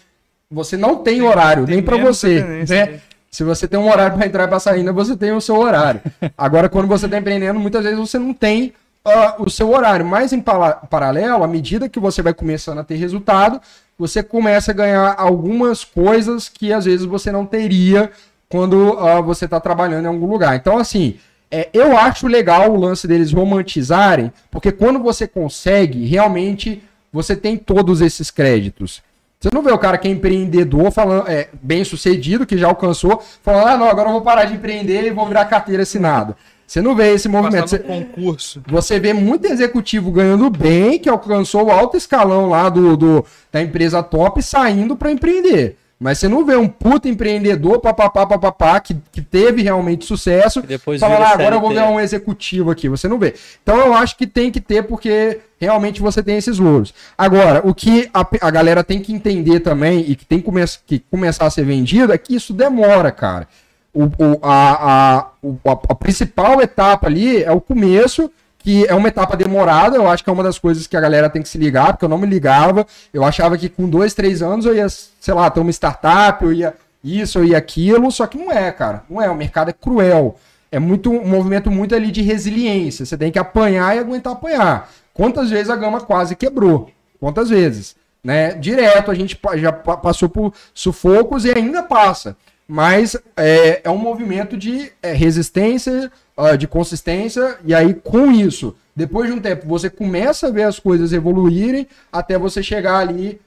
[0.52, 2.66] você não tem horário tem nem para você, né?
[2.68, 3.00] né?
[3.32, 6.00] Se você tem um horário para entrar e para sair, você tem o seu horário.
[6.38, 8.74] Agora, quando você está empreendendo, muitas vezes você não tem
[9.04, 10.06] uh, o seu horário.
[10.06, 13.60] Mas em paralelo, à medida que você vai começando a ter resultado,
[13.98, 18.12] você começa a ganhar algumas coisas que às vezes você não teria
[18.48, 20.56] quando uh, você está trabalhando em algum lugar.
[20.56, 21.18] Então, assim,
[21.54, 26.82] é, eu acho legal o lance deles romantizarem, porque quando você consegue, realmente
[27.12, 29.04] você tem todos esses créditos.
[29.40, 33.22] Você não vê o cara que é empreendedor, falando, é, bem sucedido, que já alcançou,
[33.44, 36.36] falando, ah, não, agora eu vou parar de empreender e vou virar carteira assinada.
[36.66, 37.70] Você não vê esse movimento.
[37.70, 38.64] Você, concurso.
[38.66, 43.62] você vê muito executivo ganhando bem, que alcançou o alto escalão lá do, do da
[43.62, 45.78] empresa top, saindo para empreender.
[46.04, 50.64] Mas você não vê um puta empreendedor, papapá, papapá, que, que teve realmente sucesso, e
[50.64, 52.90] depois falar, ah, agora eu vou ver um executivo aqui.
[52.90, 53.34] Você não vê.
[53.64, 56.94] Então eu acho que tem que ter, porque realmente você tem esses louros.
[57.18, 60.62] Agora, o que a, a galera tem que entender também, e que tem que, come
[60.86, 63.48] que começar a ser vendido, é que isso demora, cara.
[63.94, 68.30] O, o, a, a, a, a principal etapa ali é o começo,
[68.64, 71.30] que é uma etapa demorada, eu acho que é uma das coisas que a galera
[71.30, 74.42] tem que se ligar, porque eu não me ligava, eu achava que com dois, três
[74.42, 76.74] anos eu ia, sei lá, ter uma startup, eu ia
[77.04, 80.38] isso, eu ia aquilo, só que não é, cara, não é, o mercado é cruel,
[80.72, 84.90] é muito um movimento muito ali de resiliência, você tem que apanhar e aguentar apanhar.
[85.14, 86.90] Quantas vezes a gama quase quebrou?
[87.20, 87.98] Quantas vezes?
[88.24, 88.54] Né?
[88.54, 92.38] Direto a gente já passou por sufocos e ainda passa.
[92.68, 96.12] Mas é, é um movimento de é, resistência,
[96.58, 100.80] de consistência, e aí com isso, depois de um tempo, você começa a ver as
[100.80, 103.40] coisas evoluírem até você chegar ali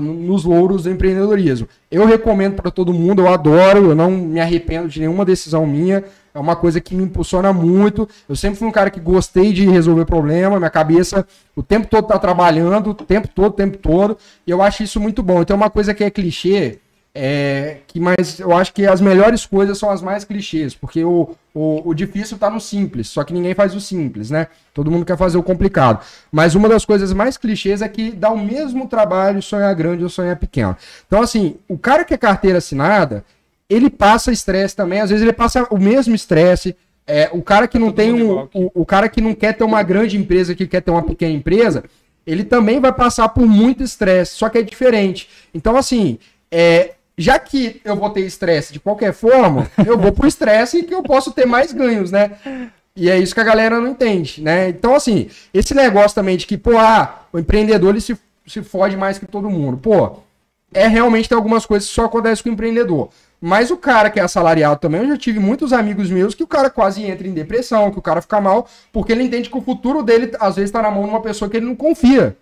[0.00, 1.68] nos louros do empreendedorismo.
[1.90, 6.04] Eu recomendo para todo mundo, eu adoro, eu não me arrependo de nenhuma decisão minha.
[6.34, 8.08] é uma coisa que me impulsiona muito.
[8.28, 12.06] Eu sempre fui um cara que gostei de resolver problema, minha cabeça o tempo todo
[12.06, 14.16] tá trabalhando, o tempo todo, o tempo todo,
[14.46, 15.42] e eu acho isso muito bom.
[15.42, 16.78] Então, uma coisa que é clichê,
[17.20, 21.34] é, que mas eu acho que as melhores coisas são as mais clichês, porque o,
[21.52, 24.46] o, o difícil está no simples, só que ninguém faz o simples, né?
[24.72, 26.00] Todo mundo quer fazer o complicado.
[26.30, 30.08] Mas uma das coisas mais clichês é que dá o mesmo trabalho sonhar grande ou
[30.08, 30.76] sonhar pequeno.
[31.08, 33.24] Então, assim, o cara que é carteira assinada,
[33.68, 36.76] ele passa estresse também, às vezes ele passa o mesmo estresse.
[37.04, 39.82] É, o cara que não tem um, o, o cara que não quer ter uma
[39.82, 41.82] grande empresa, que quer ter uma pequena empresa,
[42.24, 45.28] ele também vai passar por muito estresse, só que é diferente.
[45.52, 46.16] Então, assim,
[46.48, 50.94] é, já que eu vou ter estresse de qualquer forma, eu vou pro estresse que
[50.94, 52.38] eu posso ter mais ganhos, né?
[52.94, 54.68] E é isso que a galera não entende, né?
[54.68, 58.16] Então, assim, esse negócio também de que, pô, ah, o empreendedor ele se,
[58.46, 59.76] se fode mais que todo mundo.
[59.76, 60.20] Pô,
[60.72, 63.10] é realmente tem algumas coisas que só acontecem com o empreendedor.
[63.40, 66.46] Mas o cara que é assalariado também, eu já tive muitos amigos meus que o
[66.46, 69.62] cara quase entra em depressão, que o cara fica mal, porque ele entende que o
[69.62, 72.36] futuro dele, às vezes, tá na mão de uma pessoa que ele não confia.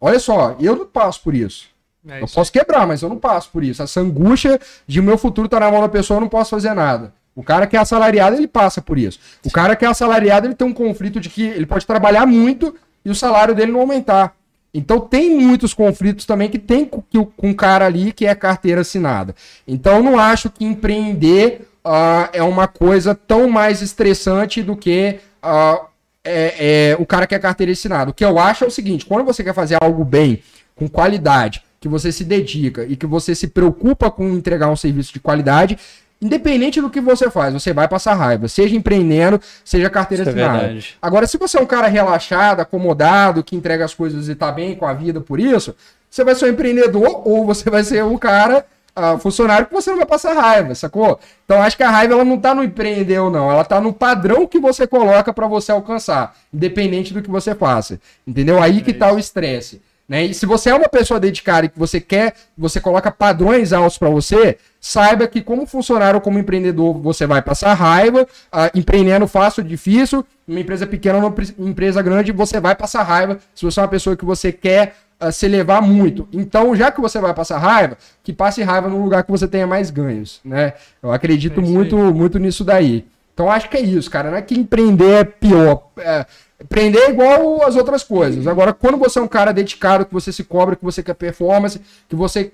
[0.00, 1.75] Olha só, eu não passo por isso.
[2.08, 3.82] É eu posso quebrar, mas eu não passo por isso.
[3.82, 6.50] Essa angústia de o meu futuro estar tá na mão da pessoa, eu não posso
[6.50, 7.12] fazer nada.
[7.34, 9.18] O cara que é assalariado, ele passa por isso.
[9.44, 12.74] O cara que é assalariado, ele tem um conflito de que ele pode trabalhar muito
[13.04, 14.34] e o salário dele não aumentar.
[14.72, 18.80] Então tem muitos conflitos também que tem com, com um cara ali que é carteira
[18.80, 19.34] assinada.
[19.66, 25.18] Então eu não acho que empreender uh, é uma coisa tão mais estressante do que
[25.42, 25.86] uh,
[26.24, 28.10] é, é, o cara que é carteira assinada.
[28.10, 30.42] O que eu acho é o seguinte: quando você quer fazer algo bem,
[30.74, 35.12] com qualidade, que você se dedica e que você se preocupa com entregar um serviço
[35.12, 35.78] de qualidade,
[36.20, 40.42] independente do que você faz, você vai passar raiva, seja empreendendo, seja carteira Isso é
[40.42, 40.72] assinada.
[40.72, 44.50] É Agora, se você é um cara relaxado, acomodado, que entrega as coisas e tá
[44.50, 45.76] bem com a vida por isso,
[46.10, 49.90] você vai ser um empreendedor ou você vai ser um cara uh, funcionário que você
[49.90, 51.20] não vai passar raiva, sacou?
[51.44, 53.92] Então acho que a raiva ela não tá no empreender ou não, ela tá no
[53.92, 58.00] padrão que você coloca para você alcançar, independente do que você faça.
[58.26, 58.60] Entendeu?
[58.60, 59.80] Aí que tá o estresse.
[60.08, 60.26] Né?
[60.26, 63.98] E se você é uma pessoa dedicada e que você quer, você coloca padrões altos
[63.98, 69.26] para você, saiba que como funcionário ou como empreendedor você vai passar raiva, uh, empreendendo
[69.26, 73.80] fácil difícil, uma empresa pequena ou uma empresa grande você vai passar raiva se você
[73.80, 76.28] é uma pessoa que você quer uh, se levar muito.
[76.32, 79.66] Então, já que você vai passar raiva, que passe raiva num lugar que você tenha
[79.66, 80.74] mais ganhos, né?
[81.02, 83.04] Eu acredito é muito, muito nisso daí.
[83.34, 84.30] Então, acho que é isso, cara.
[84.30, 85.90] Não é que empreender é pior.
[85.98, 86.24] É,
[86.68, 88.46] Prender é igual as outras coisas.
[88.46, 91.80] Agora, quando você é um cara dedicado, que você se cobra, que você quer performance,
[92.08, 92.44] que você,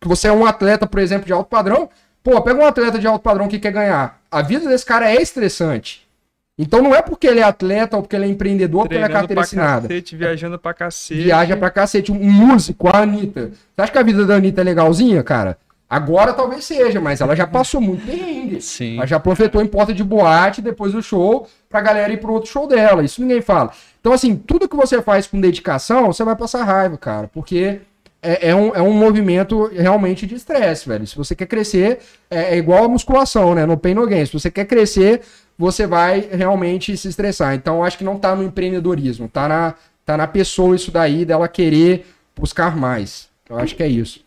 [0.00, 1.90] que você é um atleta, por exemplo, de alto padrão,
[2.22, 4.18] pô, pega um atleta de alto padrão que quer ganhar.
[4.30, 6.08] A vida desse cara é estressante.
[6.58, 9.08] Então não é porque ele é atleta ou porque ele é empreendedor, porque ele é
[9.08, 9.88] carteira assinada.
[9.88, 11.22] Cacete, viajando pra cacete.
[11.22, 12.12] Viaja pra cacete.
[12.12, 13.50] Um músico, a Anitta.
[13.50, 15.56] Você acha que a vida da Anitta é legalzinha, cara?
[15.88, 18.60] Agora talvez seja, mas ela já passou muito perrengue.
[18.60, 18.96] Sim.
[18.96, 22.50] Ela já profetou em porta de boate depois do show pra galera ir pro outro
[22.50, 23.02] show dela.
[23.02, 23.70] Isso ninguém fala.
[24.00, 27.28] Então, assim, tudo que você faz com dedicação, você vai passar raiva, cara.
[27.28, 27.80] Porque
[28.20, 31.06] é, é um, é um movimento realmente de estresse, velho.
[31.06, 33.64] Se você quer crescer, é, é, igual a musculação, né?
[33.64, 34.26] No pain no gain.
[34.26, 35.22] Se você quer crescer,
[35.56, 37.54] você vai realmente se estressar.
[37.54, 39.28] Então, acho que não tá no empreendedorismo.
[39.28, 39.74] Tá na,
[40.04, 43.28] tá na pessoa isso daí, dela querer buscar mais.
[43.48, 44.24] Eu acho que é isso.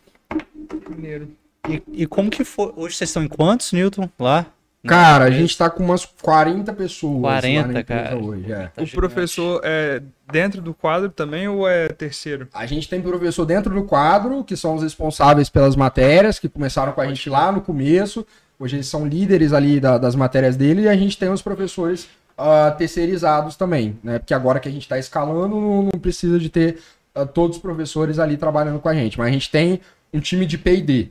[0.84, 1.28] Primeiro.
[1.68, 2.72] E, e como que foi?
[2.74, 4.46] Hoje vocês estão em quantos, Newton, lá?
[4.86, 8.16] Cara, a gente tá com umas 40 pessoas 40, cara.
[8.16, 8.52] hoje.
[8.52, 8.66] É.
[8.66, 12.48] Tá o professor é dentro do quadro também ou é terceiro?
[12.52, 16.92] A gente tem professor dentro do quadro, que são os responsáveis pelas matérias, que começaram
[16.92, 18.26] com a gente lá no começo.
[18.58, 22.08] Hoje eles são líderes ali da, das matérias dele e a gente tem os professores
[22.38, 24.18] uh, terceirizados também, né?
[24.18, 26.78] Porque agora que a gente está escalando, não, não, precisa de ter
[27.16, 29.18] uh, todos os professores ali trabalhando com a gente.
[29.18, 29.80] Mas a gente tem
[30.12, 31.10] um time de P&D,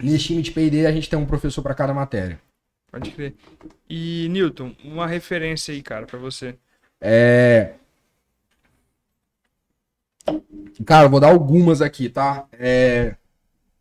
[0.00, 2.40] Nesse time de P&D a gente tem um professor para cada matéria.
[2.92, 3.34] Pode crer.
[3.88, 6.56] E, Newton, uma referência aí, cara, para você.
[7.00, 7.72] É...
[10.84, 12.46] Cara, vou dar algumas aqui, tá?
[12.52, 13.16] É...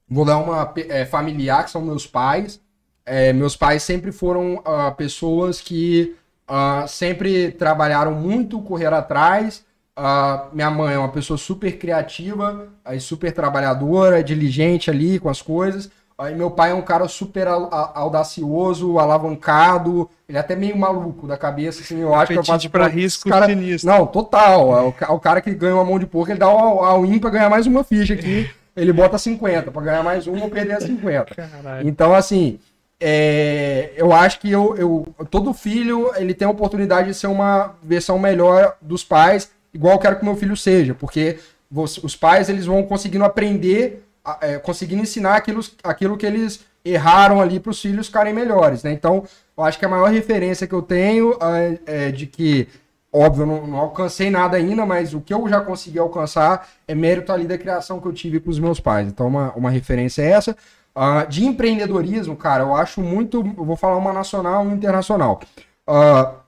[0.08, 2.62] Vou dar uma é, familiar, que são meus pais.
[3.06, 6.16] É, meus pais sempre foram uh, pessoas que
[6.50, 9.66] uh, sempre trabalharam muito, correram atrás.
[9.98, 12.70] Uh, minha mãe é uma pessoa super criativa,
[13.00, 15.92] super trabalhadora, diligente ali com as coisas.
[16.22, 21.36] Aí meu pai é um cara super audacioso, alavancado, ele é até meio maluco da
[21.36, 23.48] cabeça, assim, eu acho que eu faço para risco cara...
[23.48, 23.90] sinistro.
[23.90, 24.78] Não, total.
[24.78, 27.18] É o, é o, cara que ganha uma mão de porco, ele dá o all-in
[27.18, 30.82] pra ganhar mais uma ficha aqui, ele bota 50, para ganhar mais uma perder a
[30.82, 31.34] 50.
[31.34, 31.90] Caralho.
[31.90, 32.60] Então, assim,
[33.00, 33.92] é...
[33.98, 38.20] eu acho que eu, eu, todo filho, ele tem a oportunidade de ser uma versão
[38.20, 41.40] melhor dos pais, igual eu quero que meu filho seja, porque
[41.74, 44.04] os pais, eles vão conseguindo aprender
[44.42, 48.92] é, conseguindo ensinar aquilo, aquilo que eles erraram ali para os filhos ficarem melhores, né?
[48.92, 49.24] Então,
[49.58, 52.68] eu acho que a maior referência que eu tenho é, é de que,
[53.12, 56.96] óbvio, eu não, não, alcancei nada ainda, mas o que eu já consegui alcançar é
[56.96, 59.08] mérito ali da criação que eu tive com os meus pais.
[59.08, 60.56] Então, uma, uma referência é essa.
[60.96, 63.38] Uh, de empreendedorismo, cara, eu acho muito.
[63.58, 65.40] Eu vou falar uma nacional e internacional.
[65.88, 66.41] Uh,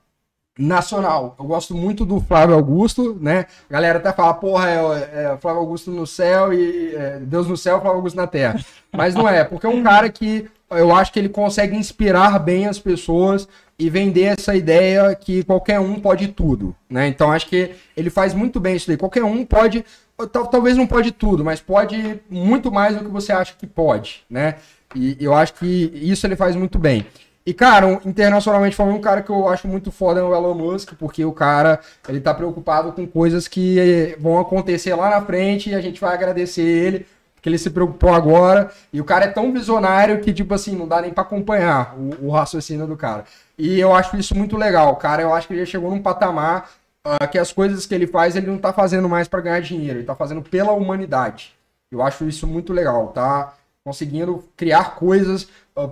[0.58, 3.46] nacional, eu gosto muito do Flávio Augusto, né?
[3.68, 7.56] A galera até fala, porra, é, é Flávio Augusto no céu e é, Deus no
[7.56, 8.64] céu, Flávio Augusto na terra.
[8.92, 12.66] Mas não é, porque é um cara que eu acho que ele consegue inspirar bem
[12.66, 13.48] as pessoas
[13.78, 17.08] e vender essa ideia que qualquer um pode tudo, né?
[17.08, 18.96] Então acho que ele faz muito bem isso daí.
[18.96, 19.84] Qualquer um pode,
[20.50, 24.56] talvez não pode tudo, mas pode muito mais do que você acha que pode, né?
[24.94, 27.04] E eu acho que isso ele faz muito bem.
[27.46, 30.94] E, cara, internacionalmente falando, um cara que eu acho muito foda é o Elon Musk,
[30.94, 35.74] porque o cara, ele tá preocupado com coisas que vão acontecer lá na frente e
[35.74, 38.70] a gente vai agradecer ele, porque ele se preocupou agora.
[38.90, 42.28] E o cara é tão visionário que, tipo assim, não dá nem para acompanhar o,
[42.28, 43.24] o, raciocínio do cara.
[43.58, 44.96] E eu acho isso muito legal.
[44.96, 46.70] Cara, eu acho que ele chegou num patamar
[47.06, 49.98] uh, que as coisas que ele faz, ele não tá fazendo mais para ganhar dinheiro,
[49.98, 51.54] ele tá fazendo pela humanidade.
[51.92, 53.52] Eu acho isso muito legal, tá?
[53.84, 55.46] Conseguindo criar coisas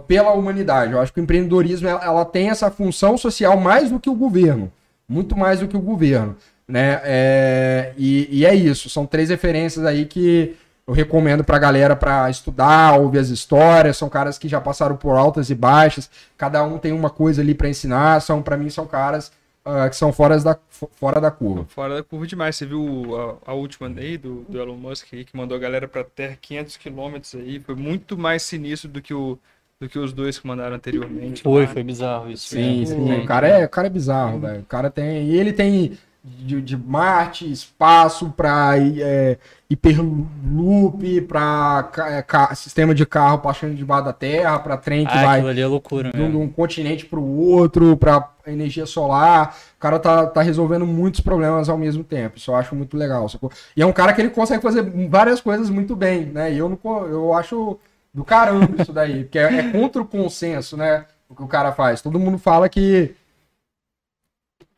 [0.07, 0.93] pela humanidade.
[0.93, 4.73] Eu acho que o empreendedorismo ela, tem essa função social mais do que o governo,
[5.09, 6.37] muito mais do que o governo,
[6.67, 7.01] né?
[7.05, 8.89] É, e, e, é isso.
[8.89, 10.57] São três referências aí que
[10.87, 13.97] eu recomendo para a galera para estudar, ouvir as histórias.
[13.97, 16.09] São caras que já passaram por altas e baixas.
[16.37, 18.21] Cada um tem uma coisa ali para ensinar.
[18.21, 19.33] São para mim são caras
[19.65, 20.59] uh, que são fora da,
[20.93, 21.65] fora da curva.
[21.69, 22.57] Fora da curva demais.
[22.57, 25.89] Você viu a, a última aí do, do Elon Musk aí, que mandou a galera
[25.89, 27.61] para Terra 500 quilômetros aí.
[27.61, 29.39] Foi muito mais sinistro do que o
[29.83, 31.43] do que os dois que mandaram anteriormente.
[31.43, 32.49] Foi, foi bizarro isso.
[32.49, 33.21] Sim, sim.
[33.21, 34.61] O cara é, o cara é bizarro, velho.
[34.61, 35.25] O cara tem.
[35.25, 39.39] E ele tem de, de Marte, espaço para é,
[39.69, 45.41] hiperloop, para é, sistema de carro passando debaixo da Terra, para trem que ah, vai
[45.41, 49.57] ali é loucura, de, um continente para o outro, para energia solar.
[49.77, 52.39] O cara tá, tá resolvendo muitos problemas ao mesmo tempo.
[52.39, 53.29] Isso eu acho muito legal.
[53.29, 53.51] Sacou?
[53.77, 56.53] E é um cara que ele consegue fazer várias coisas muito bem, né?
[56.53, 57.81] E eu, não, eu acho
[58.13, 61.07] do caramba isso daí, porque é, é, contra o consenso, né?
[61.29, 62.03] O que o cara faz.
[62.03, 63.15] Todo mundo fala que.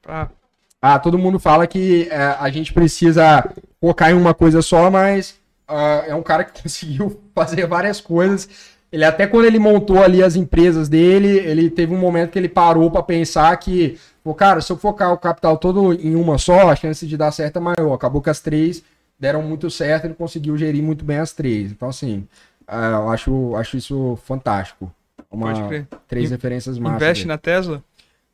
[0.06, 0.28] Ah,
[0.80, 3.44] ah todo mundo fala que é, a gente precisa
[3.80, 8.48] focar em uma coisa só, mas uh, é um cara que conseguiu fazer várias coisas.
[8.92, 12.48] Ele até quando ele montou ali as empresas dele, ele teve um momento que ele
[12.48, 16.70] parou para pensar que, pô, cara, se eu focar o capital todo em uma só,
[16.70, 17.92] a chance de dar certo é maior.
[17.92, 18.84] Acabou que as três
[19.18, 21.72] deram muito certo, ele conseguiu gerir muito bem as três.
[21.72, 22.26] Então, assim,
[22.68, 24.92] é, eu acho, acho isso fantástico.
[25.30, 25.88] Uma, Pode crer.
[26.06, 27.02] Três In referências máximas.
[27.02, 27.82] Investe na Tesla?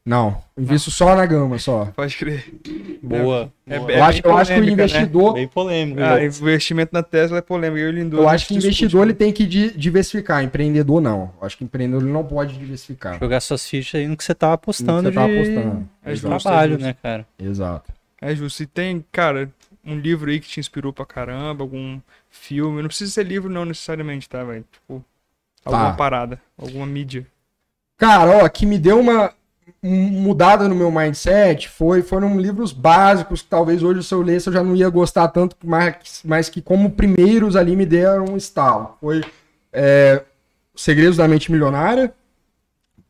[0.05, 1.87] Não, invisto só na gama, só.
[1.95, 2.45] Pode crer.
[3.03, 3.53] Boa.
[3.67, 3.93] É, boa.
[3.93, 4.73] É, eu, acho, eu acho que o né?
[4.73, 5.35] investidor.
[5.35, 5.41] Né?
[5.41, 6.01] Bem polêmico.
[6.01, 7.79] Ah, investimento na Tesla é polêmico.
[7.79, 10.43] Eu, eu acho que o investidor ele tem que diversificar.
[10.43, 11.33] Empreendedor, não.
[11.39, 13.19] Eu acho que empreendedor ele não pode diversificar.
[13.19, 15.03] Jogar suas fichas aí no que você tá apostando.
[15.03, 15.89] No que você tá apostando.
[16.03, 17.27] É de trabalho, né, cara?
[17.39, 17.93] Exato.
[18.23, 18.63] É justo.
[18.63, 19.51] E tem, cara,
[19.85, 22.83] um livro aí que te inspirou pra caramba, algum filme.
[22.83, 24.65] Não precisa ser livro, não, necessariamente, tá, velho?
[24.71, 25.05] Tipo,
[25.65, 25.97] alguma tá.
[25.97, 27.27] parada, alguma mídia.
[27.97, 29.33] Cara, ó, que me deu uma
[29.83, 34.53] mudada no meu mindset foi foram livros básicos que talvez hoje se eu lesse eu
[34.53, 38.97] já não ia gostar tanto, mas, mas que como primeiros ali me deram um estalo.
[39.01, 39.23] Foi
[39.73, 40.25] é,
[40.75, 42.13] Segredos da Mente Milionária,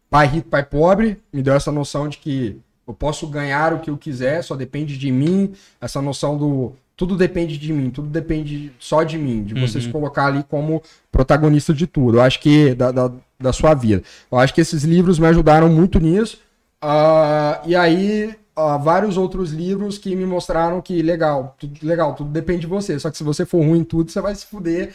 [0.08, 3.90] Pai Rico, Pai Pobre, me deu essa noção de que eu posso ganhar o que
[3.90, 8.70] eu quiser, só depende de mim, essa noção do tudo depende de mim, tudo depende
[8.78, 9.84] só de mim, de você uhum.
[9.84, 12.18] se colocar ali como protagonista de tudo.
[12.18, 14.02] Eu acho que da, da, da, sua vida.
[14.30, 16.38] Eu acho que esses livros me ajudaram muito nisso.
[16.84, 22.28] Uh, e aí, uh, vários outros livros que me mostraram que legal, tudo legal, tudo
[22.28, 22.98] depende de você.
[22.98, 24.94] Só que se você for ruim em tudo, você vai se fuder.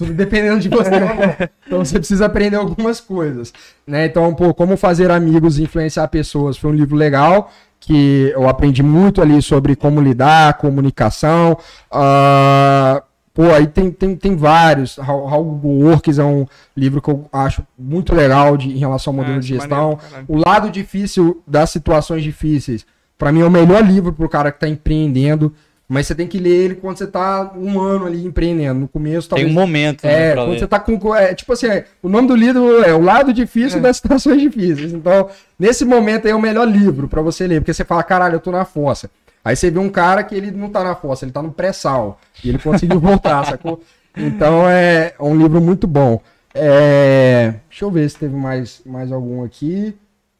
[0.00, 0.88] Tudo dependendo de você.
[1.66, 3.52] então você precisa aprender algumas coisas.
[3.86, 4.06] Né?
[4.06, 8.82] Então, pô, como fazer amigos e influenciar pessoas foi um livro legal que eu aprendi
[8.82, 11.58] muito ali sobre como lidar, comunicação.
[11.92, 13.02] Uh,
[13.34, 14.96] pô, aí tem, tem, tem vários.
[14.96, 19.16] How, How Works é um livro que eu acho muito legal de, em relação ao
[19.18, 19.98] modelo é, de gestão.
[20.02, 22.86] Maneiro, o lado difícil das situações difíceis,
[23.18, 25.54] para mim é o melhor livro para o cara que está empreendendo.
[25.92, 28.78] Mas você tem que ler ele quando você tá um ano ali empreendendo.
[28.78, 29.48] No começo, talvez.
[29.48, 30.60] Tem um momento, né, É, quando ler.
[30.60, 31.16] você tá com.
[31.16, 33.82] É, tipo assim, é, o nome do livro é O Lado Difícil é.
[33.82, 34.92] das Situações Difíceis.
[34.92, 38.36] Então, nesse momento aí é o melhor livro para você ler, porque você fala, caralho,
[38.36, 39.10] eu tô na fossa.
[39.44, 42.20] Aí você vê um cara que ele não tá na fossa, ele tá no pré-sal.
[42.44, 43.82] E ele conseguiu voltar, sacou?
[44.16, 46.22] Então é um livro muito bom.
[46.54, 47.54] É...
[47.68, 49.96] Deixa eu ver se teve mais, mais algum aqui.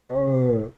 [0.09, 0.71] Uh...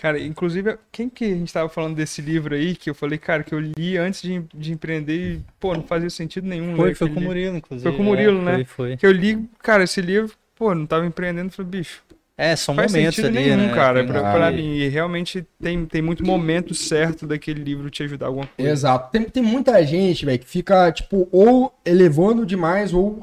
[0.00, 3.42] Cara, inclusive, quem que a gente tava falando desse livro aí, que eu falei, cara,
[3.42, 6.74] que eu li antes de, de empreender e, pô, não fazia sentido nenhum.
[6.74, 7.86] Foi, foi com o Murilo, inclusive.
[7.86, 8.52] Foi com o Murilo, é, né?
[8.64, 8.96] Foi, foi.
[8.96, 12.02] Que eu li, cara, esse livro, pô, não tava empreendendo, falei, bicho.
[12.34, 13.74] É, são faz momentos sentido ali, nenhum, né?
[13.74, 14.76] cara, pra, pra, mim.
[14.76, 18.72] E realmente tem, tem muito momento certo daquele livro te ajudar alguma coisa.
[18.72, 19.12] Exato.
[19.12, 23.20] Tem, tem muita gente, velho, que fica, tipo, ou elevando demais ou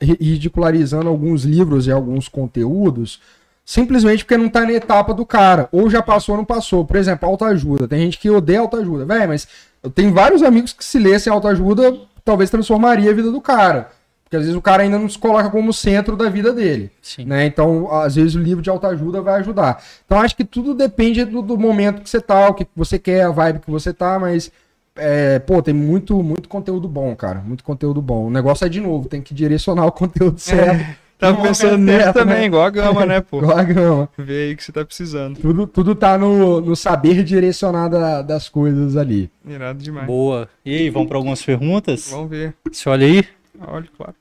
[0.00, 3.20] ridicularizando alguns livros e alguns conteúdos
[3.64, 5.68] simplesmente porque não tá na etapa do cara.
[5.72, 6.84] Ou já passou ou não passou.
[6.84, 7.88] Por exemplo, autoajuda.
[7.88, 9.04] Tem gente que odeia autoajuda.
[9.04, 9.48] Velho, mas
[9.82, 13.90] eu tenho vários amigos que se lessem autoajuda, talvez transformaria a vida do cara.
[14.24, 16.90] Porque às vezes o cara ainda não se coloca como centro da vida dele.
[17.00, 17.24] Sim.
[17.24, 17.46] Né?
[17.46, 19.82] Então, às vezes o livro de autoajuda vai ajudar.
[20.04, 23.22] Então, acho que tudo depende do, do momento que você tá, o que você quer,
[23.22, 24.50] a vibe que você tá, mas.
[24.96, 27.40] É, pô, tem muito, muito conteúdo bom, cara.
[27.40, 28.26] Muito conteúdo bom.
[28.26, 30.80] O negócio é de novo, tem que direcionar o conteúdo certo.
[30.80, 31.03] É.
[31.24, 32.46] Tava pensando nisso também, né?
[32.46, 33.38] igual a gama, né, pô?
[33.38, 34.08] igual a gama.
[34.18, 35.38] Vê aí que você tá precisando.
[35.38, 39.30] Tudo, tudo tá no, no saber direcionar da, das coisas ali.
[39.46, 40.06] Irado demais.
[40.06, 40.48] Boa.
[40.64, 42.10] E aí, vamos para algumas perguntas?
[42.10, 42.54] Vamos ver.
[42.70, 43.24] Você olha aí?
[43.60, 44.14] Olha, claro.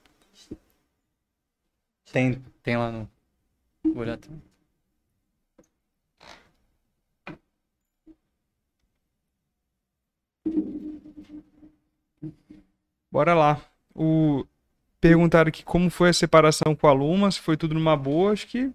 [2.12, 3.10] Tem, tem lá no.
[3.84, 4.42] Vou olhar também.
[13.12, 13.62] Bora lá.
[13.94, 14.46] O
[15.04, 18.48] Perguntaram aqui como foi a separação com a Luma, se foi tudo numa boa, acho
[18.48, 18.72] que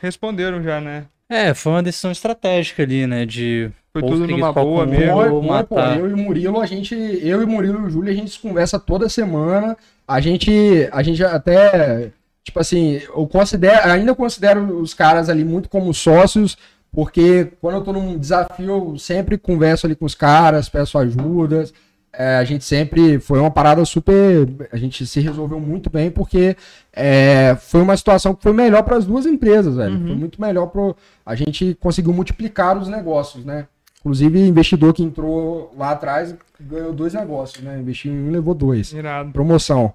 [0.00, 1.04] responderam já, né?
[1.28, 3.26] É, foi uma decisão estratégica ali, né?
[3.26, 3.70] De.
[3.92, 5.42] Foi tudo numa boa mesmo.
[5.42, 5.98] matar.
[5.98, 6.94] eu e o Murilo, a gente.
[6.94, 9.76] Eu e o Murilo e o Júlio, a gente se conversa toda semana.
[10.08, 10.88] A gente.
[10.90, 12.10] A gente até.
[12.42, 16.56] Tipo assim, eu considero, ainda considero os caras ali muito como sócios,
[16.90, 21.74] porque quando eu tô num desafio, eu sempre converso ali com os caras, peço ajudas
[22.12, 24.68] é, a gente sempre foi uma parada super.
[24.70, 26.56] A gente se resolveu muito bem porque
[26.92, 29.94] é, foi uma situação que foi melhor para as duas empresas, velho.
[29.94, 30.06] Uhum.
[30.06, 30.94] Foi muito melhor para
[31.24, 33.66] a gente conseguiu multiplicar os negócios, né?
[34.00, 37.78] Inclusive, investidor que entrou lá atrás ganhou dois negócios, né?
[37.78, 38.92] Investiu em um levou dois.
[38.92, 39.30] Irado.
[39.32, 39.94] Promoção.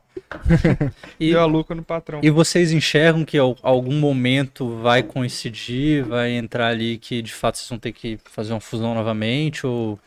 [1.19, 2.19] e, Deu a lucro no patrão.
[2.23, 7.69] E vocês enxergam que algum momento vai coincidir, vai entrar ali que de fato vocês
[7.69, 9.68] vão ter que fazer uma fusão novamente?
[9.68, 9.99] Ou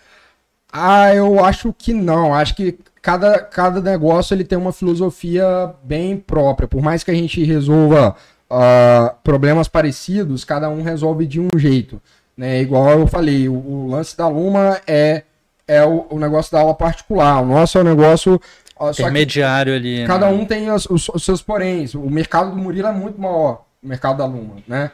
[0.72, 2.34] ah, eu acho que não.
[2.34, 6.68] Acho que cada, cada negócio ele tem uma filosofia bem própria.
[6.68, 8.14] Por mais que a gente resolva
[8.50, 12.00] uh, problemas parecidos, cada um resolve de um jeito.
[12.36, 12.60] Né?
[12.60, 15.24] Igual eu falei, o, o lance da Luma é,
[15.66, 17.42] é o, o, negócio da aula particular.
[17.42, 18.40] O nosso é o negócio.
[18.78, 20.06] Uh, Intermediário ali.
[20.06, 20.32] Cada né?
[20.32, 21.94] um tem os, os, os seus poréns.
[21.94, 24.90] O mercado do Murilo é muito maior, o mercado da Luma, né?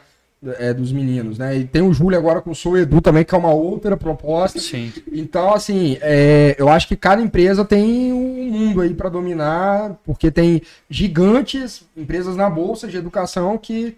[0.59, 1.57] É, dos meninos, né?
[1.57, 4.59] E tem o Júlio agora com o Sou Edu também, que é uma outra proposta.
[4.59, 4.91] Sim.
[5.11, 10.29] Então, assim, é, eu acho que cada empresa tem um mundo aí para dominar, porque
[10.29, 13.97] tem gigantes, empresas na bolsa de educação que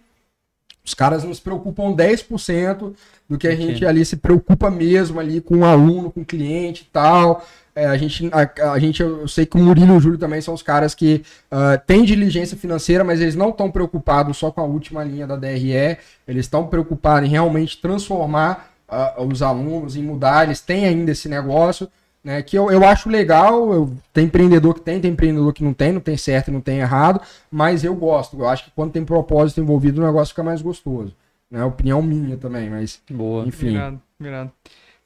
[0.84, 2.94] os caras não se preocupam 10%
[3.30, 6.82] do que a gente ali se preocupa mesmo ali com o aluno, com o cliente
[6.82, 7.46] e tal.
[7.80, 10.42] É, a, gente, a, a, gente, eu sei que o Murilo e o Júlio também
[10.42, 14.60] são os caras que uh, têm diligência financeira, mas eles não estão preocupados só com
[14.60, 15.98] a última linha da DRE,
[16.28, 21.30] eles estão preocupados em realmente transformar uh, os alunos, em mudar, eles têm ainda esse
[21.30, 21.88] negócio,
[22.22, 25.74] né, que eu, eu acho legal, eu, tem empreendedor que tem, tem empreendedor que não
[25.74, 28.92] tem, não tem certo e não tem errado, mas eu gosto, eu acho que quando
[28.92, 31.16] tem propósito envolvido o negócio fica mais gostoso.
[31.50, 33.46] Né, opinião minha também, mas Boa.
[33.46, 33.70] enfim.
[33.70, 34.52] Mirado, mirado.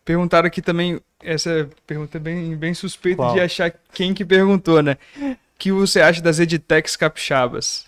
[0.03, 3.33] Perguntaram aqui também, essa pergunta é bem, bem suspeita Qual?
[3.33, 4.97] de achar quem que perguntou, né?
[5.19, 7.85] O que você acha das edtechs capixabas?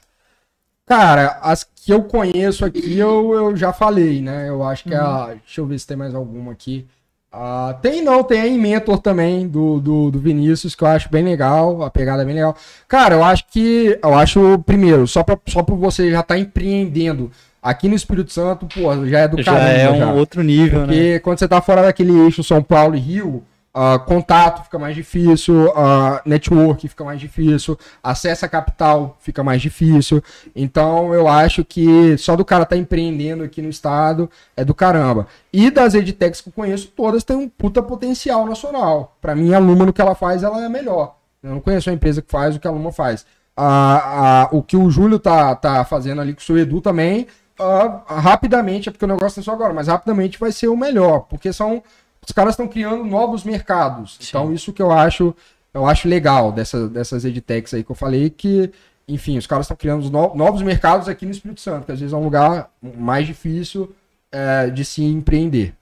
[0.86, 4.48] Cara, as que eu conheço aqui eu, eu já falei, né?
[4.48, 5.02] Eu acho que uhum.
[5.02, 5.28] a.
[5.28, 6.86] Deixa eu ver se tem mais alguma aqui.
[7.34, 11.22] Uh, tem não, tem a Inventor também, do, do, do, Vinícius, que eu acho bem
[11.22, 12.56] legal, a pegada é bem legal.
[12.88, 17.30] Cara, eu acho que, eu acho, primeiro, só, pra, só você já estar tá empreendendo
[17.66, 19.64] Aqui no Espírito Santo, pô, já é do caramba.
[19.64, 20.12] Já é um já.
[20.12, 21.02] outro nível, Porque né?
[21.02, 23.44] Porque quando você tá fora daquele eixo São Paulo e Rio,
[23.74, 29.64] uh, contato fica mais difícil, uh, network fica mais difícil, acesso a capital fica mais
[29.64, 30.24] difícil.
[30.56, 35.26] Então eu acho que só do cara tá empreendendo aqui no estado é do caramba.
[35.52, 39.18] E das edtechs que eu conheço, todas têm um puta potencial nacional.
[39.20, 41.16] Para mim, a Luma no que ela faz, ela é melhor.
[41.42, 43.26] Eu não conheço uma empresa que faz o que a Luma faz.
[43.58, 47.26] Uh, o que o Júlio tá, tá fazendo ali com o seu Edu também
[47.60, 51.22] uh, rapidamente, é porque o negócio é só agora, mas rapidamente vai ser o melhor,
[51.22, 51.84] porque são
[52.26, 54.18] os caras estão criando novos mercados.
[54.20, 54.26] Sim.
[54.30, 55.36] Então isso que eu acho,
[55.74, 58.72] eu acho legal dessa, dessas edtechs aí que eu falei que,
[59.08, 62.14] enfim, os caras estão criando no, novos mercados aqui no Espírito Santo, que às vezes
[62.14, 63.94] é um lugar mais difícil
[64.32, 65.76] é, de se empreender.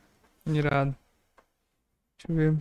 [0.45, 0.93] Irado.
[2.17, 2.55] Deixa eu ver.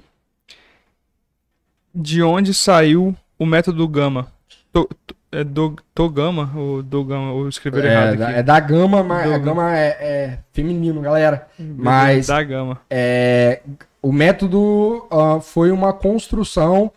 [1.94, 4.32] De onde saiu o método Gama?
[4.72, 8.38] Tô, tô, é do, Togama, ou Dogama, ou escrever é, errado aqui.
[8.38, 9.34] É da Gama, mas do...
[9.34, 11.48] a Gama é, é, feminino, galera.
[11.58, 12.78] Mas da Gama.
[12.90, 13.62] É,
[14.02, 16.92] o método uh, foi uma construção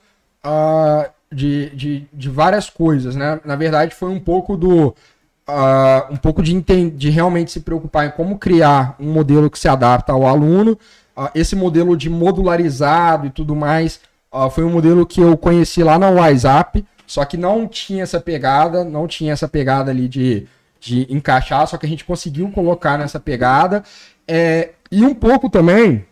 [0.46, 3.40] uh, de, de, de várias coisas, né?
[3.46, 4.96] Na verdade, foi um pouco do.
[5.48, 6.60] Uh, um pouco de,
[6.90, 10.78] de realmente se preocupar em como criar um modelo que se adapta ao aluno.
[11.16, 14.02] Uh, esse modelo de modularizado e tudo mais
[14.34, 18.20] uh, foi um modelo que eu conheci lá na WhatsApp, só que não tinha essa
[18.20, 20.48] pegada, não tinha essa pegada ali de,
[20.80, 23.84] de encaixar, só que a gente conseguiu colocar nessa pegada.
[24.28, 26.06] É, e um pouco também,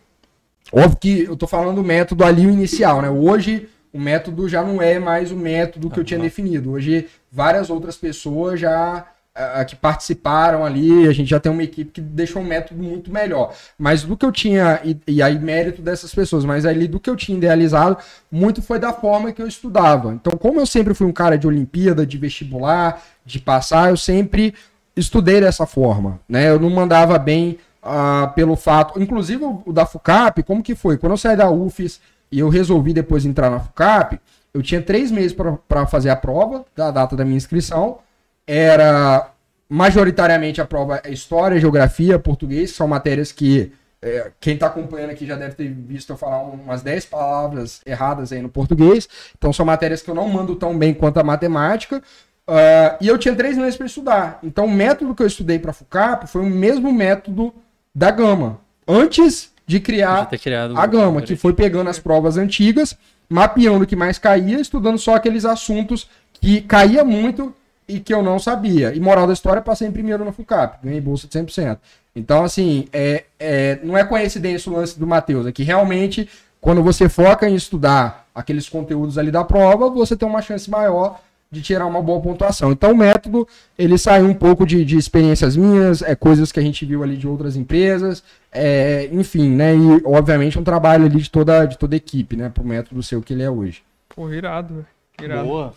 [0.72, 3.10] óbvio que eu tô falando do método ali o inicial, né?
[3.10, 6.72] Hoje o método já não é mais o método que eu tinha definido.
[6.72, 9.06] Hoje várias outras pessoas já
[9.36, 13.12] uh, que participaram ali, a gente já tem uma equipe que deixou um método muito
[13.12, 13.54] melhor.
[13.78, 17.10] Mas do que eu tinha, e, e aí mérito dessas pessoas, mas ali do que
[17.10, 17.98] eu tinha idealizado,
[18.30, 20.12] muito foi da forma que eu estudava.
[20.12, 24.54] Então, como eu sempre fui um cara de Olimpíada, de vestibular, de passar, eu sempre
[24.96, 26.48] estudei dessa forma, né?
[26.48, 30.96] Eu não mandava bem uh, pelo fato, inclusive o da FUCAP, como que foi?
[30.96, 32.00] Quando eu saí da UFES
[32.30, 34.20] e eu resolvi depois entrar na FUCAP,
[34.52, 35.36] eu tinha três meses
[35.68, 37.98] para fazer a prova da data da minha inscrição
[38.46, 39.30] era
[39.68, 43.72] majoritariamente a prova é História, Geografia, Português, são matérias que
[44.04, 48.32] é, quem está acompanhando aqui já deve ter visto eu falar umas 10 palavras erradas
[48.32, 49.08] aí no português.
[49.36, 52.02] Então são matérias que eu não mando tão bem quanto a matemática.
[52.46, 54.38] Uh, e eu tinha três meses para estudar.
[54.42, 57.54] Então o método que eu estudei para FUCAP foi o mesmo método
[57.94, 58.60] da Gama.
[58.86, 60.28] Antes de criar
[60.76, 62.94] a Gama, que foi pegando as provas antigas,
[63.26, 67.54] mapeando o que mais caía, estudando só aqueles assuntos que caía muito
[67.88, 68.94] e que eu não sabia.
[68.94, 71.78] E moral da história, passei em primeiro no FUCAP, ganhei bolsa de 100%.
[72.16, 76.28] Então, assim, é, é, não é coincidência o lance do Matheus, é que realmente,
[76.60, 81.20] quando você foca em estudar aqueles conteúdos ali da prova, você tem uma chance maior
[81.50, 82.72] de tirar uma boa pontuação.
[82.72, 83.46] Então, o método,
[83.78, 87.16] ele saiu um pouco de, de experiências minhas, é, coisas que a gente viu ali
[87.16, 89.74] de outras empresas, é, enfim, né?
[89.74, 92.48] E, obviamente, um trabalho ali de toda, de toda a equipe, né?
[92.48, 93.82] Pro método ser o que ele é hoje.
[94.08, 94.84] Pô, irado,
[95.22, 95.46] irado.
[95.46, 95.74] Boa.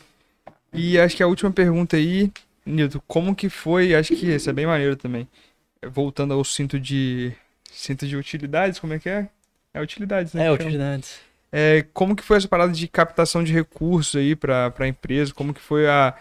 [0.73, 2.31] E acho que a última pergunta aí,
[2.65, 3.95] Nilton, como que foi?
[3.95, 5.27] Acho que esse é bem maneiro também.
[5.91, 7.34] Voltando ao cinto de
[7.72, 9.30] cinto de utilidades, como é que é?
[9.73, 10.45] É utilidades, né?
[10.45, 11.19] É, utilidades.
[11.52, 15.34] É, como que foi essa parada de captação de recursos aí para a empresa?
[15.34, 16.14] Como que foi a,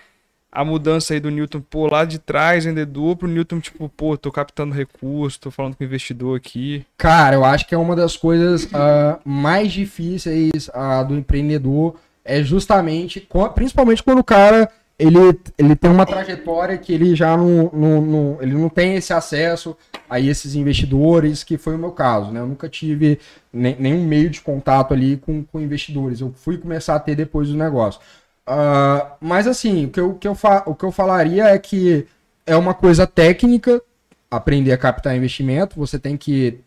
[0.53, 4.31] a mudança aí do Newton, pô, lá de trás, vendedor, pro Newton, tipo, pô, tô
[4.31, 6.87] captando recursos, tô falando com o investidor aqui?
[6.97, 12.43] Cara, eu acho que é uma das coisas uh, mais difíceis uh, do empreendedor é
[12.43, 15.19] justamente, principalmente quando o cara ele,
[15.59, 19.77] ele tem uma trajetória que ele já não, não, não, ele não tem esse acesso
[20.09, 22.41] a esses investidores, que foi o meu caso, né?
[22.41, 23.19] Eu nunca tive
[23.53, 26.21] nem, nenhum meio de contato ali com, com investidores.
[26.21, 28.01] Eu fui começar a ter depois do negócio.
[28.49, 32.07] Uh, mas assim, o que, eu, que eu fa o que eu falaria é que
[32.47, 33.83] é uma coisa técnica
[34.31, 36.61] aprender a captar investimento, você tem que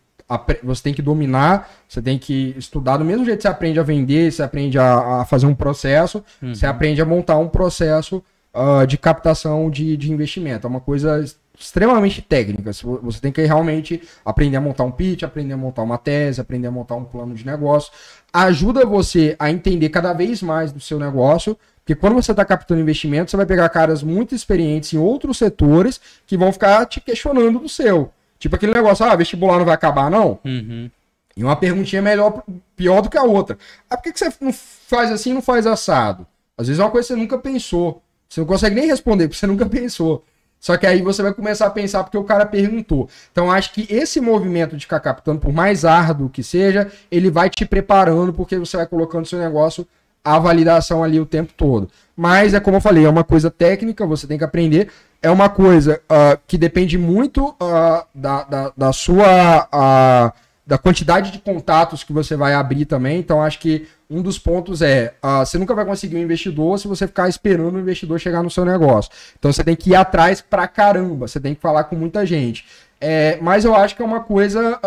[0.64, 2.98] você tem que dominar, você tem que estudar.
[2.98, 6.24] Do mesmo jeito que você aprende a vender, você aprende a, a fazer um processo,
[6.42, 6.54] uhum.
[6.54, 8.24] você aprende a montar um processo
[8.54, 10.68] uh, de captação de, de investimento.
[10.68, 11.24] É uma coisa
[11.60, 12.72] extremamente técnica.
[12.72, 16.68] Você tem que realmente aprender a montar um pitch, aprender a montar uma tese, aprender
[16.68, 17.92] a montar um plano de negócio.
[18.32, 22.80] Ajuda você a entender cada vez mais do seu negócio, porque quando você está captando
[22.80, 27.60] investimento, você vai pegar caras muito experientes em outros setores que vão ficar te questionando
[27.60, 28.12] do seu.
[28.40, 30.40] Tipo aquele negócio, ah, vestibular não vai acabar, não?
[30.46, 30.90] Uhum.
[31.36, 32.42] E uma perguntinha melhor,
[32.76, 33.58] pior do que a outra.
[33.90, 36.26] Ah, por que, que você não faz assim e não faz assado?
[36.58, 38.02] Às vezes é uma coisa que você nunca pensou.
[38.28, 40.24] Você não consegue nem responder, porque você nunca pensou.
[40.60, 43.10] Só que aí você vai começar a pensar porque o cara perguntou.
[43.32, 47.50] Então acho que esse movimento de ficar captando, por mais árduo que seja, ele vai
[47.50, 49.88] te preparando porque você vai colocando seu negócio
[50.24, 51.90] a validação ali o tempo todo.
[52.16, 54.90] Mas é como eu falei, é uma coisa técnica, você tem que aprender.
[55.22, 59.68] É uma coisa uh, que depende muito uh, da, da, da, sua.
[59.74, 63.18] Uh, da quantidade de contatos que você vai abrir também.
[63.18, 67.08] Então, acho que um dos pontos é: você nunca vai conseguir um investidor se você
[67.08, 69.12] ficar esperando o investidor chegar no seu negócio.
[69.40, 72.66] Então, você tem que ir atrás pra caramba, você tem que falar com muita gente.
[73.02, 74.80] É, mas eu acho que é uma coisa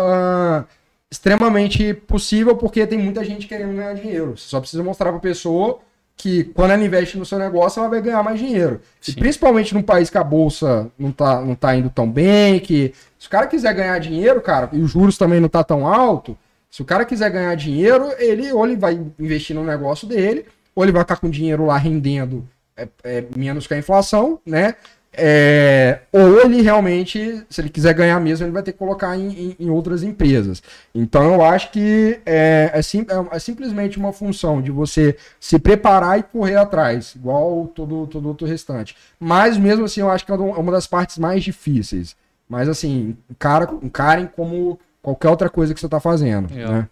[1.13, 4.35] extremamente possível porque tem muita gente querendo ganhar dinheiro.
[4.35, 5.79] Você só precisa mostrar para a pessoa
[6.17, 8.81] que quando ela investe no seu negócio, ela vai ganhar mais dinheiro.
[8.99, 9.11] Sim.
[9.11, 12.95] E principalmente num país que a bolsa não tá, não tá indo tão bem, que
[13.19, 16.35] se o cara quiser ganhar dinheiro, cara, e os juros também não tá tão alto,
[16.69, 20.83] se o cara quiser ganhar dinheiro, ele ou ele vai investir no negócio dele, ou
[20.83, 24.75] ele vai ficar com dinheiro lá rendendo é, é, menos que a inflação, né?
[25.15, 29.29] É, ou ele realmente, se ele quiser ganhar mesmo, ele vai ter que colocar em,
[29.29, 30.63] em, em outras empresas.
[30.93, 35.59] Então eu acho que é, é, sim, é, é, simplesmente uma função de você se
[35.59, 38.95] preparar e correr atrás, igual todo, todo outro restante.
[39.19, 42.15] Mas mesmo assim, eu acho que é uma das partes mais difíceis.
[42.49, 46.53] Mas assim, cara, encarem como qualquer outra coisa que você está fazendo.
[46.53, 46.87] Né?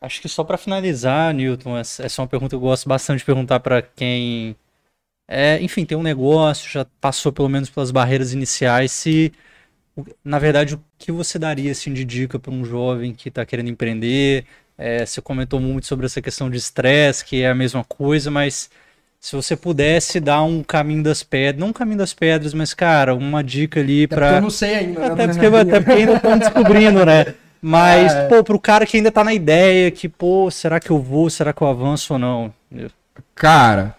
[0.00, 3.24] Acho que só para finalizar, Newton, essa é uma pergunta que eu gosto bastante de
[3.24, 4.54] perguntar para quem,
[5.26, 9.32] é, enfim, tem um negócio, já passou pelo menos pelas barreiras iniciais, se,
[10.24, 13.70] na verdade, o que você daria assim, de dica para um jovem que está querendo
[13.70, 14.44] empreender?
[14.76, 18.68] É, você comentou muito sobre essa questão de estresse, que é a mesma coisa, mas
[19.24, 23.14] se você pudesse dar um caminho das pedras, não um caminho das pedras, mas, cara,
[23.14, 24.34] uma dica ali para.
[24.34, 25.00] Eu não sei ainda.
[25.00, 25.06] Né?
[25.06, 27.34] Até, porque, até porque ainda estão descobrindo, né?
[27.62, 28.28] Mas, é.
[28.28, 31.54] pô, pro cara que ainda tá na ideia, que, pô, será que eu vou, será
[31.54, 32.52] que eu avanço ou não?
[33.34, 33.96] Cara,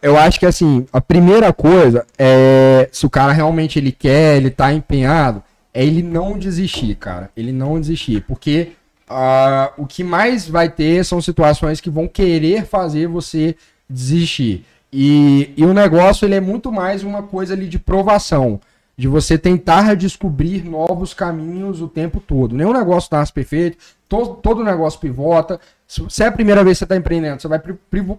[0.00, 4.50] eu acho que assim, a primeira coisa é se o cara realmente ele quer, ele
[4.50, 7.30] tá empenhado, é ele não desistir, cara.
[7.36, 8.72] Ele não desistir, porque
[9.08, 13.56] uh, o que mais vai ter são situações que vão querer fazer você
[13.88, 14.64] desistir.
[14.92, 18.60] E, e o negócio ele é muito mais uma coisa ali de provação
[18.96, 22.54] de você tentar descobrir novos caminhos o tempo todo.
[22.54, 23.78] Nenhum negócio nasce perfeito,
[24.08, 25.58] todo, todo negócio pivota.
[25.86, 27.60] Se é a primeira vez que você está empreendendo, você vai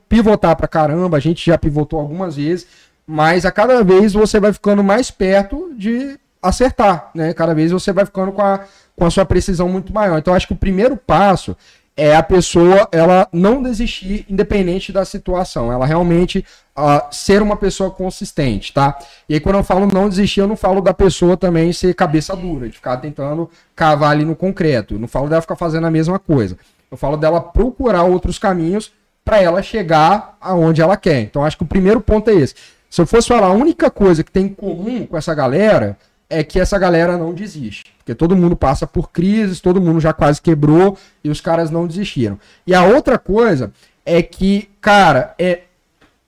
[0.09, 2.67] pivotar para caramba, a gente já pivotou algumas vezes,
[3.05, 7.33] mas a cada vez você vai ficando mais perto de acertar, né?
[7.33, 8.61] Cada vez você vai ficando com a,
[8.95, 10.17] com a sua precisão muito maior.
[10.17, 11.55] Então, acho que o primeiro passo
[11.95, 16.43] é a pessoa ela não desistir independente da situação, ela realmente
[16.77, 18.97] uh, ser uma pessoa consistente, tá?
[19.29, 22.35] E aí quando eu falo não desistir, eu não falo da pessoa também ser cabeça
[22.35, 25.91] dura, de ficar tentando cavar ali no concreto, eu não falo dela ficar fazendo a
[25.91, 26.57] mesma coisa,
[26.89, 28.91] eu falo dela procurar outros caminhos
[29.23, 31.21] para ela chegar aonde ela quer.
[31.21, 32.55] Então acho que o primeiro ponto é esse.
[32.89, 35.97] Se eu fosse falar a única coisa que tem em comum com essa galera
[36.33, 37.83] é que essa galera não desiste.
[37.97, 41.87] Porque todo mundo passa por crises, todo mundo já quase quebrou e os caras não
[41.87, 42.39] desistiram.
[42.65, 43.71] E a outra coisa
[44.05, 45.61] é que, cara, é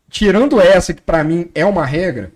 [0.09, 2.31] tirando essa que para mim é uma regra,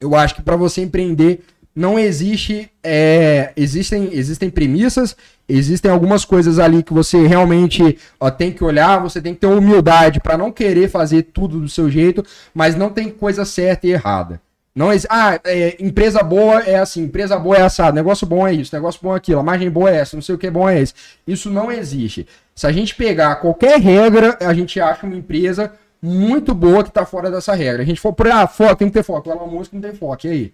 [0.00, 1.44] eu acho que para você empreender
[1.74, 5.16] não existe é, existem existem premissas,
[5.48, 9.46] existem algumas coisas ali que você realmente ó, tem que olhar, você tem que ter
[9.46, 13.92] humildade para não querer fazer tudo do seu jeito, mas não tem coisa certa e
[13.92, 14.40] errada.
[14.78, 18.52] Não é, ah, é, empresa boa é assim, empresa boa é assado, negócio bom é
[18.52, 20.68] isso, negócio bom é aquilo, a margem boa é essa, não sei o que bom
[20.68, 20.94] é esse.
[21.26, 22.28] Isso não existe.
[22.54, 27.04] Se a gente pegar qualquer regra, a gente acha uma empresa muito boa que tá
[27.04, 27.82] fora dessa regra.
[27.82, 29.28] A gente for por ah, foco, tem que ter foco.
[29.28, 30.52] Ela música não tem foco, e aí?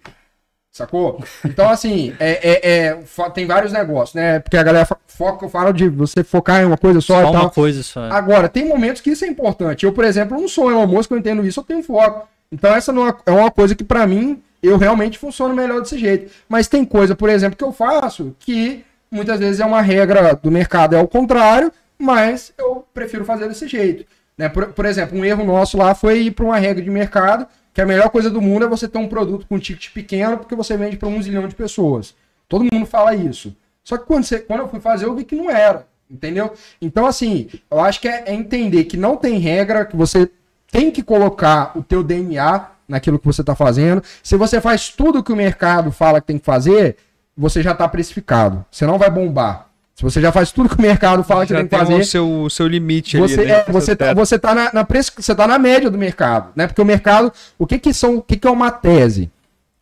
[0.71, 1.23] Sacou?
[1.45, 4.39] Então, assim, é, é, é, tem vários negócios, né?
[4.39, 7.31] Porque a galera foca, eu falo de você focar em uma coisa só, só e
[7.31, 7.41] tal.
[7.43, 8.01] uma coisa só.
[8.05, 9.85] Agora, tem momentos que isso é importante.
[9.85, 12.27] Eu, por exemplo, não sou Elon Musk, eu entendo isso, eu tenho foco.
[12.51, 15.97] Então essa não é, é uma coisa que para mim eu realmente funciono melhor desse
[15.97, 16.31] jeito.
[16.47, 20.51] Mas tem coisa, por exemplo, que eu faço que muitas vezes é uma regra do
[20.51, 24.05] mercado é o contrário, mas eu prefiro fazer desse jeito.
[24.37, 24.49] Né?
[24.49, 27.81] Por, por exemplo, um erro nosso lá foi ir para uma regra de mercado que
[27.81, 30.77] a melhor coisa do mundo é você ter um produto com ticket pequeno porque você
[30.77, 32.15] vende para um zilhão de pessoas.
[32.47, 33.55] Todo mundo fala isso.
[33.83, 35.85] Só que quando, você, quando eu fui fazer, eu vi que não era.
[36.09, 36.53] Entendeu?
[36.81, 40.29] Então, assim, eu acho que é, é entender que não tem regra, que você
[40.75, 44.03] tem que colocar o teu DNA naquilo que você está fazendo.
[44.21, 46.97] Se você faz tudo que o mercado fala que tem que fazer,
[47.35, 48.65] você já está precificado.
[48.69, 49.69] Você não vai bombar.
[49.95, 51.93] Se você já faz tudo que o mercado fala que já tem que fazer.
[51.93, 53.63] o seu, seu limite você, ali, né?
[53.65, 54.85] é, você, tá, você tá na, na
[55.17, 56.67] você tá na média do mercado, né?
[56.67, 59.31] Porque o mercado, o que que são, o que que é uma tese?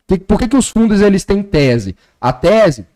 [0.06, 1.96] Que, por que que os fundos eles têm tese?
[2.20, 2.86] A tese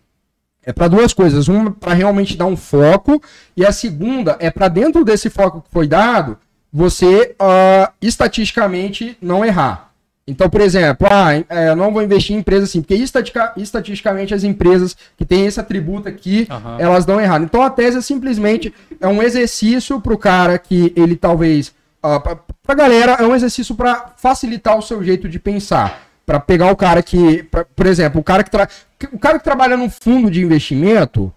[0.63, 3.21] é para duas coisas, uma para realmente dar um foco
[3.57, 6.39] e a segunda é para dentro desse foco que foi dado,
[6.73, 9.89] você uh, estatisticamente não errar.
[10.29, 14.35] Então, por exemplo, ah, é, eu não vou investir em empresas assim, porque estatica, estatisticamente
[14.35, 16.79] as empresas que têm esse atributo aqui, uhum.
[16.79, 17.45] elas dão errado.
[17.45, 21.69] Então a tese é simplesmente é um exercício para o cara que ele talvez.
[22.05, 22.39] Uh, para
[22.69, 26.03] a galera, é um exercício para facilitar o seu jeito de pensar.
[26.27, 27.45] Para pegar o cara que.
[27.45, 28.69] Pra, por exemplo, o cara que, tra...
[29.11, 31.33] o cara que trabalha num fundo de investimento,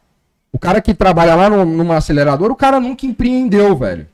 [0.51, 4.05] o cara que trabalha lá no, numa aceleradora, o cara nunca empreendeu, velho.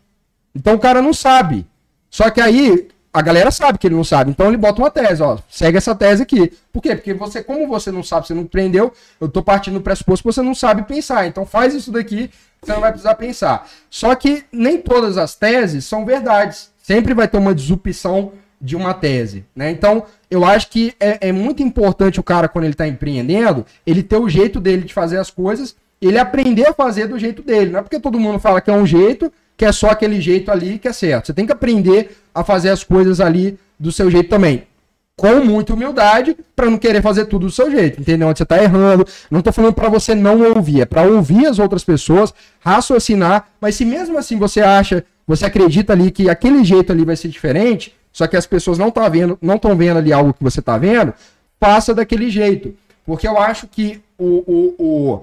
[0.57, 1.65] Então o cara não sabe.
[2.09, 4.31] Só que aí a galera sabe que ele não sabe.
[4.31, 5.37] Então ele bota uma tese, ó.
[5.49, 6.51] Segue essa tese aqui.
[6.73, 6.95] Por quê?
[6.95, 10.33] Porque você, como você não sabe, você não aprendeu, eu tô partindo do pressuposto que
[10.33, 11.27] você não sabe pensar.
[11.27, 12.31] Então faz isso daqui,
[12.61, 13.69] você não vai precisar pensar.
[13.89, 16.71] Só que nem todas as teses são verdades.
[16.81, 19.69] Sempre vai ter uma disrupção de uma tese, né?
[19.69, 24.01] Então, eu acho que é, é muito importante o cara, quando ele está empreendendo, ele
[24.01, 27.71] ter o jeito dele de fazer as coisas, ele aprender a fazer do jeito dele.
[27.71, 30.51] Não é porque todo mundo fala que é um jeito que é só aquele jeito
[30.51, 31.25] ali que é certo.
[31.27, 34.67] Você tem que aprender a fazer as coisas ali do seu jeito também.
[35.15, 38.27] Com muita humildade, para não querer fazer tudo do seu jeito, entendeu?
[38.27, 39.05] Onde você tá errando.
[39.31, 43.73] Não tô falando para você não ouvir, é para ouvir as outras pessoas, raciocinar, mas
[43.73, 47.95] se mesmo assim você acha, você acredita ali que aquele jeito ali vai ser diferente,
[48.13, 50.77] só que as pessoas não tá vendo, não estão vendo ali algo que você tá
[50.77, 51.11] vendo,
[51.59, 52.75] passa daquele jeito.
[53.03, 55.21] Porque eu acho que o, o, o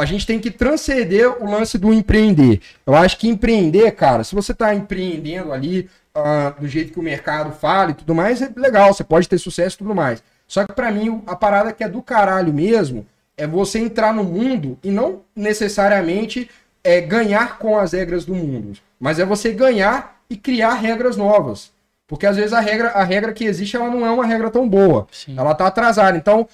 [0.00, 2.60] a gente tem que transcender o lance do empreender.
[2.84, 7.02] Eu acho que empreender, cara, se você está empreendendo ali uh, do jeito que o
[7.02, 10.22] mercado fala e tudo mais, é legal, você pode ter sucesso e tudo mais.
[10.48, 13.06] Só que para mim, a parada que é do caralho mesmo
[13.36, 16.50] é você entrar no mundo e não necessariamente
[16.82, 21.72] é ganhar com as regras do mundo, mas é você ganhar e criar regras novas.
[22.06, 24.68] Porque às vezes a regra, a regra que existe ela não é uma regra tão
[24.68, 25.06] boa.
[25.10, 25.34] Sim.
[25.38, 26.16] Ela está atrasada.
[26.18, 26.46] Então,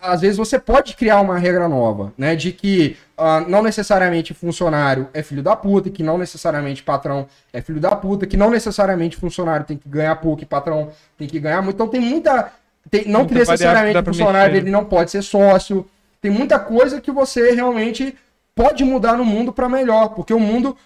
[0.00, 2.34] às vezes você pode criar uma regra nova, né?
[2.34, 7.60] De que uh, não necessariamente funcionário é filho da puta, que não necessariamente patrão é
[7.60, 11.38] filho da puta, que não necessariamente funcionário tem que ganhar pouco e patrão tem que
[11.38, 11.74] ganhar muito.
[11.74, 12.52] Então tem muita.
[12.90, 15.86] Tem, não muita que necessariamente funcionário ele não pode ser sócio.
[16.20, 18.16] Tem muita coisa que você realmente
[18.54, 20.76] pode mudar no mundo para melhor, porque o mundo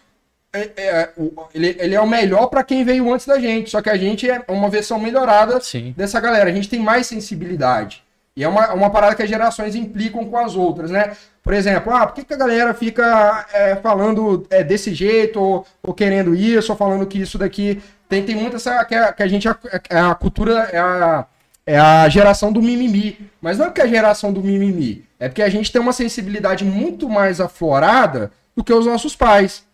[0.52, 1.10] é, é,
[1.54, 4.28] ele, ele, é o melhor para quem veio antes da gente, só que a gente
[4.28, 5.94] é uma versão melhorada Sim.
[5.96, 6.50] dessa galera.
[6.50, 8.02] A gente tem mais sensibilidade.
[8.36, 11.12] E é uma, uma parada que as gerações implicam com as outras, né?
[11.42, 15.66] Por exemplo, ah, por que, que a galera fica é, falando é, desse jeito, ou,
[15.82, 17.82] ou, querendo isso, ou falando que isso daqui.
[18.08, 18.84] Tem, tem muito essa.
[18.84, 19.48] Que a, que a gente.
[19.48, 19.58] A,
[20.10, 21.26] a cultura é a,
[21.66, 23.30] é a geração do mimimi.
[23.40, 25.04] Mas não é porque é a geração do mimimi.
[25.18, 29.64] É porque a gente tem uma sensibilidade muito mais aflorada do que os nossos pais.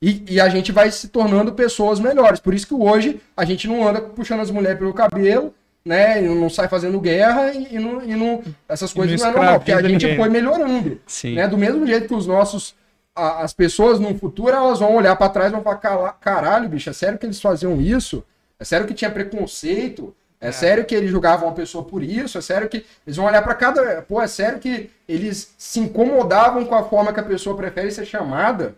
[0.00, 2.38] E, e, a gente vai se tornando pessoas melhores.
[2.38, 5.54] Por isso que hoje a gente não anda puxando as mulheres pelo cabelo,
[5.84, 6.22] né?
[6.22, 9.36] E não sai fazendo guerra e, e, não, e não, essas coisas não, não é
[9.36, 9.58] normal.
[9.60, 10.16] Porque a gente ninguém.
[10.16, 11.00] foi melhorando.
[11.06, 11.34] Sim.
[11.34, 11.46] Né?
[11.46, 12.74] Do mesmo jeito que os nossos.
[13.14, 16.90] A, as pessoas no futuro elas vão olhar para trás e vão falar: caralho, bicho,
[16.90, 18.24] é sério que eles faziam isso?
[18.58, 20.14] É sério que tinha preconceito?
[20.40, 22.36] É, é, sério que eles julgavam uma pessoa por isso?
[22.36, 24.02] É sério que eles vão olhar para cada.
[24.02, 28.04] Pô, é sério que eles se incomodavam com a forma que a pessoa prefere ser
[28.04, 28.74] chamada?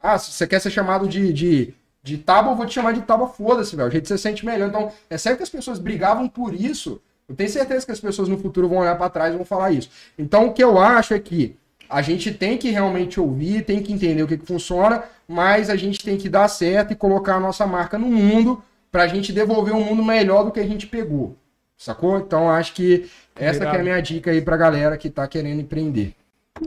[0.00, 3.28] Ah, você quer ser chamado de, de, de tábua, eu vou te chamar de tábua,
[3.28, 3.88] foda-se, velho.
[3.88, 4.68] O jeito que você sente melhor.
[4.68, 7.00] Então, é sério que as pessoas brigavam por isso?
[7.28, 9.70] Eu tenho certeza que as pessoas no futuro vão olhar para trás e vão falar
[9.72, 9.90] isso.
[10.18, 11.56] Então, o que eu acho é que
[11.88, 15.76] a gente tem que realmente ouvir, tem que entender o que, que funciona, mas a
[15.76, 19.32] gente tem que dar certo e colocar a nossa marca no mundo para a gente
[19.32, 21.36] devolver um mundo melhor do que a gente pegou.
[21.76, 22.18] Sacou?
[22.18, 25.60] Então, acho que essa que é a minha dica aí pra galera que tá querendo
[25.60, 26.14] empreender.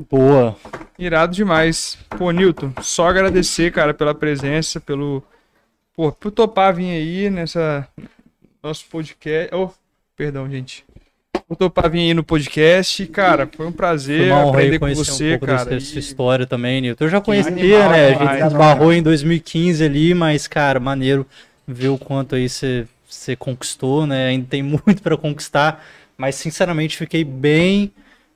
[0.10, 0.56] Boa.
[0.98, 1.98] Irado demais.
[2.18, 5.24] Pô, Newton, só agradecer, cara, pela presença, pelo.
[5.96, 7.88] Pô, por topar vir aí nessa.
[8.64, 9.54] Nosso podcast.
[9.54, 9.70] Oh,
[10.16, 10.86] perdão, gente.
[11.48, 13.06] Por topar vir aí no podcast.
[13.08, 15.66] Cara, foi um prazer foi aprender com você, um cara.
[15.66, 16.00] Dessa e...
[16.00, 17.06] história também, Newton.
[17.06, 18.16] Eu já conhecia, animal, né?
[18.16, 21.26] A gente esbarrou em 2015 ali, mas, cara, maneiro
[21.68, 24.28] ver o quanto aí você, você conquistou, né?
[24.28, 25.84] Ainda tem muito para conquistar,
[26.18, 27.92] mas sinceramente fiquei bem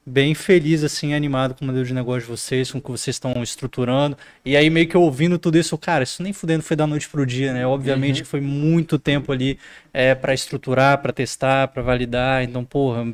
[0.06, 3.16] bem feliz, assim, animado com o modelo de negócio de vocês, com o que vocês
[3.16, 4.16] estão estruturando.
[4.44, 7.26] E aí, meio que ouvindo tudo isso, cara, isso nem fudendo foi da noite pro
[7.26, 7.66] dia, né?
[7.66, 8.24] Obviamente uhum.
[8.24, 9.58] que foi muito tempo ali
[9.92, 12.44] é, para estruturar, para testar, para validar.
[12.44, 13.14] Então, porra,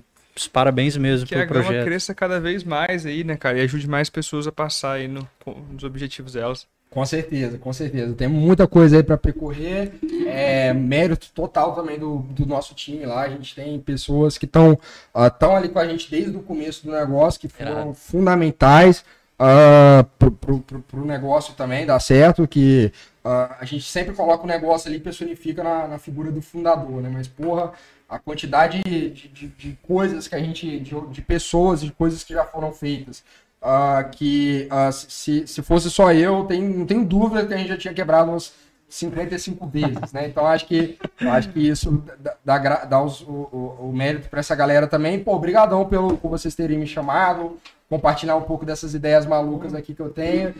[0.51, 1.67] parabéns mesmo que pelo projeto.
[1.67, 3.59] Que a gama cresça cada vez mais aí, né, cara?
[3.59, 5.27] E ajude mais pessoas a passar aí no,
[5.71, 6.67] nos objetivos delas.
[6.91, 8.13] Com certeza, com certeza.
[8.13, 9.93] Tem muita coisa aí para percorrer.
[10.27, 13.21] É, mérito total também do, do nosso time lá.
[13.21, 14.77] A gente tem pessoas que estão uh,
[15.13, 19.05] ah, tão ali com a gente desde o começo do negócio, que foram fundamentais
[19.39, 22.45] uh, pro, pro, negócio também dar certo.
[22.45, 22.91] Que
[23.23, 27.09] uh, a gente sempre coloca o negócio ali personifica na, na figura do fundador, né?
[27.09, 27.71] Mas, porra,
[28.09, 30.81] a quantidade de, de, de coisas que a gente.
[30.81, 33.23] De, de pessoas, de coisas que já foram feitas
[33.61, 37.69] uh, que uh, se, se fosse só eu, tem, não tenho dúvida que a gente
[37.69, 38.53] já tinha quebrado uns
[38.91, 40.27] 55 vezes, né?
[40.27, 44.41] Então acho que acho que isso dá, dá, dá os, o, o, o, mérito para
[44.41, 45.17] essa galera também.
[45.17, 47.57] Pô, obrigadão pelo por vocês terem me chamado,
[47.89, 50.53] compartilhar um pouco dessas ideias malucas aqui que eu tenho.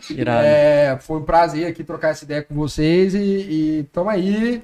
[0.46, 4.62] É, foi um prazer aqui trocar essa ideia com vocês e, e tamo aí.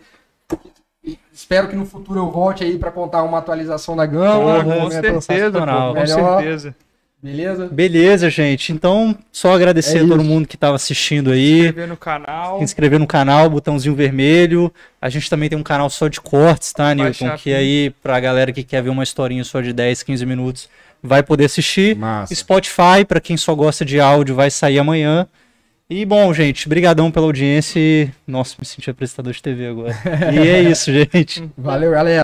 [1.31, 4.63] Espero que no futuro eu volte aí para contar uma atualização da gama.
[4.65, 4.85] Né?
[5.11, 5.61] com certeza,
[5.95, 6.75] com certeza.
[7.21, 7.67] Beleza?
[7.67, 8.73] Beleza, gente.
[8.73, 11.63] Então, só agradecer é a todo mundo que estava assistindo aí.
[11.63, 12.59] Se inscrever no canal.
[12.59, 14.73] Se inscrever no canal, botãozinho vermelho.
[15.03, 17.37] A gente também tem um canal só de cortes, tá, Nilton?
[17.37, 20.69] Que aí, pra galera que quer ver uma historinha só de 10, 15 minutos,
[21.03, 21.97] vai poder assistir.
[21.97, 22.33] Massa.
[22.35, 25.27] Spotify, para quem só gosta de áudio, vai sair amanhã.
[25.91, 28.13] E bom, gente, brigadão pela audiência.
[28.27, 29.97] Nossa, me senti apresentador de TV agora.
[30.35, 31.49] e é isso, gente.
[31.57, 32.17] Valeu, galera.